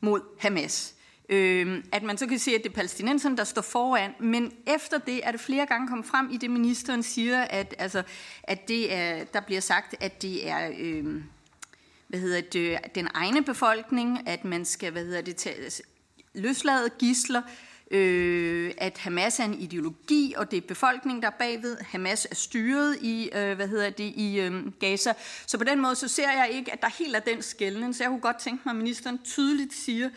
mod 0.00 0.20
Hamas. 0.38 0.94
Øh, 1.30 1.84
at 1.92 2.02
man 2.02 2.18
så 2.18 2.26
kan 2.26 2.38
se, 2.38 2.54
at 2.54 2.62
det 2.62 2.70
er 2.70 2.74
palæstinenserne, 2.74 3.36
der 3.36 3.44
står 3.44 3.62
foran, 3.62 4.14
men 4.20 4.52
efter 4.66 4.98
det 4.98 5.20
er 5.26 5.30
det 5.30 5.40
flere 5.40 5.66
gange 5.66 5.88
kommet 5.88 6.06
frem 6.06 6.30
i 6.32 6.36
det, 6.36 6.50
ministeren 6.50 7.02
siger, 7.02 7.40
at, 7.42 7.74
altså, 7.78 8.02
at 8.42 8.68
det 8.68 8.94
er, 8.94 9.24
der 9.24 9.40
bliver 9.40 9.60
sagt, 9.60 9.94
at 10.00 10.22
det 10.22 10.48
er... 10.48 10.70
Øh, 10.78 11.22
hvad 12.08 12.20
hedder 12.20 12.40
det, 12.40 12.70
øh, 12.72 12.78
den 12.94 13.08
egne 13.14 13.44
befolkning, 13.44 14.28
at 14.28 14.44
man 14.44 14.64
skal 14.64 14.92
hvad 14.92 15.04
hedder 15.04 15.20
det, 15.20 15.36
tage, 15.36 15.70
løslade 16.34 16.90
gisler, 16.98 17.42
øh, 17.90 18.72
at 18.78 18.98
Hamas 18.98 19.40
er 19.40 19.44
en 19.44 19.54
ideologi, 19.54 20.34
og 20.36 20.50
det 20.50 20.56
er 20.56 20.60
befolkningen, 20.60 21.22
der 21.22 21.28
er 21.28 21.36
bagved. 21.38 21.76
Hamas 21.80 22.26
er 22.30 22.34
styret 22.34 22.98
i, 23.02 23.30
øh, 23.34 23.56
hvad 23.56 23.68
hedder 23.68 23.90
det, 23.90 24.12
i 24.16 24.40
øh, 24.40 24.72
Gaza. 24.80 25.12
Så 25.46 25.58
på 25.58 25.64
den 25.64 25.80
måde, 25.80 25.94
så 25.94 26.08
ser 26.08 26.30
jeg 26.30 26.48
ikke, 26.52 26.72
at 26.72 26.82
der 26.82 26.88
helt 26.98 27.16
er 27.16 27.20
den 27.20 27.42
skældning. 27.42 27.94
Så 27.94 28.02
jeg 28.02 28.10
kunne 28.10 28.20
godt 28.20 28.38
tænke 28.38 28.62
mig, 28.64 28.72
at 28.72 28.76
ministeren 28.76 29.18
tydeligt 29.24 29.74
siger, 29.74 30.10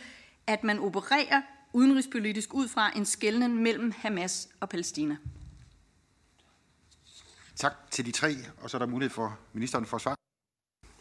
at 0.47 0.63
man 0.63 0.79
opererer 0.79 1.41
udenrigspolitisk 1.73 2.53
ud 2.53 2.67
fra 2.67 2.97
en 2.97 3.05
skældning 3.05 3.55
mellem 3.55 3.93
Hamas 3.97 4.49
og 4.59 4.69
Palæstina. 4.69 5.17
Tak 7.55 7.73
til 7.91 8.05
de 8.05 8.11
tre, 8.11 8.35
og 8.61 8.69
så 8.69 8.77
er 8.77 8.79
der 8.79 8.85
mulighed 8.85 9.09
for 9.09 9.39
ministeren 9.53 9.85
for 9.85 9.97
svar. 9.97 10.15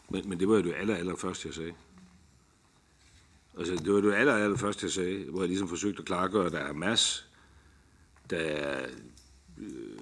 Men, 0.09 0.29
men 0.29 0.39
det 0.39 0.47
var 0.47 0.55
jo 0.55 0.61
det 0.61 0.73
aller, 0.73 0.95
aller 0.95 1.15
første, 1.15 1.47
jeg 1.47 1.55
sagde. 1.55 1.73
Altså, 3.57 3.75
det 3.75 3.93
var 3.93 4.01
det 4.01 4.13
aller, 4.13 4.35
aller 4.35 4.57
første, 4.57 4.85
jeg 4.85 4.91
sagde, 4.91 5.25
hvor 5.29 5.39
jeg 5.39 5.47
ligesom 5.47 5.67
forsøgte 5.67 5.99
at 5.99 6.05
klargøre, 6.05 6.45
at 6.45 6.51
der 6.51 6.59
er 6.59 6.67
Hamas, 6.67 7.29
der 8.29 8.37
er, 8.37 8.87
øh, 9.57 9.97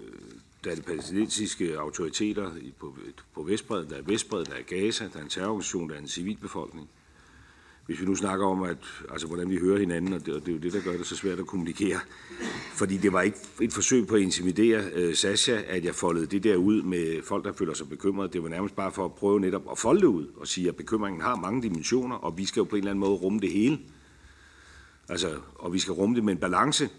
der 0.63 0.71
er 0.71 0.75
de 0.75 0.81
palæstinensiske 0.81 1.79
autoriteter 1.79 2.51
på, 2.79 2.97
på 3.33 3.43
Vestbredden, 3.43 3.89
der 3.89 3.97
er 3.97 4.01
Vestbredden, 4.01 4.51
der 4.51 4.57
er 4.57 4.63
Gaza, 4.63 5.09
der 5.13 5.19
er 5.19 5.23
en 5.23 5.29
terrororganisation, 5.29 5.89
der 5.89 5.95
er 5.95 5.99
en 5.99 6.07
civilbefolkning 6.07 6.89
hvis 7.91 8.01
vi 8.01 8.05
nu 8.05 8.15
snakker 8.15 8.45
om, 8.45 8.63
at, 8.63 8.77
altså, 9.11 9.27
hvordan 9.27 9.49
vi 9.49 9.57
hører 9.57 9.79
hinanden, 9.79 10.13
og 10.13 10.25
det, 10.25 10.33
og 10.33 10.41
det 10.41 10.47
er 10.47 10.51
jo 10.51 10.59
det, 10.59 10.73
der 10.73 10.81
gør 10.81 10.97
det 10.97 11.05
så 11.05 11.15
svært 11.15 11.39
at 11.39 11.47
kommunikere. 11.47 11.99
Fordi 12.73 12.97
det 12.97 13.13
var 13.13 13.21
ikke 13.21 13.37
et 13.61 13.73
forsøg 13.73 14.07
på 14.07 14.15
at 14.15 14.21
intimidere 14.21 14.83
øh, 14.93 15.15
Sasha, 15.15 15.61
at 15.67 15.85
jeg 15.85 15.95
foldede 15.95 16.25
det 16.25 16.43
der 16.43 16.55
ud 16.55 16.81
med 16.81 17.23
folk, 17.23 17.45
der 17.45 17.53
føler 17.53 17.73
sig 17.73 17.89
bekymrede. 17.89 18.33
Det 18.33 18.43
var 18.43 18.49
nærmest 18.49 18.75
bare 18.75 18.91
for 18.91 19.05
at 19.05 19.13
prøve 19.13 19.39
netop 19.39 19.71
at 19.71 19.77
folde 19.77 20.01
det 20.01 20.07
ud 20.07 20.27
og 20.37 20.47
sige, 20.47 20.67
at 20.67 20.75
bekymringen 20.75 21.21
har 21.21 21.35
mange 21.35 21.61
dimensioner, 21.61 22.15
og 22.15 22.37
vi 22.37 22.45
skal 22.45 22.59
jo 22.59 22.63
på 22.63 22.75
en 22.75 22.79
eller 22.79 22.91
anden 22.91 22.99
måde 22.99 23.11
rumme 23.11 23.39
det 23.39 23.51
hele. 23.51 23.79
Altså, 25.09 25.37
og 25.55 25.73
vi 25.73 25.79
skal 25.79 25.93
rumme 25.93 26.15
det 26.15 26.23
med 26.23 26.33
en 26.33 26.39
balance, 26.39 26.89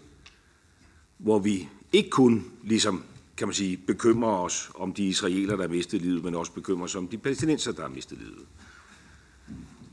hvor 1.17 1.39
vi 1.39 1.69
ikke 1.93 2.09
kun 2.09 2.45
ligesom 2.63 3.03
kan 3.37 3.47
man 3.47 3.53
sige, 3.53 3.77
bekymrer 3.77 4.37
os 4.37 4.71
om 4.75 4.93
de 4.93 5.03
israeler, 5.03 5.55
der 5.55 5.63
har 5.63 5.69
mistet 5.69 6.01
livet, 6.01 6.23
men 6.23 6.35
også 6.35 6.51
bekymrer 6.51 6.83
os 6.83 6.95
om 6.95 7.07
de 7.07 7.17
palæstinenser, 7.17 7.71
der 7.71 7.81
har 7.81 7.89
mistet 7.89 8.17
livet. 8.17 8.45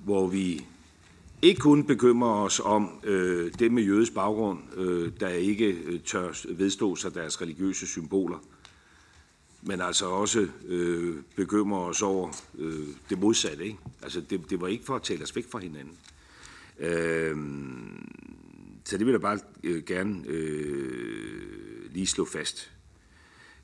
Hvor 0.05 0.27
vi 0.27 0.65
ikke 1.43 1.61
kun 1.61 1.85
bekymrer 1.85 2.45
os 2.45 2.61
om 2.65 2.91
øh, 3.05 3.53
dem 3.59 3.73
med 3.73 3.83
jødisk 3.83 4.15
baggrund, 4.15 4.59
øh, 4.77 5.13
der 5.21 5.29
ikke 5.29 5.67
øh, 5.67 6.01
tør 6.01 6.47
vedstå 6.49 6.97
sig 6.97 7.15
deres 7.15 7.41
religiøse 7.41 7.87
symboler, 7.87 8.39
men 9.63 9.81
altså 9.81 10.07
også 10.07 10.49
øh, 10.67 11.17
bekymrer 11.37 11.81
os 11.81 12.03
over 12.03 12.33
øh, 12.59 12.89
det 13.11 13.19
modsatte. 13.19 13.65
Ikke? 13.65 13.79
Altså 14.03 14.21
det, 14.31 14.51
det 14.51 14.61
var 14.61 14.69
ikke 14.69 14.85
for 14.85 14.97
at 14.97 15.03
tale 15.03 15.23
os 15.23 15.37
væk 15.37 15.51
fra 15.51 15.59
hinanden. 15.59 15.97
Øh, 16.79 17.37
så 18.85 18.99
det 18.99 19.07
vil 19.07 19.13
jeg 19.13 19.21
bare 19.21 19.39
øh, 19.65 19.85
gerne 19.85 20.23
øh, 20.27 21.93
lige 21.93 22.07
slå 22.07 22.25
fast. 22.25 22.71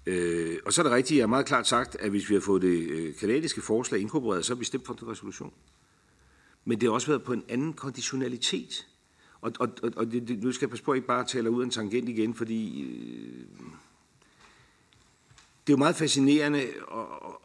Øh, 0.06 0.56
og 0.64 0.72
så 0.72 0.80
er 0.80 0.82
det 0.82 0.92
rigtigt, 0.92 1.18
jeg 1.18 1.22
har 1.22 1.28
meget 1.28 1.46
klart 1.46 1.66
sagt, 1.66 1.96
at 2.00 2.10
hvis 2.10 2.30
vi 2.30 2.34
har 2.34 2.40
fået 2.40 2.62
det 2.62 2.90
øh, 2.90 3.14
kanadiske 3.14 3.60
forslag 3.60 4.00
inkorporeret, 4.00 4.44
så 4.44 4.52
er 4.52 4.56
vi 4.56 4.64
stemt 4.64 4.86
for 4.86 4.94
den 4.94 5.08
resolution 5.08 5.52
men 6.68 6.80
det 6.80 6.88
har 6.88 6.94
også 6.94 7.06
været 7.06 7.22
på 7.22 7.32
en 7.32 7.44
anden 7.48 7.72
konditionalitet. 7.72 8.86
Og, 9.40 9.52
og, 9.58 9.68
og, 9.82 9.92
og 9.96 10.12
det, 10.12 10.28
det, 10.28 10.42
nu 10.42 10.52
skal 10.52 10.66
jeg 10.66 10.70
passe 10.70 10.84
på, 10.84 10.92
at 10.92 10.96
ikke 10.96 11.08
bare 11.08 11.24
taler 11.24 11.50
ud 11.50 11.60
af 11.60 11.64
en 11.64 11.70
tangent 11.70 12.08
igen, 12.08 12.34
fordi 12.34 12.82
øh, 12.82 13.44
det 15.66 15.72
er 15.72 15.76
jo 15.76 15.76
meget 15.76 15.96
fascinerende 15.96 16.60
at, 16.60 16.72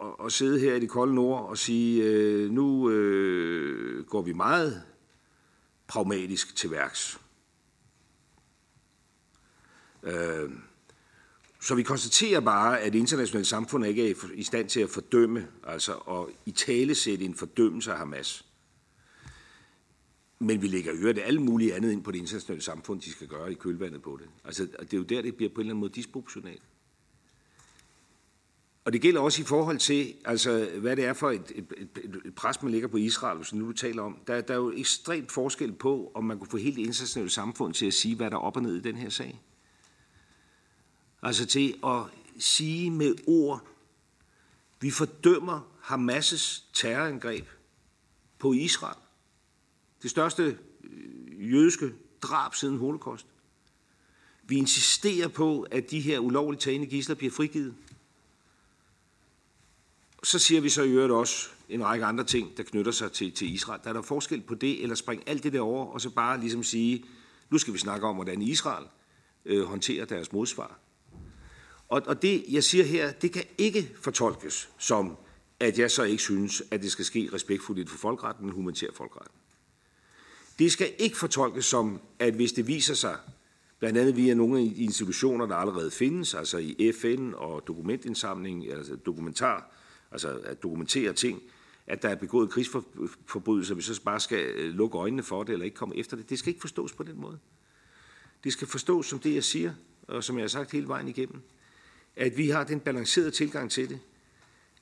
at, 0.01 0.25
at 0.25 0.31
sidde 0.31 0.59
her 0.59 0.75
i 0.75 0.79
det 0.79 0.89
kolde 0.89 1.15
nord 1.15 1.49
og 1.49 1.57
sige, 1.57 2.03
øh, 2.03 2.51
nu 2.51 2.89
øh, 2.89 4.05
går 4.05 4.21
vi 4.21 4.33
meget 4.33 4.83
pragmatisk 5.87 6.55
til 6.55 6.71
værks. 6.71 7.19
Øh, 10.03 10.49
Så 11.61 11.75
vi 11.75 11.83
konstaterer 11.83 12.39
bare, 12.39 12.79
at 12.79 12.93
det 12.93 12.99
internationale 12.99 13.45
samfund 13.45 13.85
ikke 13.85 14.11
er 14.11 14.15
i 14.33 14.43
stand 14.43 14.69
til 14.69 14.79
at 14.79 14.89
fordømme, 14.89 15.47
altså 15.63 15.93
at 15.93 16.25
i 16.45 16.51
tale 16.51 16.95
sætte 16.95 17.25
en 17.25 17.35
fordømmelse 17.35 17.91
af 17.91 17.97
Hamas. 17.97 18.45
Men 20.41 20.61
vi 20.61 20.67
lægger 20.67 20.93
øvrigt 20.95 21.19
alt 21.19 21.41
muligt 21.41 21.73
andet 21.73 21.91
ind 21.91 22.03
på 22.03 22.11
det 22.11 22.19
internationale 22.19 22.61
samfund, 22.61 23.01
de 23.01 23.11
skal 23.11 23.27
gøre 23.27 23.51
i 23.51 23.55
kølvandet 23.55 24.01
på 24.01 24.17
det. 24.21 24.29
Altså, 24.45 24.67
det 24.79 24.93
er 24.93 24.97
jo 24.97 25.03
der, 25.03 25.21
det 25.21 25.35
bliver 25.35 25.49
på 25.49 25.61
en 25.61 25.65
eller 25.65 25.73
anden 25.73 25.79
måde 25.79 25.91
disproportionalt. 25.91 26.61
Og 28.85 28.93
det 28.93 29.01
gælder 29.01 29.21
også 29.21 29.41
i 29.41 29.45
forhold 29.45 29.77
til, 29.77 30.13
altså, 30.25 30.69
hvad 30.79 30.95
det 30.95 31.05
er 31.05 31.13
for 31.13 31.31
et, 31.31 31.51
et, 31.55 31.73
et, 31.77 32.21
et 32.25 32.35
pres, 32.35 32.61
man 32.61 32.71
lægger 32.71 32.87
på 32.87 32.97
Israel, 32.97 33.37
hvis 33.37 33.53
nu 33.53 33.67
du 33.67 33.73
taler 33.73 34.03
om. 34.03 34.17
Der, 34.27 34.41
der 34.41 34.53
er 34.53 34.57
jo 34.57 34.71
ekstremt 34.71 35.31
forskel 35.31 35.73
på, 35.73 36.11
om 36.13 36.23
man 36.23 36.39
kunne 36.39 36.49
få 36.49 36.57
helt 36.57 36.75
det 36.75 36.81
internationale 36.81 37.29
samfund 37.29 37.73
til 37.73 37.85
at 37.85 37.93
sige, 37.93 38.15
hvad 38.15 38.29
der 38.29 38.35
er 38.35 38.41
op 38.41 38.55
og 38.55 38.63
ned 38.63 38.75
i 38.75 38.81
den 38.81 38.95
her 38.95 39.09
sag. 39.09 39.41
Altså 41.21 41.45
til 41.45 41.75
at 41.85 42.03
sige 42.39 42.91
med 42.91 43.15
ord, 43.27 43.67
vi 44.79 44.91
fordømmer 44.91 45.59
Hamas' 45.81 46.63
terrorangreb 46.73 47.45
på 48.39 48.53
Israel. 48.53 48.97
Det 50.01 50.11
største 50.11 50.57
øh, 50.83 51.51
jødiske 51.53 51.93
drab 52.21 52.55
siden 52.55 52.77
holocaust. 52.77 53.25
Vi 54.43 54.57
insisterer 54.57 55.27
på, 55.27 55.61
at 55.61 55.91
de 55.91 55.99
her 55.99 56.19
ulovligt 56.19 56.61
tagende 56.61 56.87
gisler 56.87 57.15
bliver 57.15 57.31
frigivet. 57.31 57.75
Så 60.23 60.39
siger 60.39 60.61
vi 60.61 60.69
så 60.69 60.83
i 60.83 60.91
øvrigt 60.91 61.13
også 61.13 61.49
en 61.69 61.85
række 61.85 62.05
andre 62.05 62.23
ting, 62.23 62.57
der 62.57 62.63
knytter 62.63 62.91
sig 62.91 63.11
til, 63.11 63.31
til 63.31 63.53
Israel. 63.53 63.81
Der 63.83 63.89
er 63.89 63.93
der 63.93 64.01
forskel 64.01 64.41
på 64.41 64.55
det, 64.55 64.83
eller 64.83 64.95
spring 64.95 65.23
alt 65.27 65.43
det 65.43 65.53
der 65.53 65.61
over, 65.61 65.85
og 65.85 66.01
så 66.01 66.09
bare 66.09 66.39
ligesom 66.39 66.63
sige, 66.63 67.05
nu 67.49 67.57
skal 67.57 67.73
vi 67.73 67.79
snakke 67.79 68.07
om, 68.07 68.15
hvordan 68.15 68.41
Israel 68.41 68.85
øh, 69.45 69.63
håndterer 69.63 70.05
deres 70.05 70.31
modsvar. 70.31 70.79
Og, 71.89 72.01
og 72.05 72.21
det, 72.21 72.45
jeg 72.49 72.63
siger 72.63 72.83
her, 72.83 73.11
det 73.11 73.31
kan 73.31 73.43
ikke 73.57 73.91
fortolkes 74.01 74.69
som, 74.77 75.17
at 75.59 75.79
jeg 75.79 75.91
så 75.91 76.03
ikke 76.03 76.23
synes, 76.23 76.63
at 76.71 76.81
det 76.81 76.91
skal 76.91 77.05
ske 77.05 77.29
respektfuldt 77.33 77.89
for 77.89 77.97
folkeretten, 77.97 78.49
humanitær 78.49 78.87
folkeretten. 78.93 79.35
Det 80.59 80.71
skal 80.71 80.93
ikke 80.97 81.17
fortolkes 81.17 81.65
som, 81.65 82.01
at 82.19 82.33
hvis 82.33 82.53
det 82.53 82.67
viser 82.67 82.93
sig, 82.93 83.17
blandt 83.79 83.97
andet 83.97 84.15
via 84.15 84.33
nogle 84.33 84.59
af 84.59 84.65
de 84.65 84.83
institutioner, 84.83 85.45
der 85.45 85.55
allerede 85.55 85.91
findes, 85.91 86.33
altså 86.33 86.57
i 86.57 86.91
FN 87.01 87.31
og 87.35 87.63
dokumentindsamling, 87.67 88.71
altså 88.71 88.95
dokumentar, 88.95 89.71
altså 90.11 90.39
at 90.43 90.63
dokumentere 90.63 91.13
ting, 91.13 91.41
at 91.87 92.01
der 92.01 92.09
er 92.09 92.15
begået 92.15 92.49
krigsforbrydelser, 92.49 93.75
vi 93.75 93.81
så 93.81 94.01
bare 94.03 94.19
skal 94.19 94.45
øh, 94.45 94.73
lukke 94.73 94.97
øjnene 94.97 95.23
for 95.23 95.43
det, 95.43 95.53
eller 95.53 95.65
ikke 95.65 95.77
komme 95.77 95.97
efter 95.97 96.17
det. 96.17 96.29
Det 96.29 96.39
skal 96.39 96.49
ikke 96.49 96.61
forstås 96.61 96.93
på 96.93 97.03
den 97.03 97.21
måde. 97.21 97.39
Det 98.43 98.53
skal 98.53 98.67
forstås 98.67 99.05
som 99.05 99.19
det, 99.19 99.35
jeg 99.35 99.43
siger, 99.43 99.73
og 100.07 100.23
som 100.23 100.37
jeg 100.37 100.43
har 100.43 100.47
sagt 100.47 100.71
hele 100.71 100.87
vejen 100.87 101.07
igennem 101.07 101.41
at 102.15 102.37
vi 102.37 102.49
har 102.49 102.63
den 102.63 102.79
balancerede 102.79 103.31
tilgang 103.31 103.71
til 103.71 103.89
det, 103.89 103.99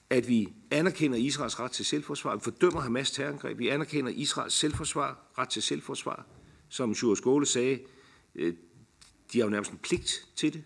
at 0.09 0.27
vi 0.27 0.53
anerkender 0.71 1.17
Israels 1.17 1.59
ret 1.59 1.71
til 1.71 1.85
selvforsvar, 1.85 2.35
vi 2.35 2.41
fordømmer 2.41 2.79
Hamas 2.81 3.11
terrorangreb, 3.11 3.59
vi 3.59 3.67
anerkender 3.67 4.11
Israels 4.11 4.53
selvforsvar, 4.53 5.31
ret 5.37 5.49
til 5.49 5.61
selvforsvar, 5.61 6.25
som 6.69 6.95
Sjur 6.95 7.15
Skåle 7.15 7.45
sagde, 7.45 7.79
øh, 8.35 8.53
de 9.33 9.39
har 9.39 9.45
jo 9.45 9.49
nærmest 9.49 9.71
en 9.71 9.77
pligt 9.77 10.27
til 10.35 10.53
det. 10.53 10.63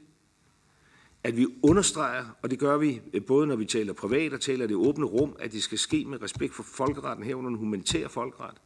At 1.23 1.37
vi 1.37 1.47
understreger, 1.63 2.25
og 2.41 2.51
det 2.51 2.59
gør 2.59 2.77
vi 2.77 3.01
øh, 3.13 3.25
både 3.25 3.47
når 3.47 3.55
vi 3.55 3.65
taler 3.65 3.93
privat 3.93 4.33
og 4.33 4.41
taler 4.41 4.67
det 4.67 4.75
åbne 4.75 5.05
rum, 5.05 5.35
at 5.39 5.51
det 5.51 5.63
skal 5.63 5.79
ske 5.79 6.05
med 6.05 6.21
respekt 6.21 6.53
for 6.53 6.63
folkeretten 6.63 7.25
herunder 7.25 7.49
den 7.49 7.59
humanitære 7.59 8.09
folkeret. 8.09 8.57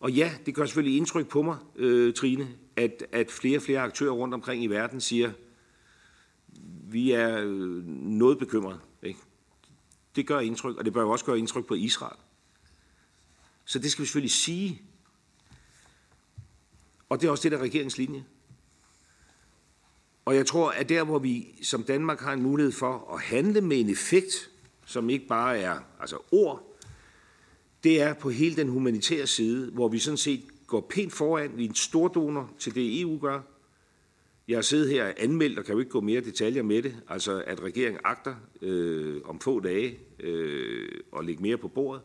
Og 0.00 0.12
ja, 0.12 0.32
det 0.46 0.54
gør 0.54 0.64
selvfølgelig 0.66 0.96
indtryk 0.96 1.28
på 1.28 1.42
mig, 1.42 1.56
øh, 1.76 2.14
Trine, 2.14 2.48
at, 2.76 3.06
at 3.12 3.30
flere 3.30 3.58
og 3.58 3.62
flere 3.62 3.80
aktører 3.80 4.12
rundt 4.12 4.34
omkring 4.34 4.64
i 4.64 4.66
verden 4.66 5.00
siger, 5.00 5.32
vi 6.90 7.10
er 7.10 7.40
øh, 7.44 7.86
noget 7.86 8.38
bekymrede. 8.38 8.80
Det 10.16 10.26
gør 10.26 10.40
indtryk, 10.40 10.76
og 10.76 10.84
det 10.84 10.92
bør 10.92 11.00
jo 11.00 11.10
også 11.10 11.24
gøre 11.24 11.38
indtryk 11.38 11.66
på 11.66 11.74
Israel. 11.74 12.16
Så 13.64 13.78
det 13.78 13.90
skal 13.90 14.02
vi 14.02 14.06
selvfølgelig 14.06 14.32
sige. 14.32 14.82
Og 17.08 17.20
det 17.20 17.26
er 17.26 17.30
også 17.30 17.42
det, 17.42 17.52
der 17.52 17.58
er 17.58 17.62
regeringens 17.62 17.98
linje. 17.98 18.24
Og 20.24 20.36
jeg 20.36 20.46
tror, 20.46 20.70
at 20.70 20.88
der, 20.88 21.04
hvor 21.04 21.18
vi 21.18 21.58
som 21.62 21.82
Danmark 21.82 22.20
har 22.20 22.32
en 22.32 22.42
mulighed 22.42 22.72
for 22.72 23.14
at 23.14 23.20
handle 23.20 23.60
med 23.60 23.80
en 23.80 23.90
effekt, 23.90 24.50
som 24.86 25.10
ikke 25.10 25.26
bare 25.26 25.58
er 25.58 25.80
altså 26.00 26.18
ord, 26.32 26.76
det 27.84 28.00
er 28.02 28.14
på 28.14 28.30
hele 28.30 28.56
den 28.56 28.68
humanitære 28.68 29.26
side, 29.26 29.70
hvor 29.70 29.88
vi 29.88 29.98
sådan 29.98 30.16
set 30.16 30.42
går 30.66 30.86
pænt 30.90 31.12
foran. 31.12 31.56
Vi 31.56 31.64
er 31.64 31.68
en 31.68 31.74
stor 31.74 32.08
donor 32.08 32.50
til 32.58 32.74
det, 32.74 33.00
EU 33.00 33.18
gør. 33.18 33.40
Jeg 34.50 34.56
har 34.56 34.62
siddet 34.62 34.90
her 34.90 35.12
anmeldt, 35.16 35.58
og 35.58 35.64
kan 35.64 35.72
jo 35.72 35.78
ikke 35.78 35.90
gå 35.90 36.00
mere 36.00 36.20
detaljer 36.20 36.62
med 36.62 36.82
det, 36.82 36.96
altså 37.08 37.42
at 37.46 37.60
regeringen 37.62 38.00
agter 38.04 38.34
øh, 38.62 39.22
om 39.24 39.40
få 39.40 39.60
dage 39.60 39.98
øh, 40.20 41.00
at 41.18 41.24
lægge 41.24 41.42
mere 41.42 41.56
på 41.56 41.68
bordet. 41.68 42.02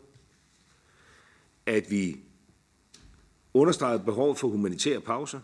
At 1.65 1.91
vi 1.91 2.19
understreger 3.53 3.97
behovet 3.97 4.37
for 4.37 4.47
humanitære 4.47 5.01
pauser. 5.01 5.39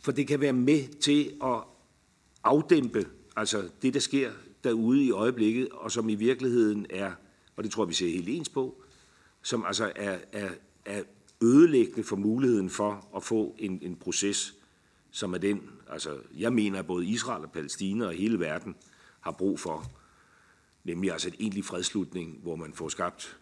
For 0.00 0.12
det 0.12 0.26
kan 0.26 0.40
være 0.40 0.52
med 0.52 1.00
til 1.00 1.32
at 1.44 1.64
afdæmpe 2.44 3.06
altså 3.36 3.68
det, 3.82 3.94
der 3.94 4.00
sker 4.00 4.32
derude 4.64 5.04
i 5.04 5.10
øjeblikket, 5.10 5.68
og 5.68 5.92
som 5.92 6.08
i 6.08 6.14
virkeligheden 6.14 6.86
er, 6.90 7.12
og 7.56 7.64
det 7.64 7.72
tror 7.72 7.84
vi 7.84 7.94
ser 7.94 8.08
helt 8.08 8.28
ens 8.28 8.48
på, 8.48 8.82
som 9.42 9.64
altså 9.64 9.92
er, 9.96 10.18
er, 10.32 10.50
er 10.84 11.02
ødelæggende 11.42 12.04
for 12.04 12.16
muligheden 12.16 12.70
for 12.70 13.08
at 13.16 13.22
få 13.22 13.54
en, 13.58 13.78
en 13.82 13.96
proces, 13.96 14.54
som 15.10 15.34
er 15.34 15.38
den, 15.38 15.62
altså 15.90 16.20
jeg 16.36 16.52
mener, 16.52 16.78
at 16.78 16.86
både 16.86 17.06
Israel 17.06 17.44
og 17.44 17.52
Palæstina 17.52 18.06
og 18.06 18.12
hele 18.12 18.40
verden 18.40 18.74
har 19.20 19.32
brug 19.32 19.60
for, 19.60 19.90
nemlig 20.84 21.12
altså 21.12 21.28
en 21.28 21.34
egentlig 21.38 21.64
fredslutning, 21.64 22.38
hvor 22.42 22.56
man 22.56 22.74
får 22.74 22.88
skabt 22.88 23.36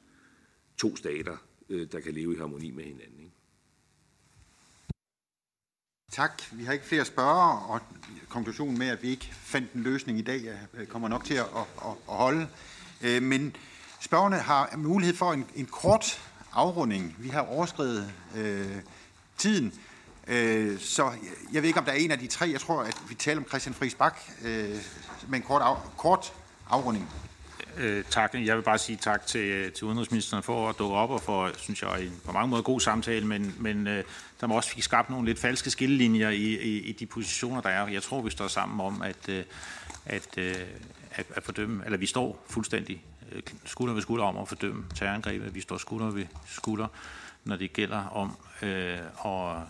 to 0.76 0.96
stater, 0.96 1.36
øh, 1.68 1.92
der 1.92 2.00
kan 2.00 2.14
leve 2.14 2.34
i 2.34 2.38
harmoni 2.38 2.70
med 2.70 2.84
hinanden. 2.84 3.18
Ikke? 3.18 3.32
Tak. 6.12 6.42
Vi 6.52 6.64
har 6.64 6.72
ikke 6.72 6.84
flere 6.84 7.04
spørgere, 7.04 7.66
og 7.66 7.80
konklusionen 8.28 8.78
med, 8.78 8.88
at 8.88 9.02
vi 9.02 9.08
ikke 9.08 9.30
fandt 9.34 9.72
en 9.72 9.82
løsning 9.82 10.18
i 10.18 10.22
dag, 10.22 10.58
kommer 10.88 11.08
nok 11.08 11.24
til 11.24 11.34
at, 11.34 11.46
at, 11.56 11.66
at 11.82 11.94
holde. 12.06 12.48
Øh, 13.04 13.22
men 13.22 13.56
spørgerne 14.00 14.36
har 14.36 14.76
mulighed 14.76 15.16
for 15.16 15.32
en, 15.32 15.46
en 15.54 15.66
kort 15.66 16.29
afrunding. 16.52 17.16
Vi 17.18 17.28
har 17.28 17.40
overskrevet 17.40 18.12
øh, 18.36 18.76
tiden, 19.38 19.72
øh, 20.26 20.78
så 20.78 21.12
jeg 21.52 21.62
ved 21.62 21.68
ikke, 21.68 21.78
om 21.78 21.84
der 21.84 21.92
er 21.92 21.96
en 21.96 22.10
af 22.10 22.18
de 22.18 22.26
tre. 22.26 22.50
Jeg 22.52 22.60
tror, 22.60 22.82
at 22.82 22.96
vi 23.08 23.14
taler 23.14 23.40
om 23.40 23.48
Christian 23.48 23.74
Friis 23.74 23.94
Bak 23.94 24.18
øh, 24.44 24.76
med 25.28 25.38
en 25.38 25.42
kort, 25.42 25.62
af, 25.62 25.76
kort 25.96 26.32
afrunding. 26.70 27.08
Øh, 27.76 28.04
tak. 28.10 28.34
Jeg 28.34 28.56
vil 28.56 28.62
bare 28.62 28.78
sige 28.78 28.96
tak 28.96 29.26
til, 29.26 29.40
øh, 29.40 29.72
til 29.72 29.84
udenrigsministeren 29.84 30.42
for 30.42 30.68
at 30.68 30.78
dukke 30.78 30.96
op 30.96 31.10
og 31.10 31.20
for, 31.20 31.50
synes 31.56 31.82
jeg, 31.82 32.02
en 32.02 32.20
på 32.24 32.32
mange 32.32 32.48
måder 32.48 32.62
god 32.62 32.80
samtale, 32.80 33.26
men, 33.26 33.54
men 33.58 33.86
øh, 33.86 34.04
der 34.40 34.46
må 34.46 34.56
også 34.56 34.70
fik 34.70 34.82
skabt 34.82 35.10
nogle 35.10 35.26
lidt 35.26 35.38
falske 35.38 35.70
skillelinjer 35.70 36.30
i, 36.30 36.44
i, 36.44 36.80
i 36.80 36.92
de 36.92 37.06
positioner, 37.06 37.60
der 37.60 37.68
er. 37.68 37.86
Jeg 37.88 38.02
tror, 38.02 38.22
vi 38.22 38.30
står 38.30 38.48
sammen 38.48 38.80
om 38.80 39.02
at, 39.02 39.28
øh, 39.28 39.44
at, 40.06 40.38
øh, 40.38 40.54
at, 41.10 41.26
at 41.36 41.42
fordømme, 41.42 41.84
eller 41.84 41.98
vi 41.98 42.06
står 42.06 42.44
fuldstændig 42.48 43.02
skulder 43.64 43.94
ved 43.94 44.02
skulder 44.02 44.24
om 44.24 44.36
at 44.36 44.48
fordømme 44.48 44.84
terrorangrebet. 44.94 45.54
Vi 45.54 45.60
står 45.60 45.76
skulder 45.76 46.10
ved 46.10 46.26
skulder, 46.46 46.86
når 47.44 47.56
det 47.56 47.72
gælder 47.72 48.04
om, 48.04 48.36
øh, 48.62 48.98
og, 49.16 49.64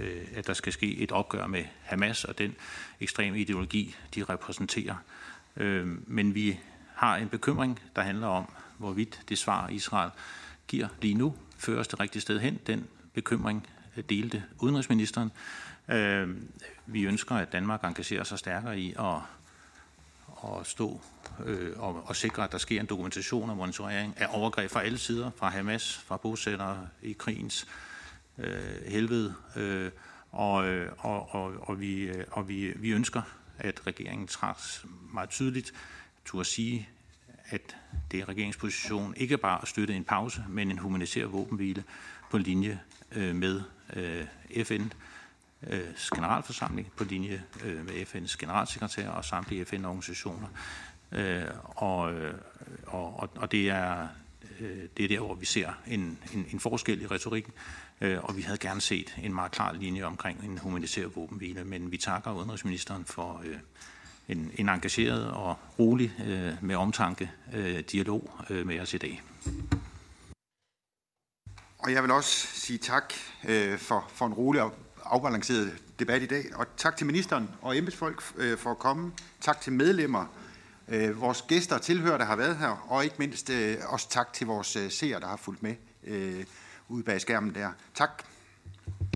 øh, 0.00 0.22
at 0.34 0.46
der 0.46 0.52
skal 0.52 0.72
ske 0.72 0.96
et 0.96 1.12
opgør 1.12 1.46
med 1.46 1.64
Hamas 1.82 2.24
og 2.24 2.38
den 2.38 2.54
ekstreme 3.00 3.40
ideologi, 3.40 3.96
de 4.14 4.24
repræsenterer. 4.24 4.94
Øh, 5.56 5.86
men 6.06 6.34
vi 6.34 6.58
har 6.94 7.16
en 7.16 7.28
bekymring, 7.28 7.80
der 7.96 8.02
handler 8.02 8.26
om, 8.26 8.52
hvorvidt 8.78 9.20
det 9.28 9.38
svar, 9.38 9.68
Israel 9.68 10.10
giver 10.68 10.88
lige 11.02 11.14
nu, 11.14 11.34
fører 11.58 11.80
os 11.80 11.88
det 11.88 12.00
rigtige 12.00 12.22
sted 12.22 12.40
hen. 12.40 12.58
Den 12.66 12.86
bekymring 13.14 13.66
delte 14.08 14.42
udenrigsministeren. 14.58 15.30
Øh, 15.88 16.36
vi 16.86 17.04
ønsker, 17.04 17.34
at 17.34 17.52
Danmark 17.52 17.84
engagerer 17.84 18.24
sig 18.24 18.38
stærkere 18.38 18.80
i 18.80 18.94
at, 18.98 19.20
at 20.44 20.66
stå 20.66 21.00
øh, 21.44 21.72
og, 21.76 22.02
og 22.06 22.16
sikre, 22.16 22.44
at 22.44 22.52
der 22.52 22.58
sker 22.58 22.80
en 22.80 22.86
dokumentation 22.86 23.50
og 23.50 23.56
monitorering 23.56 24.14
af 24.16 24.26
overgreb 24.30 24.70
fra 24.70 24.82
alle 24.82 24.98
sider, 24.98 25.30
fra 25.36 25.48
Hamas, 25.48 25.96
fra 26.06 26.16
bosættere 26.16 26.88
i 27.02 27.12
krigens 27.12 27.66
øh, 28.38 28.82
helvede. 28.86 29.34
Øh, 29.56 29.90
og, 30.32 30.66
øh, 30.66 30.92
og, 30.98 31.34
og, 31.34 31.54
og, 31.60 31.80
vi, 31.80 32.02
øh, 32.02 32.24
og 32.30 32.48
vi, 32.48 32.72
vi 32.76 32.90
ønsker, 32.90 33.22
at 33.58 33.86
regeringen 33.86 34.26
træs 34.26 34.84
meget 35.12 35.30
tydeligt 35.30 35.72
til 36.30 36.40
at 36.40 36.46
sige, 36.46 36.88
at 37.50 37.76
det 38.10 38.20
er 38.20 38.28
regeringsposition 38.28 39.14
ikke 39.16 39.38
bare 39.38 39.62
at 39.62 39.68
støtte 39.68 39.94
en 39.94 40.04
pause, 40.04 40.44
men 40.48 40.70
en 40.70 40.78
humanitær 40.78 41.26
våbenhvile 41.26 41.84
på 42.30 42.38
linje 42.38 42.80
øh, 43.12 43.34
med 43.34 43.62
øh, 43.96 44.26
FN, 44.64 44.82
Øh, 45.70 45.80
generalforsamling 46.14 46.92
på 46.96 47.04
linje 47.04 47.44
øh, 47.64 47.84
med 47.84 47.94
FN's 47.94 48.36
generalsekretær 48.38 49.08
og 49.08 49.24
samtlige 49.24 49.64
FN-organisationer. 49.64 50.48
Øh, 51.12 51.42
og, 51.64 52.14
og, 52.86 53.30
og 53.36 53.52
det 53.52 53.70
er 53.70 54.08
det 54.96 55.04
er 55.04 55.08
der, 55.08 55.20
hvor 55.20 55.34
vi 55.34 55.46
ser 55.46 55.72
en, 55.86 56.18
en, 56.34 56.46
en 56.52 56.60
forskel 56.60 57.02
i 57.02 57.06
retorikken, 57.06 57.52
og 58.00 58.36
vi 58.36 58.42
havde 58.42 58.58
gerne 58.58 58.80
set 58.80 59.16
en 59.22 59.34
meget 59.34 59.52
klar 59.52 59.72
linje 59.72 60.02
omkring 60.02 60.44
en 60.44 60.58
humanitær 60.58 61.06
våbenhvile, 61.06 61.64
men 61.64 61.92
vi 61.92 61.96
takker 61.96 62.32
udenrigsministeren 62.32 63.04
for 63.04 63.42
en, 64.28 64.52
en 64.56 64.68
engageret 64.68 65.30
og 65.30 65.56
rolig 65.78 66.12
med 66.62 66.76
omtanke 66.76 67.30
dialog 67.92 68.30
med 68.48 68.80
os 68.80 68.94
i 68.94 68.98
dag. 68.98 69.22
Og 71.78 71.92
jeg 71.92 72.02
vil 72.02 72.10
også 72.10 72.46
sige 72.46 72.78
tak 72.78 73.12
øh, 73.48 73.78
for, 73.78 74.10
for 74.14 74.26
en 74.26 74.34
rolig 74.34 74.62
og 74.62 74.74
afbalanceret 75.10 75.78
debat 75.98 76.22
i 76.22 76.26
dag. 76.26 76.44
Og 76.54 76.66
tak 76.76 76.96
til 76.96 77.06
ministeren 77.06 77.50
og 77.62 77.76
embedsfolk 77.76 78.22
øh, 78.36 78.58
for 78.58 78.70
at 78.70 78.78
komme. 78.78 79.12
Tak 79.40 79.60
til 79.60 79.72
medlemmer, 79.72 80.26
øh, 80.88 81.20
vores 81.20 81.42
gæster 81.42 81.74
og 81.76 81.82
tilhører, 81.82 82.18
der 82.18 82.24
har 82.24 82.36
været 82.36 82.56
her. 82.56 82.86
Og 82.88 83.04
ikke 83.04 83.16
mindst 83.18 83.50
øh, 83.50 83.76
også 83.86 84.10
tak 84.10 84.32
til 84.32 84.46
vores 84.46 84.76
øh, 84.76 84.90
seere, 84.90 85.20
der 85.20 85.26
har 85.26 85.36
fulgt 85.36 85.62
med 85.62 85.74
øh, 86.04 86.44
ude 86.88 87.02
bag 87.02 87.20
skærmen 87.20 87.54
der. 87.54 87.70
Tak. 87.94 88.22